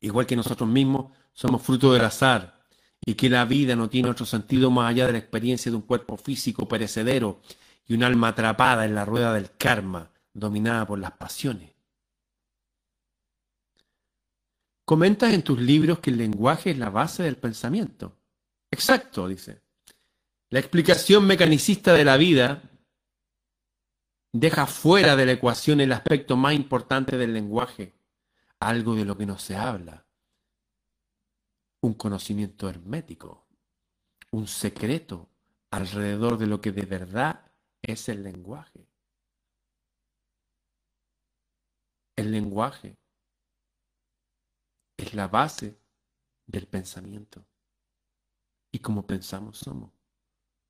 igual 0.00 0.26
que 0.26 0.36
nosotros 0.36 0.68
mismos, 0.68 1.12
somos 1.32 1.62
fruto 1.62 1.92
del 1.92 2.04
azar 2.04 2.60
y 3.06 3.14
que 3.14 3.30
la 3.30 3.44
vida 3.44 3.76
no 3.76 3.88
tiene 3.88 4.10
otro 4.10 4.26
sentido 4.26 4.70
más 4.70 4.90
allá 4.90 5.06
de 5.06 5.12
la 5.12 5.18
experiencia 5.18 5.70
de 5.70 5.76
un 5.76 5.82
cuerpo 5.82 6.16
físico 6.16 6.66
perecedero 6.66 7.40
y 7.86 7.94
un 7.94 8.02
alma 8.02 8.28
atrapada 8.28 8.84
en 8.84 8.94
la 8.94 9.04
rueda 9.04 9.32
del 9.32 9.50
karma, 9.56 10.10
dominada 10.32 10.86
por 10.86 10.98
las 10.98 11.12
pasiones. 11.12 11.73
Comentas 14.84 15.32
en 15.32 15.42
tus 15.42 15.60
libros 15.60 16.00
que 16.00 16.10
el 16.10 16.18
lenguaje 16.18 16.70
es 16.70 16.78
la 16.78 16.90
base 16.90 17.22
del 17.22 17.36
pensamiento. 17.36 18.18
Exacto, 18.70 19.28
dice. 19.28 19.62
La 20.50 20.58
explicación 20.58 21.26
mecanicista 21.26 21.94
de 21.94 22.04
la 22.04 22.16
vida 22.16 22.62
deja 24.32 24.66
fuera 24.66 25.16
de 25.16 25.26
la 25.26 25.32
ecuación 25.32 25.80
el 25.80 25.92
aspecto 25.92 26.36
más 26.36 26.54
importante 26.54 27.16
del 27.16 27.32
lenguaje, 27.32 27.94
algo 28.60 28.94
de 28.94 29.04
lo 29.04 29.16
que 29.16 29.26
no 29.26 29.38
se 29.38 29.56
habla, 29.56 30.06
un 31.80 31.94
conocimiento 31.94 32.68
hermético, 32.68 33.46
un 34.32 34.48
secreto 34.48 35.30
alrededor 35.70 36.36
de 36.36 36.46
lo 36.46 36.60
que 36.60 36.72
de 36.72 36.84
verdad 36.84 37.52
es 37.80 38.08
el 38.08 38.22
lenguaje. 38.22 38.88
El 42.16 42.32
lenguaje 42.32 42.96
es 44.96 45.14
la 45.14 45.28
base 45.28 45.78
del 46.46 46.66
pensamiento. 46.66 47.44
Y 48.70 48.80
como 48.80 49.06
pensamos 49.06 49.58
somos, 49.58 49.92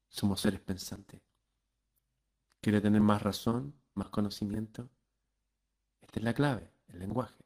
somos 0.09 0.41
seres 0.41 0.61
pensantes. 0.61 1.21
¿Quiere 2.61 2.81
tener 2.81 3.01
más 3.01 3.23
razón, 3.23 3.75
más 3.95 4.09
conocimiento? 4.09 4.89
Esta 6.01 6.21
es 6.21 6.25
la 6.25 6.35
clave, 6.35 6.71
el 6.89 6.99
lenguaje. 6.99 7.45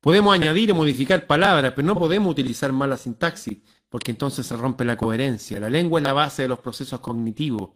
Podemos 0.00 0.34
añadir 0.34 0.72
o 0.72 0.74
modificar 0.74 1.26
palabras, 1.26 1.72
pero 1.76 1.86
no 1.86 1.94
podemos 1.94 2.32
utilizar 2.32 2.72
mala 2.72 2.96
sintaxis, 2.96 3.58
porque 3.90 4.10
entonces 4.10 4.46
se 4.46 4.56
rompe 4.56 4.84
la 4.84 4.96
coherencia. 4.96 5.60
La 5.60 5.68
lengua 5.68 6.00
es 6.00 6.04
la 6.04 6.14
base 6.14 6.42
de 6.42 6.48
los 6.48 6.60
procesos 6.60 7.00
cognitivos, 7.00 7.70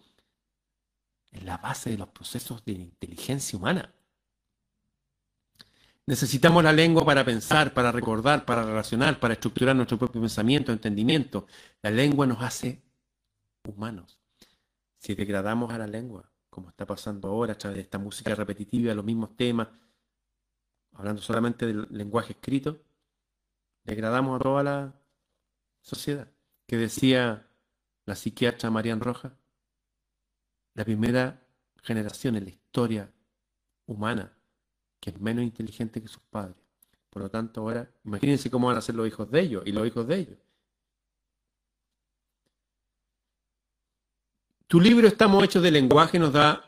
es 1.30 1.44
la 1.44 1.58
base 1.58 1.90
de 1.90 1.98
los 1.98 2.08
procesos 2.08 2.64
de 2.64 2.72
inteligencia 2.72 3.58
humana. 3.58 3.94
Necesitamos 6.06 6.62
la 6.62 6.72
lengua 6.72 7.04
para 7.04 7.24
pensar, 7.24 7.72
para 7.72 7.90
recordar, 7.90 8.44
para 8.44 8.62
relacionar, 8.62 9.18
para 9.18 9.34
estructurar 9.34 9.74
nuestro 9.74 9.98
propio 9.98 10.20
pensamiento, 10.20 10.70
entendimiento. 10.70 11.46
La 11.80 11.90
lengua 11.90 12.26
nos 12.26 12.42
hace 12.42 12.82
humanos. 13.66 14.20
Si 14.98 15.14
degradamos 15.14 15.72
a 15.72 15.78
la 15.78 15.86
lengua, 15.86 16.30
como 16.50 16.68
está 16.68 16.84
pasando 16.84 17.28
ahora 17.28 17.54
a 17.54 17.58
través 17.58 17.76
de 17.76 17.82
esta 17.82 17.98
música 17.98 18.34
repetitiva, 18.34 18.92
los 18.92 19.04
mismos 19.04 19.34
temas, 19.34 19.68
hablando 20.92 21.22
solamente 21.22 21.66
del 21.66 21.86
lenguaje 21.90 22.34
escrito, 22.34 22.82
degradamos 23.82 24.38
a 24.38 24.42
toda 24.42 24.62
la 24.62 24.94
sociedad. 25.80 26.28
Que 26.66 26.76
decía 26.76 27.46
la 28.04 28.14
psiquiatra 28.14 28.70
Marian 28.70 29.00
Rojas, 29.00 29.32
la 30.74 30.84
primera 30.84 31.40
generación 31.82 32.36
en 32.36 32.44
la 32.44 32.50
historia 32.50 33.10
humana 33.86 34.32
que 35.04 35.10
es 35.10 35.20
menos 35.20 35.44
inteligente 35.44 36.00
que 36.00 36.08
sus 36.08 36.22
padres. 36.30 36.56
Por 37.10 37.20
lo 37.20 37.28
tanto, 37.28 37.60
ahora 37.60 37.86
imagínense 38.04 38.50
cómo 38.50 38.68
van 38.68 38.78
a 38.78 38.80
ser 38.80 38.94
los 38.94 39.06
hijos 39.06 39.30
de 39.30 39.38
ellos 39.38 39.62
y 39.66 39.72
los 39.72 39.86
hijos 39.86 40.08
de 40.08 40.16
ellos. 40.16 40.38
Tu 44.66 44.80
libro 44.80 45.06
Estamos 45.06 45.44
hechos 45.44 45.62
de 45.62 45.70
lenguaje 45.70 46.18
nos 46.18 46.32
da 46.32 46.64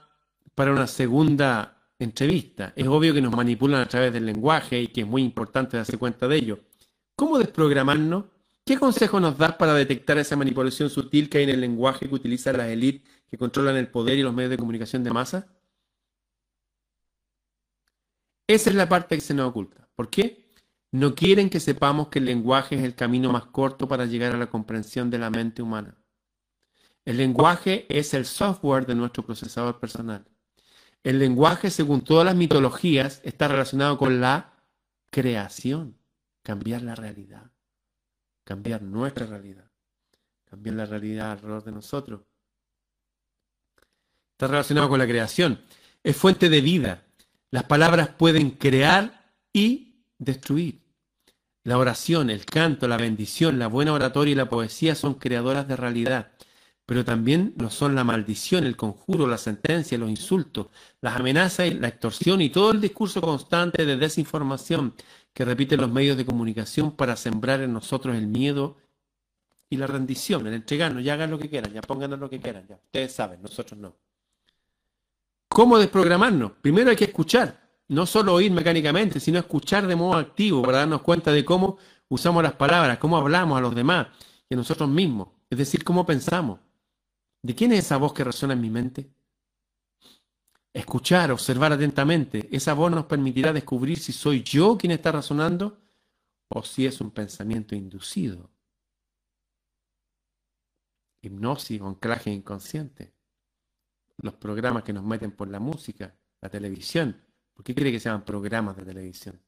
para 0.54 0.70
una 0.70 0.86
segunda 0.86 1.78
entrevista. 1.98 2.74
Es 2.76 2.86
obvio 2.86 3.14
que 3.14 3.22
nos 3.22 3.34
manipulan 3.34 3.80
a 3.80 3.88
través 3.88 4.12
del 4.12 4.26
lenguaje 4.26 4.82
y 4.82 4.88
que 4.88 5.00
es 5.00 5.06
muy 5.06 5.22
importante 5.22 5.78
darse 5.78 5.96
cuenta 5.96 6.28
de 6.28 6.36
ello. 6.36 6.58
¿Cómo 7.14 7.38
desprogramarnos? 7.38 8.26
¿Qué 8.66 8.76
consejo 8.76 9.18
nos 9.18 9.38
das 9.38 9.54
para 9.54 9.72
detectar 9.72 10.18
esa 10.18 10.36
manipulación 10.36 10.90
sutil 10.90 11.30
que 11.30 11.38
hay 11.38 11.44
en 11.44 11.50
el 11.50 11.62
lenguaje 11.62 12.06
que 12.06 12.14
utilizan 12.14 12.58
las 12.58 12.68
élites 12.68 13.10
que 13.30 13.38
controlan 13.38 13.76
el 13.76 13.88
poder 13.88 14.18
y 14.18 14.22
los 14.22 14.34
medios 14.34 14.50
de 14.50 14.58
comunicación 14.58 15.02
de 15.02 15.10
masa? 15.10 15.55
Esa 18.46 18.70
es 18.70 18.76
la 18.76 18.88
parte 18.88 19.16
que 19.16 19.20
se 19.20 19.34
nos 19.34 19.48
oculta. 19.48 19.88
¿Por 19.94 20.08
qué? 20.08 20.46
No 20.92 21.14
quieren 21.14 21.50
que 21.50 21.60
sepamos 21.60 22.08
que 22.08 22.20
el 22.20 22.26
lenguaje 22.26 22.76
es 22.76 22.82
el 22.82 22.94
camino 22.94 23.32
más 23.32 23.46
corto 23.46 23.88
para 23.88 24.06
llegar 24.06 24.34
a 24.34 24.38
la 24.38 24.46
comprensión 24.46 25.10
de 25.10 25.18
la 25.18 25.30
mente 25.30 25.62
humana. 25.62 25.96
El 27.04 27.18
lenguaje 27.18 27.86
es 27.88 28.14
el 28.14 28.24
software 28.24 28.86
de 28.86 28.94
nuestro 28.94 29.24
procesador 29.24 29.78
personal. 29.78 30.26
El 31.02 31.18
lenguaje, 31.18 31.70
según 31.70 32.02
todas 32.02 32.24
las 32.24 32.34
mitologías, 32.34 33.20
está 33.24 33.46
relacionado 33.46 33.96
con 33.96 34.20
la 34.20 34.54
creación, 35.10 35.96
cambiar 36.42 36.82
la 36.82 36.96
realidad, 36.96 37.52
cambiar 38.42 38.82
nuestra 38.82 39.26
realidad, 39.26 39.70
cambiar 40.44 40.76
la 40.76 40.86
realidad 40.86 41.32
alrededor 41.32 41.64
de 41.64 41.72
nosotros. 41.72 42.22
Está 44.32 44.48
relacionado 44.48 44.88
con 44.88 44.98
la 44.98 45.06
creación. 45.06 45.62
Es 46.02 46.16
fuente 46.16 46.48
de 46.48 46.60
vida, 46.60 47.05
las 47.50 47.64
palabras 47.64 48.08
pueden 48.08 48.50
crear 48.50 49.32
y 49.52 50.04
destruir. 50.18 50.82
La 51.64 51.78
oración, 51.78 52.30
el 52.30 52.44
canto, 52.44 52.86
la 52.86 52.96
bendición, 52.96 53.58
la 53.58 53.66
buena 53.66 53.92
oratoria 53.92 54.32
y 54.32 54.36
la 54.36 54.48
poesía 54.48 54.94
son 54.94 55.14
creadoras 55.14 55.66
de 55.66 55.74
realidad, 55.74 56.32
pero 56.86 57.04
también 57.04 57.54
lo 57.58 57.70
son 57.70 57.96
la 57.96 58.04
maldición, 58.04 58.64
el 58.64 58.76
conjuro, 58.76 59.26
la 59.26 59.38
sentencia, 59.38 59.98
los 59.98 60.08
insultos, 60.08 60.68
las 61.00 61.16
amenazas, 61.16 61.74
la 61.74 61.88
extorsión 61.88 62.40
y 62.40 62.50
todo 62.50 62.70
el 62.70 62.80
discurso 62.80 63.20
constante 63.20 63.84
de 63.84 63.96
desinformación 63.96 64.94
que 65.32 65.44
repiten 65.44 65.80
los 65.80 65.90
medios 65.90 66.16
de 66.16 66.24
comunicación 66.24 66.92
para 66.92 67.16
sembrar 67.16 67.60
en 67.60 67.72
nosotros 67.72 68.16
el 68.16 68.28
miedo 68.28 68.76
y 69.68 69.76
la 69.76 69.88
rendición, 69.88 70.46
el 70.46 70.54
entregarnos, 70.54 71.02
ya 71.02 71.14
hagan 71.14 71.30
lo 71.32 71.38
que 71.38 71.50
quieran, 71.50 71.72
ya 71.72 71.82
pónganos 71.82 72.20
lo 72.20 72.30
que 72.30 72.38
quieran, 72.40 72.66
ya. 72.68 72.76
Ustedes 72.76 73.12
saben, 73.12 73.42
nosotros 73.42 73.78
no. 73.78 73.96
¿Cómo 75.56 75.78
desprogramarnos? 75.78 76.52
Primero 76.60 76.90
hay 76.90 76.96
que 76.96 77.06
escuchar, 77.06 77.58
no 77.88 78.04
solo 78.04 78.34
oír 78.34 78.52
mecánicamente, 78.52 79.18
sino 79.18 79.38
escuchar 79.38 79.86
de 79.86 79.96
modo 79.96 80.18
activo 80.18 80.60
para 80.60 80.80
darnos 80.80 81.00
cuenta 81.00 81.32
de 81.32 81.46
cómo 81.46 81.78
usamos 82.10 82.42
las 82.42 82.52
palabras, 82.52 82.98
cómo 82.98 83.16
hablamos 83.16 83.56
a 83.56 83.62
los 83.62 83.74
demás 83.74 84.08
y 84.50 84.54
a 84.54 84.58
nosotros 84.58 84.86
mismos, 84.90 85.28
es 85.48 85.56
decir, 85.56 85.82
cómo 85.82 86.04
pensamos. 86.04 86.60
¿De 87.40 87.54
quién 87.54 87.72
es 87.72 87.86
esa 87.86 87.96
voz 87.96 88.12
que 88.12 88.22
resuena 88.22 88.52
en 88.52 88.60
mi 88.60 88.68
mente? 88.68 89.10
Escuchar, 90.74 91.32
observar 91.32 91.72
atentamente. 91.72 92.50
Esa 92.52 92.74
voz 92.74 92.90
nos 92.90 93.06
permitirá 93.06 93.54
descubrir 93.54 93.98
si 93.98 94.12
soy 94.12 94.42
yo 94.42 94.76
quien 94.76 94.90
está 94.90 95.10
razonando 95.10 95.78
o 96.50 96.62
si 96.64 96.84
es 96.84 97.00
un 97.00 97.12
pensamiento 97.12 97.74
inducido. 97.74 98.50
Hipnosis 101.22 101.80
o 101.80 101.86
anclaje 101.86 102.30
inconsciente 102.30 103.15
los 104.18 104.34
programas 104.34 104.82
que 104.82 104.92
nos 104.92 105.04
meten 105.04 105.32
por 105.32 105.48
la 105.48 105.60
música, 105.60 106.14
la 106.40 106.48
televisión. 106.48 107.20
¿Por 107.54 107.64
qué 107.64 107.74
cree 107.74 107.92
que 107.92 108.00
se 108.00 108.08
llaman 108.08 108.24
programas 108.24 108.76
de 108.76 108.84
televisión? 108.84 109.40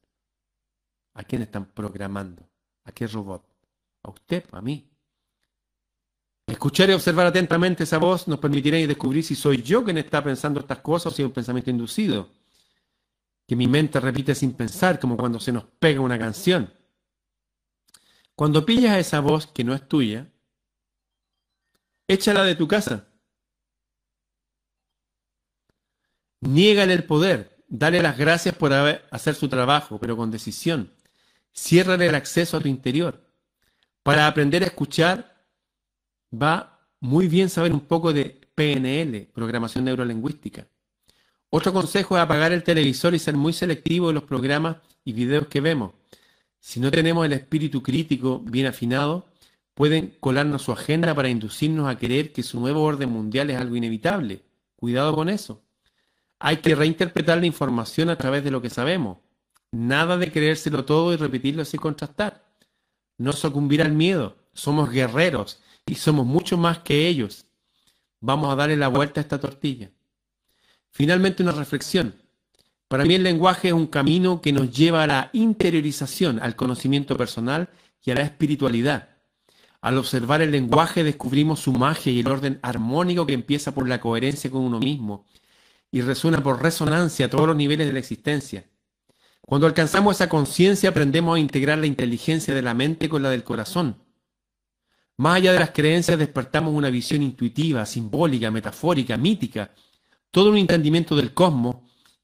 ¿A 1.15 1.25
quién 1.25 1.43
están 1.43 1.67
programando? 1.67 2.49
¿A 2.85 2.93
qué 2.93 3.07
robot? 3.07 3.45
¿A 4.03 4.11
usted? 4.11 4.45
¿A 4.53 4.63
mí? 4.63 4.89
Escuchar 6.47 6.89
y 6.89 6.95
observar 6.95 7.27
atentamente 7.27 7.85
esa 7.85 7.99
voz 7.99 8.27
nos 8.27 8.39
permitirá 8.39 8.79
descubrir 8.79 9.23
si 9.23 9.35
soy 9.35 9.63
yo 9.63 9.85
quien 9.85 9.99
está 9.99 10.25
pensando 10.25 10.61
estas 10.61 10.79
cosas 10.79 11.13
o 11.13 11.17
si 11.17 11.23
es 11.23 11.27
un 11.27 11.33
pensamiento 11.33 11.71
inducido. 11.71 12.31
Que 13.47 13.55
mi 13.55 13.67
mente 13.67 14.01
repite 14.01 14.35
sin 14.35 14.53
pensar, 14.53 14.99
como 14.99 15.17
cuando 15.17 15.41
se 15.41 15.53
nos 15.53 15.65
pega 15.65 16.01
una 16.01 16.19
canción. 16.19 16.73
Cuando 18.35 18.65
pillas 18.65 18.93
a 18.93 18.99
esa 18.99 19.21
voz 19.21 19.47
que 19.47 19.65
no 19.65 19.75
es 19.75 19.87
tuya, 19.89 20.31
échala 22.07 22.45
de 22.45 22.55
tu 22.55 22.67
casa. 22.67 23.08
Niégale 26.41 26.95
el 26.95 27.05
poder, 27.05 27.57
dale 27.69 28.01
las 28.01 28.17
gracias 28.17 28.55
por 28.55 28.73
hacer 28.73 29.35
su 29.35 29.49
trabajo, 29.49 29.99
pero 29.99 30.17
con 30.17 30.31
decisión. 30.31 30.93
Ciérrale 31.53 32.07
el 32.07 32.15
acceso 32.15 32.57
a 32.57 32.61
tu 32.61 32.69
interior. 32.69 33.29
Para 34.03 34.27
aprender 34.27 34.63
a 34.63 34.67
escuchar, 34.67 35.45
va 36.33 36.89
muy 37.01 37.29
bien 37.29 37.49
saber 37.49 37.73
un 37.73 37.81
poco 37.81 38.13
de 38.13 38.41
PNL, 38.55 39.27
programación 39.33 39.85
neurolingüística. 39.85 40.67
Otro 41.51 41.73
consejo 41.73 42.17
es 42.17 42.23
apagar 42.23 42.53
el 42.53 42.63
televisor 42.63 43.15
y 43.15 43.19
ser 43.19 43.35
muy 43.37 43.53
selectivo 43.53 44.11
en 44.11 44.17
los 44.17 44.25
programas 44.25 44.77
y 45.05 45.13
videos 45.13 45.47
que 45.49 45.61
vemos. 45.61 45.93
Si 46.61 46.81
no 46.81 46.91
tenemos 46.91 47.25
el 47.25 47.33
espíritu 47.33 47.83
crítico 47.83 48.41
bien 48.41 48.67
afinado, 48.67 49.27
pueden 49.75 50.17
colarnos 50.21 50.63
su 50.63 50.73
agenda 50.73 51.15
para 51.15 51.29
inducirnos 51.29 51.89
a 51.89 51.97
creer 51.97 52.33
que 52.33 52.43
su 52.43 52.61
nuevo 52.61 52.83
orden 52.83 53.11
mundial 53.11 53.51
es 53.51 53.57
algo 53.59 53.77
inevitable. 53.77 54.43
Cuidado 54.77 55.15
con 55.15 55.29
eso. 55.29 55.63
Hay 56.41 56.59
que 56.59 56.75
reinterpretar 56.75 57.39
la 57.39 57.47
información 57.47 58.11
a 58.11 58.17
través 58.17 58.45
de 58.45 58.51
lo 58.51 58.63
que 58.63 58.71
sabemos. 58.71 59.19
Nada 59.73 60.17
de 60.17 60.31
creérselo 60.31 60.85
todo 60.85 61.13
y 61.13 61.17
repetirlo 61.17 61.65
sin 61.65 61.81
contrastar. 61.81 62.45
No 63.17 63.33
sucumbir 63.33 63.83
al 63.83 63.93
miedo. 63.93 64.37
Somos 64.55 64.91
guerreros 64.91 65.61
y 65.87 65.97
somos 65.97 66.27
mucho 66.27 66.57
más 66.57 66.79
que 66.79 67.09
ellos. 67.09 67.47
Vamos 68.21 68.53
a 68.53 68.57
darle 68.57 68.77
la 68.77 68.89
vuelta 68.89 69.21
a 69.21 69.23
esta 69.23 69.41
tortilla. 69.41 69.91
Finalmente 70.91 71.43
una 71.43 71.53
reflexión. 71.53 72.15
Para 72.87 73.05
mí 73.05 73.15
el 73.15 73.23
lenguaje 73.23 73.69
es 73.69 73.75
un 73.75 73.87
camino 73.87 74.41
que 74.41 74.53
nos 74.53 74.71
lleva 74.71 75.03
a 75.03 75.07
la 75.07 75.31
interiorización, 75.33 76.41
al 76.41 76.57
conocimiento 76.57 77.17
personal 77.17 77.69
y 78.03 78.13
a 78.13 78.15
la 78.15 78.23
espiritualidad. 78.23 79.11
Al 79.81 79.99
observar 79.99 80.41
el 80.41 80.51
lenguaje 80.51 81.05
descubrimos 81.05 81.61
su 81.61 81.73
magia 81.73 82.11
y 82.13 82.21
el 82.21 82.29
orden 82.29 82.59
armónico 82.63 83.27
que 83.27 83.35
empieza 83.35 83.75
por 83.75 83.89
la 83.89 84.01
coherencia 84.01 84.51
con 84.51 84.63
uno 84.63 84.81
mismo 84.81 85.27
y 85.91 86.03
resuena 86.03 86.43
por 86.43 86.63
resonancia 86.63 87.27
a 87.27 87.31
todos 87.31 87.47
los 87.47 87.57
niveles 87.57 87.87
de 87.87 87.93
la 87.93 87.99
existencia. 87.99 88.65
Cuando 89.41 89.67
alcanzamos 89.67 90.17
esa 90.17 90.29
conciencia 90.29 90.91
aprendemos 90.91 91.37
a 91.37 91.41
integrar 91.41 91.79
la 91.79 91.87
inteligencia 91.87 92.55
de 92.55 92.63
la 92.63 92.75
mente 92.75 93.09
con 93.09 93.23
la 93.23 93.31
del 93.31 93.45
corazón. 93.45 93.97
Más 95.17 95.37
allá 95.37 95.53
de 95.53 95.59
las 95.59 95.71
creencias 95.71 96.19
despertamos 96.19 96.75
una 96.75 96.91
visión 96.91 97.23
intuitiva, 97.23 97.87
simbólica, 97.87 98.51
metafórica, 98.51 99.17
mítica, 99.17 99.73
todo 100.31 100.51
un 100.51 100.59
entendimiento 100.59 101.17
del 101.17 101.33
cosmos 101.33 101.77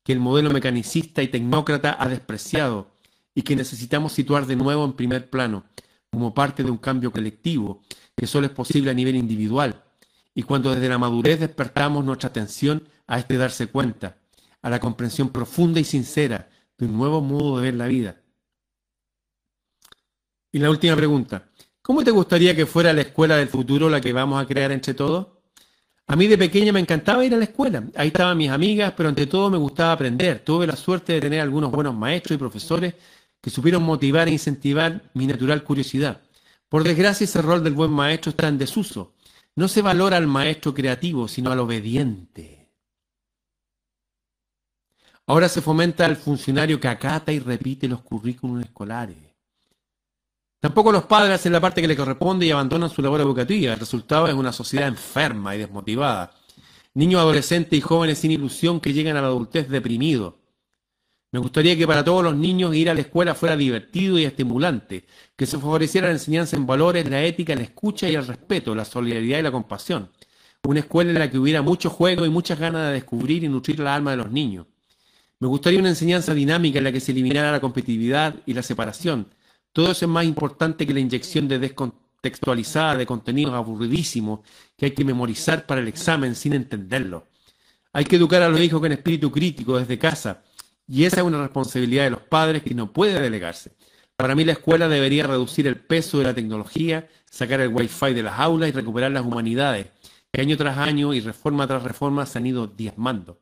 que 0.04 0.12
el 0.12 0.20
modelo 0.20 0.50
mecanicista 0.50 1.22
y 1.22 1.28
tecnócrata 1.28 1.96
ha 1.98 2.08
despreciado 2.08 2.92
y 3.34 3.42
que 3.42 3.56
necesitamos 3.56 4.12
situar 4.12 4.46
de 4.46 4.56
nuevo 4.56 4.84
en 4.84 4.92
primer 4.92 5.30
plano, 5.30 5.64
como 6.10 6.34
parte 6.34 6.62
de 6.62 6.70
un 6.70 6.78
cambio 6.78 7.10
colectivo, 7.10 7.82
que 8.16 8.26
solo 8.26 8.46
es 8.46 8.52
posible 8.52 8.90
a 8.90 8.94
nivel 8.94 9.16
individual, 9.16 9.82
y 10.34 10.42
cuando 10.42 10.72
desde 10.72 10.88
la 10.88 10.98
madurez 10.98 11.40
despertamos 11.40 12.04
nuestra 12.04 12.28
atención 12.28 12.86
a 13.06 13.18
este 13.18 13.36
darse 13.36 13.66
cuenta, 13.68 14.16
a 14.62 14.70
la 14.70 14.80
comprensión 14.80 15.30
profunda 15.30 15.80
y 15.80 15.84
sincera 15.84 16.48
de 16.78 16.86
un 16.86 16.96
nuevo 16.96 17.20
modo 17.20 17.58
de 17.58 17.64
ver 17.64 17.74
la 17.74 17.86
vida. 17.86 18.16
Y 20.52 20.58
la 20.58 20.70
última 20.70 20.96
pregunta, 20.96 21.48
¿cómo 21.82 22.04
te 22.04 22.10
gustaría 22.10 22.54
que 22.54 22.66
fuera 22.66 22.92
la 22.92 23.02
escuela 23.02 23.36
del 23.36 23.48
futuro 23.48 23.90
la 23.90 24.00
que 24.00 24.12
vamos 24.12 24.42
a 24.42 24.46
crear 24.46 24.70
entre 24.72 24.94
todos? 24.94 25.26
A 26.06 26.16
mí 26.16 26.26
de 26.26 26.36
pequeña 26.36 26.72
me 26.72 26.80
encantaba 26.80 27.24
ir 27.24 27.34
a 27.34 27.38
la 27.38 27.44
escuela. 27.44 27.82
Ahí 27.96 28.08
estaban 28.08 28.36
mis 28.36 28.50
amigas, 28.50 28.92
pero 28.96 29.08
ante 29.08 29.26
todo 29.26 29.50
me 29.50 29.58
gustaba 29.58 29.92
aprender. 29.92 30.40
Tuve 30.40 30.66
la 30.66 30.76
suerte 30.76 31.14
de 31.14 31.20
tener 31.20 31.40
algunos 31.40 31.70
buenos 31.70 31.94
maestros 31.94 32.36
y 32.36 32.38
profesores 32.38 32.94
que 33.40 33.50
supieron 33.50 33.82
motivar 33.82 34.28
e 34.28 34.32
incentivar 34.32 35.10
mi 35.14 35.26
natural 35.26 35.64
curiosidad. 35.64 36.20
Por 36.68 36.84
desgracia, 36.84 37.24
ese 37.24 37.42
rol 37.42 37.64
del 37.64 37.74
buen 37.74 37.90
maestro 37.90 38.30
está 38.30 38.48
en 38.48 38.58
desuso. 38.58 39.14
No 39.56 39.66
se 39.68 39.82
valora 39.82 40.16
al 40.16 40.26
maestro 40.26 40.74
creativo, 40.74 41.26
sino 41.26 41.50
al 41.52 41.60
obediente. 41.60 42.53
Ahora 45.26 45.48
se 45.48 45.62
fomenta 45.62 46.04
al 46.04 46.16
funcionario 46.16 46.78
que 46.78 46.88
acata 46.88 47.32
y 47.32 47.38
repite 47.38 47.88
los 47.88 48.02
currículos 48.02 48.62
escolares. 48.62 49.16
Tampoco 50.60 50.92
los 50.92 51.04
padres 51.04 51.34
hacen 51.34 51.52
la 51.52 51.60
parte 51.60 51.80
que 51.80 51.88
les 51.88 51.96
corresponde 51.96 52.46
y 52.46 52.50
abandonan 52.50 52.90
su 52.90 53.02
labor 53.02 53.20
educativa. 53.20 53.72
El 53.72 53.80
resultado 53.80 54.28
es 54.28 54.34
una 54.34 54.52
sociedad 54.52 54.88
enferma 54.88 55.54
y 55.54 55.58
desmotivada. 55.58 56.32
Niños, 56.94 57.20
adolescentes 57.20 57.78
y 57.78 57.82
jóvenes 57.82 58.18
sin 58.18 58.30
ilusión 58.30 58.80
que 58.80 58.92
llegan 58.92 59.16
a 59.16 59.22
la 59.22 59.28
adultez 59.28 59.68
deprimidos. 59.68 60.34
Me 61.32 61.40
gustaría 61.40 61.76
que 61.76 61.86
para 61.86 62.04
todos 62.04 62.22
los 62.22 62.36
niños 62.36 62.74
ir 62.74 62.88
a 62.88 62.94
la 62.94 63.00
escuela 63.00 63.34
fuera 63.34 63.56
divertido 63.56 64.18
y 64.18 64.24
estimulante, 64.24 65.04
que 65.36 65.46
se 65.46 65.58
favoreciera 65.58 66.06
la 66.06 66.12
enseñanza 66.12 66.56
en 66.56 66.66
valores, 66.66 67.10
la 67.10 67.22
ética, 67.24 67.54
la 67.54 67.62
escucha 67.62 68.08
y 68.08 68.14
el 68.14 68.26
respeto, 68.26 68.74
la 68.74 68.84
solidaridad 68.84 69.40
y 69.40 69.42
la 69.42 69.50
compasión. 69.50 70.10
Una 70.62 70.80
escuela 70.80 71.10
en 71.10 71.18
la 71.18 71.30
que 71.30 71.38
hubiera 71.38 71.60
mucho 71.60 71.90
juego 71.90 72.24
y 72.24 72.30
muchas 72.30 72.58
ganas 72.58 72.86
de 72.86 72.92
descubrir 72.92 73.42
y 73.42 73.48
nutrir 73.48 73.80
la 73.80 73.94
alma 73.94 74.12
de 74.12 74.18
los 74.18 74.30
niños. 74.30 74.66
Me 75.40 75.48
gustaría 75.48 75.80
una 75.80 75.90
enseñanza 75.90 76.34
dinámica 76.34 76.78
en 76.78 76.84
la 76.84 76.92
que 76.92 77.00
se 77.00 77.12
eliminara 77.12 77.52
la 77.52 77.60
competitividad 77.60 78.36
y 78.46 78.54
la 78.54 78.62
separación, 78.62 79.28
todo 79.74 79.90
eso 79.90 80.04
es 80.04 80.08
más 80.08 80.24
importante 80.24 80.86
que 80.86 80.94
la 80.94 81.00
inyección 81.00 81.48
de 81.48 81.58
descontextualizada 81.58 82.94
de 82.94 83.06
contenidos 83.06 83.54
aburridísimos 83.54 84.38
que 84.76 84.86
hay 84.86 84.92
que 84.92 85.04
memorizar 85.04 85.66
para 85.66 85.80
el 85.80 85.88
examen 85.88 86.36
sin 86.36 86.52
entenderlo. 86.52 87.26
Hay 87.92 88.04
que 88.04 88.14
educar 88.14 88.40
a 88.42 88.48
los 88.48 88.60
hijos 88.60 88.80
con 88.80 88.92
espíritu 88.92 89.32
crítico 89.32 89.76
desde 89.76 89.98
casa 89.98 90.44
y 90.86 91.02
esa 91.02 91.22
es 91.22 91.26
una 91.26 91.42
responsabilidad 91.42 92.04
de 92.04 92.10
los 92.10 92.20
padres 92.20 92.62
que 92.62 92.72
no 92.72 92.92
puede 92.92 93.20
delegarse. 93.20 93.72
Para 94.16 94.36
mí 94.36 94.44
la 94.44 94.52
escuela 94.52 94.88
debería 94.88 95.26
reducir 95.26 95.66
el 95.66 95.80
peso 95.80 96.18
de 96.18 96.24
la 96.24 96.34
tecnología, 96.34 97.08
sacar 97.28 97.60
el 97.60 97.74
wifi 97.74 98.14
de 98.14 98.22
las 98.22 98.38
aulas 98.38 98.68
y 98.68 98.72
recuperar 98.72 99.10
las 99.10 99.26
humanidades, 99.26 99.88
que 100.32 100.40
año 100.40 100.56
tras 100.56 100.78
año 100.78 101.14
y 101.14 101.20
reforma 101.20 101.66
tras 101.66 101.82
reforma 101.82 102.26
se 102.26 102.38
han 102.38 102.46
ido 102.46 102.68
diezmando. 102.68 103.40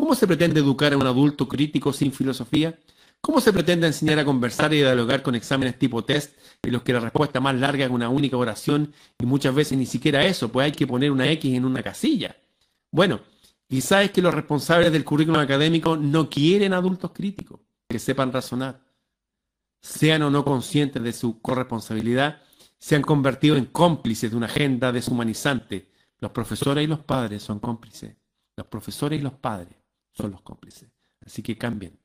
¿Cómo 0.00 0.14
se 0.14 0.26
pretende 0.26 0.60
educar 0.60 0.94
a 0.94 0.96
un 0.96 1.06
adulto 1.06 1.46
crítico 1.46 1.92
sin 1.92 2.10
filosofía? 2.10 2.74
¿Cómo 3.20 3.38
se 3.38 3.52
pretende 3.52 3.86
enseñar 3.86 4.18
a 4.18 4.24
conversar 4.24 4.72
y 4.72 4.78
dialogar 4.78 5.22
con 5.22 5.34
exámenes 5.34 5.78
tipo 5.78 6.02
test 6.02 6.38
en 6.62 6.72
los 6.72 6.82
que 6.82 6.94
la 6.94 7.00
respuesta 7.00 7.38
más 7.38 7.54
larga 7.54 7.84
es 7.84 7.90
una 7.90 8.08
única 8.08 8.38
oración 8.38 8.94
y 9.18 9.26
muchas 9.26 9.54
veces 9.54 9.76
ni 9.76 9.84
siquiera 9.84 10.24
eso, 10.24 10.50
pues 10.50 10.64
hay 10.64 10.72
que 10.72 10.86
poner 10.86 11.12
una 11.12 11.30
X 11.32 11.54
en 11.54 11.66
una 11.66 11.82
casilla? 11.82 12.34
Bueno, 12.90 13.20
quizás 13.68 14.06
es 14.06 14.10
que 14.10 14.22
los 14.22 14.32
responsables 14.32 14.90
del 14.90 15.04
currículum 15.04 15.38
académico 15.38 15.98
no 15.98 16.30
quieren 16.30 16.72
adultos 16.72 17.10
críticos 17.12 17.60
que 17.86 17.98
sepan 17.98 18.32
razonar, 18.32 18.80
sean 19.82 20.22
o 20.22 20.30
no 20.30 20.46
conscientes 20.46 21.02
de 21.02 21.12
su 21.12 21.42
corresponsabilidad, 21.42 22.40
se 22.78 22.96
han 22.96 23.02
convertido 23.02 23.54
en 23.54 23.66
cómplices 23.66 24.30
de 24.30 24.36
una 24.38 24.46
agenda 24.46 24.92
deshumanizante. 24.92 25.90
Los 26.20 26.30
profesores 26.30 26.84
y 26.84 26.86
los 26.86 27.00
padres 27.00 27.42
son 27.42 27.60
cómplices. 27.60 28.16
Los 28.56 28.66
profesores 28.66 29.20
y 29.20 29.22
los 29.22 29.34
padres 29.34 29.79
son 30.12 30.32
los 30.32 30.42
cómplices. 30.42 30.90
Así 31.24 31.42
que 31.42 31.56
cambien. 31.56 31.98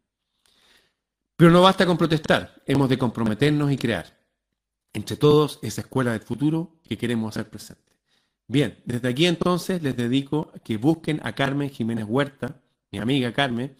Pero 1.36 1.51
no 1.51 1.62
basta 1.62 1.86
con 1.86 1.97
protestar, 1.97 2.62
hemos 2.66 2.89
de 2.89 2.97
comprometernos 2.97 3.72
y 3.72 3.78
crear 3.78 4.16
entre 4.93 5.18
todos 5.18 5.60
esa 5.62 5.82
escuela 5.82 6.14
del 6.14 6.22
futuro 6.22 6.80
que 6.84 6.97
queremos 6.97 7.36
hacer 7.36 7.49
presente. 7.49 7.84
Bien, 8.47 8.82
desde 8.86 9.10
aquí 9.10 9.26
entonces 9.26 9.84
les 9.84 9.97
dedico 9.97 10.51
a 10.56 10.60
que 10.60 10.78
busquen 10.78 11.20
a 11.24 11.34
Carmen 11.34 11.70
Jiménez 11.70 12.06
Huerta, 12.08 12.62
mi 12.91 12.99
amiga 12.99 13.34
Carmen, 13.34 13.76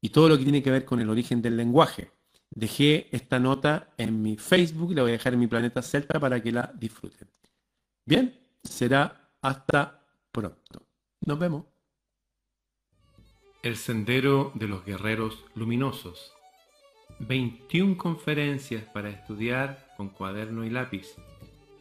y 0.00 0.10
todo 0.10 0.28
lo 0.28 0.38
que 0.38 0.44
tiene 0.44 0.62
que 0.62 0.70
ver 0.70 0.84
con 0.84 1.00
el 1.00 1.10
origen 1.10 1.42
del 1.42 1.56
lenguaje. 1.56 2.12
Dejé 2.50 3.08
esta 3.10 3.40
nota 3.40 3.92
en 3.98 4.22
mi 4.22 4.36
Facebook 4.36 4.92
y 4.92 4.94
la 4.94 5.02
voy 5.02 5.10
a 5.10 5.12
dejar 5.12 5.34
en 5.34 5.40
mi 5.40 5.48
planeta 5.48 5.82
Celta 5.82 6.20
para 6.20 6.40
que 6.40 6.52
la 6.52 6.72
disfruten. 6.78 7.28
Bien, 8.06 8.38
será 8.62 9.32
hasta 9.42 10.06
pronto. 10.30 10.86
Nos 11.26 11.38
vemos. 11.38 11.64
El 13.62 13.76
sendero 13.76 14.52
de 14.54 14.68
los 14.68 14.84
guerreros 14.84 15.44
luminosos 15.54 16.32
21 17.20 17.96
conferencias 17.98 18.84
para 18.84 19.10
estudiar 19.10 19.92
con 19.96 20.08
cuaderno 20.08 20.64
y 20.64 20.70
lápiz. 20.70 21.16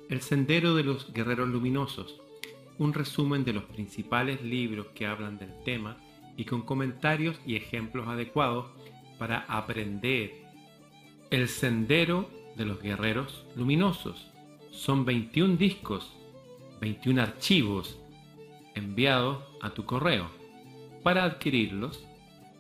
El 0.10 0.22
Sendero 0.22 0.74
de 0.74 0.84
los 0.84 1.14
Guerreros 1.14 1.48
Luminosos. 1.48 2.20
Un 2.80 2.94
resumen 2.94 3.44
de 3.44 3.54
los 3.54 3.64
principales 3.66 4.42
libros 4.42 4.88
que 4.96 5.06
hablan 5.06 5.38
del 5.38 5.54
tema 5.64 5.98
y 6.36 6.46
con 6.46 6.64
comentarios 6.64 7.40
y 7.46 7.56
ejemplos 7.56 8.08
adecuados 8.08 8.66
para 9.20 9.46
aprender. 9.48 10.32
El 11.30 11.48
Sendero 11.48 12.30
de 12.56 12.66
los 12.66 12.82
Guerreros 12.82 13.46
Luminosos. 13.56 14.32
Son 14.72 15.06
21 15.06 15.58
discos, 15.58 16.12
21 16.82 17.22
archivos 17.22 18.00
enviados 18.74 19.44
a 19.62 19.70
tu 19.72 19.86
correo. 19.86 20.37
Para 21.08 21.24
adquirirlos, 21.24 22.04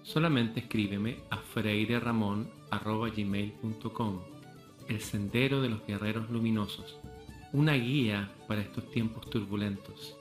solamente 0.04 0.62
escríbeme 0.62 1.18
a 1.30 1.36
freireramon.gmail.com 1.36 4.20
El 4.88 5.02
Sendero 5.02 5.62
de 5.62 5.68
los 5.68 5.86
Guerreros 5.86 6.30
Luminosos, 6.30 6.98
una 7.52 7.74
guía 7.74 8.32
para 8.48 8.62
estos 8.62 8.89
tiempos 8.89 9.30
turbulentos. 9.30 10.16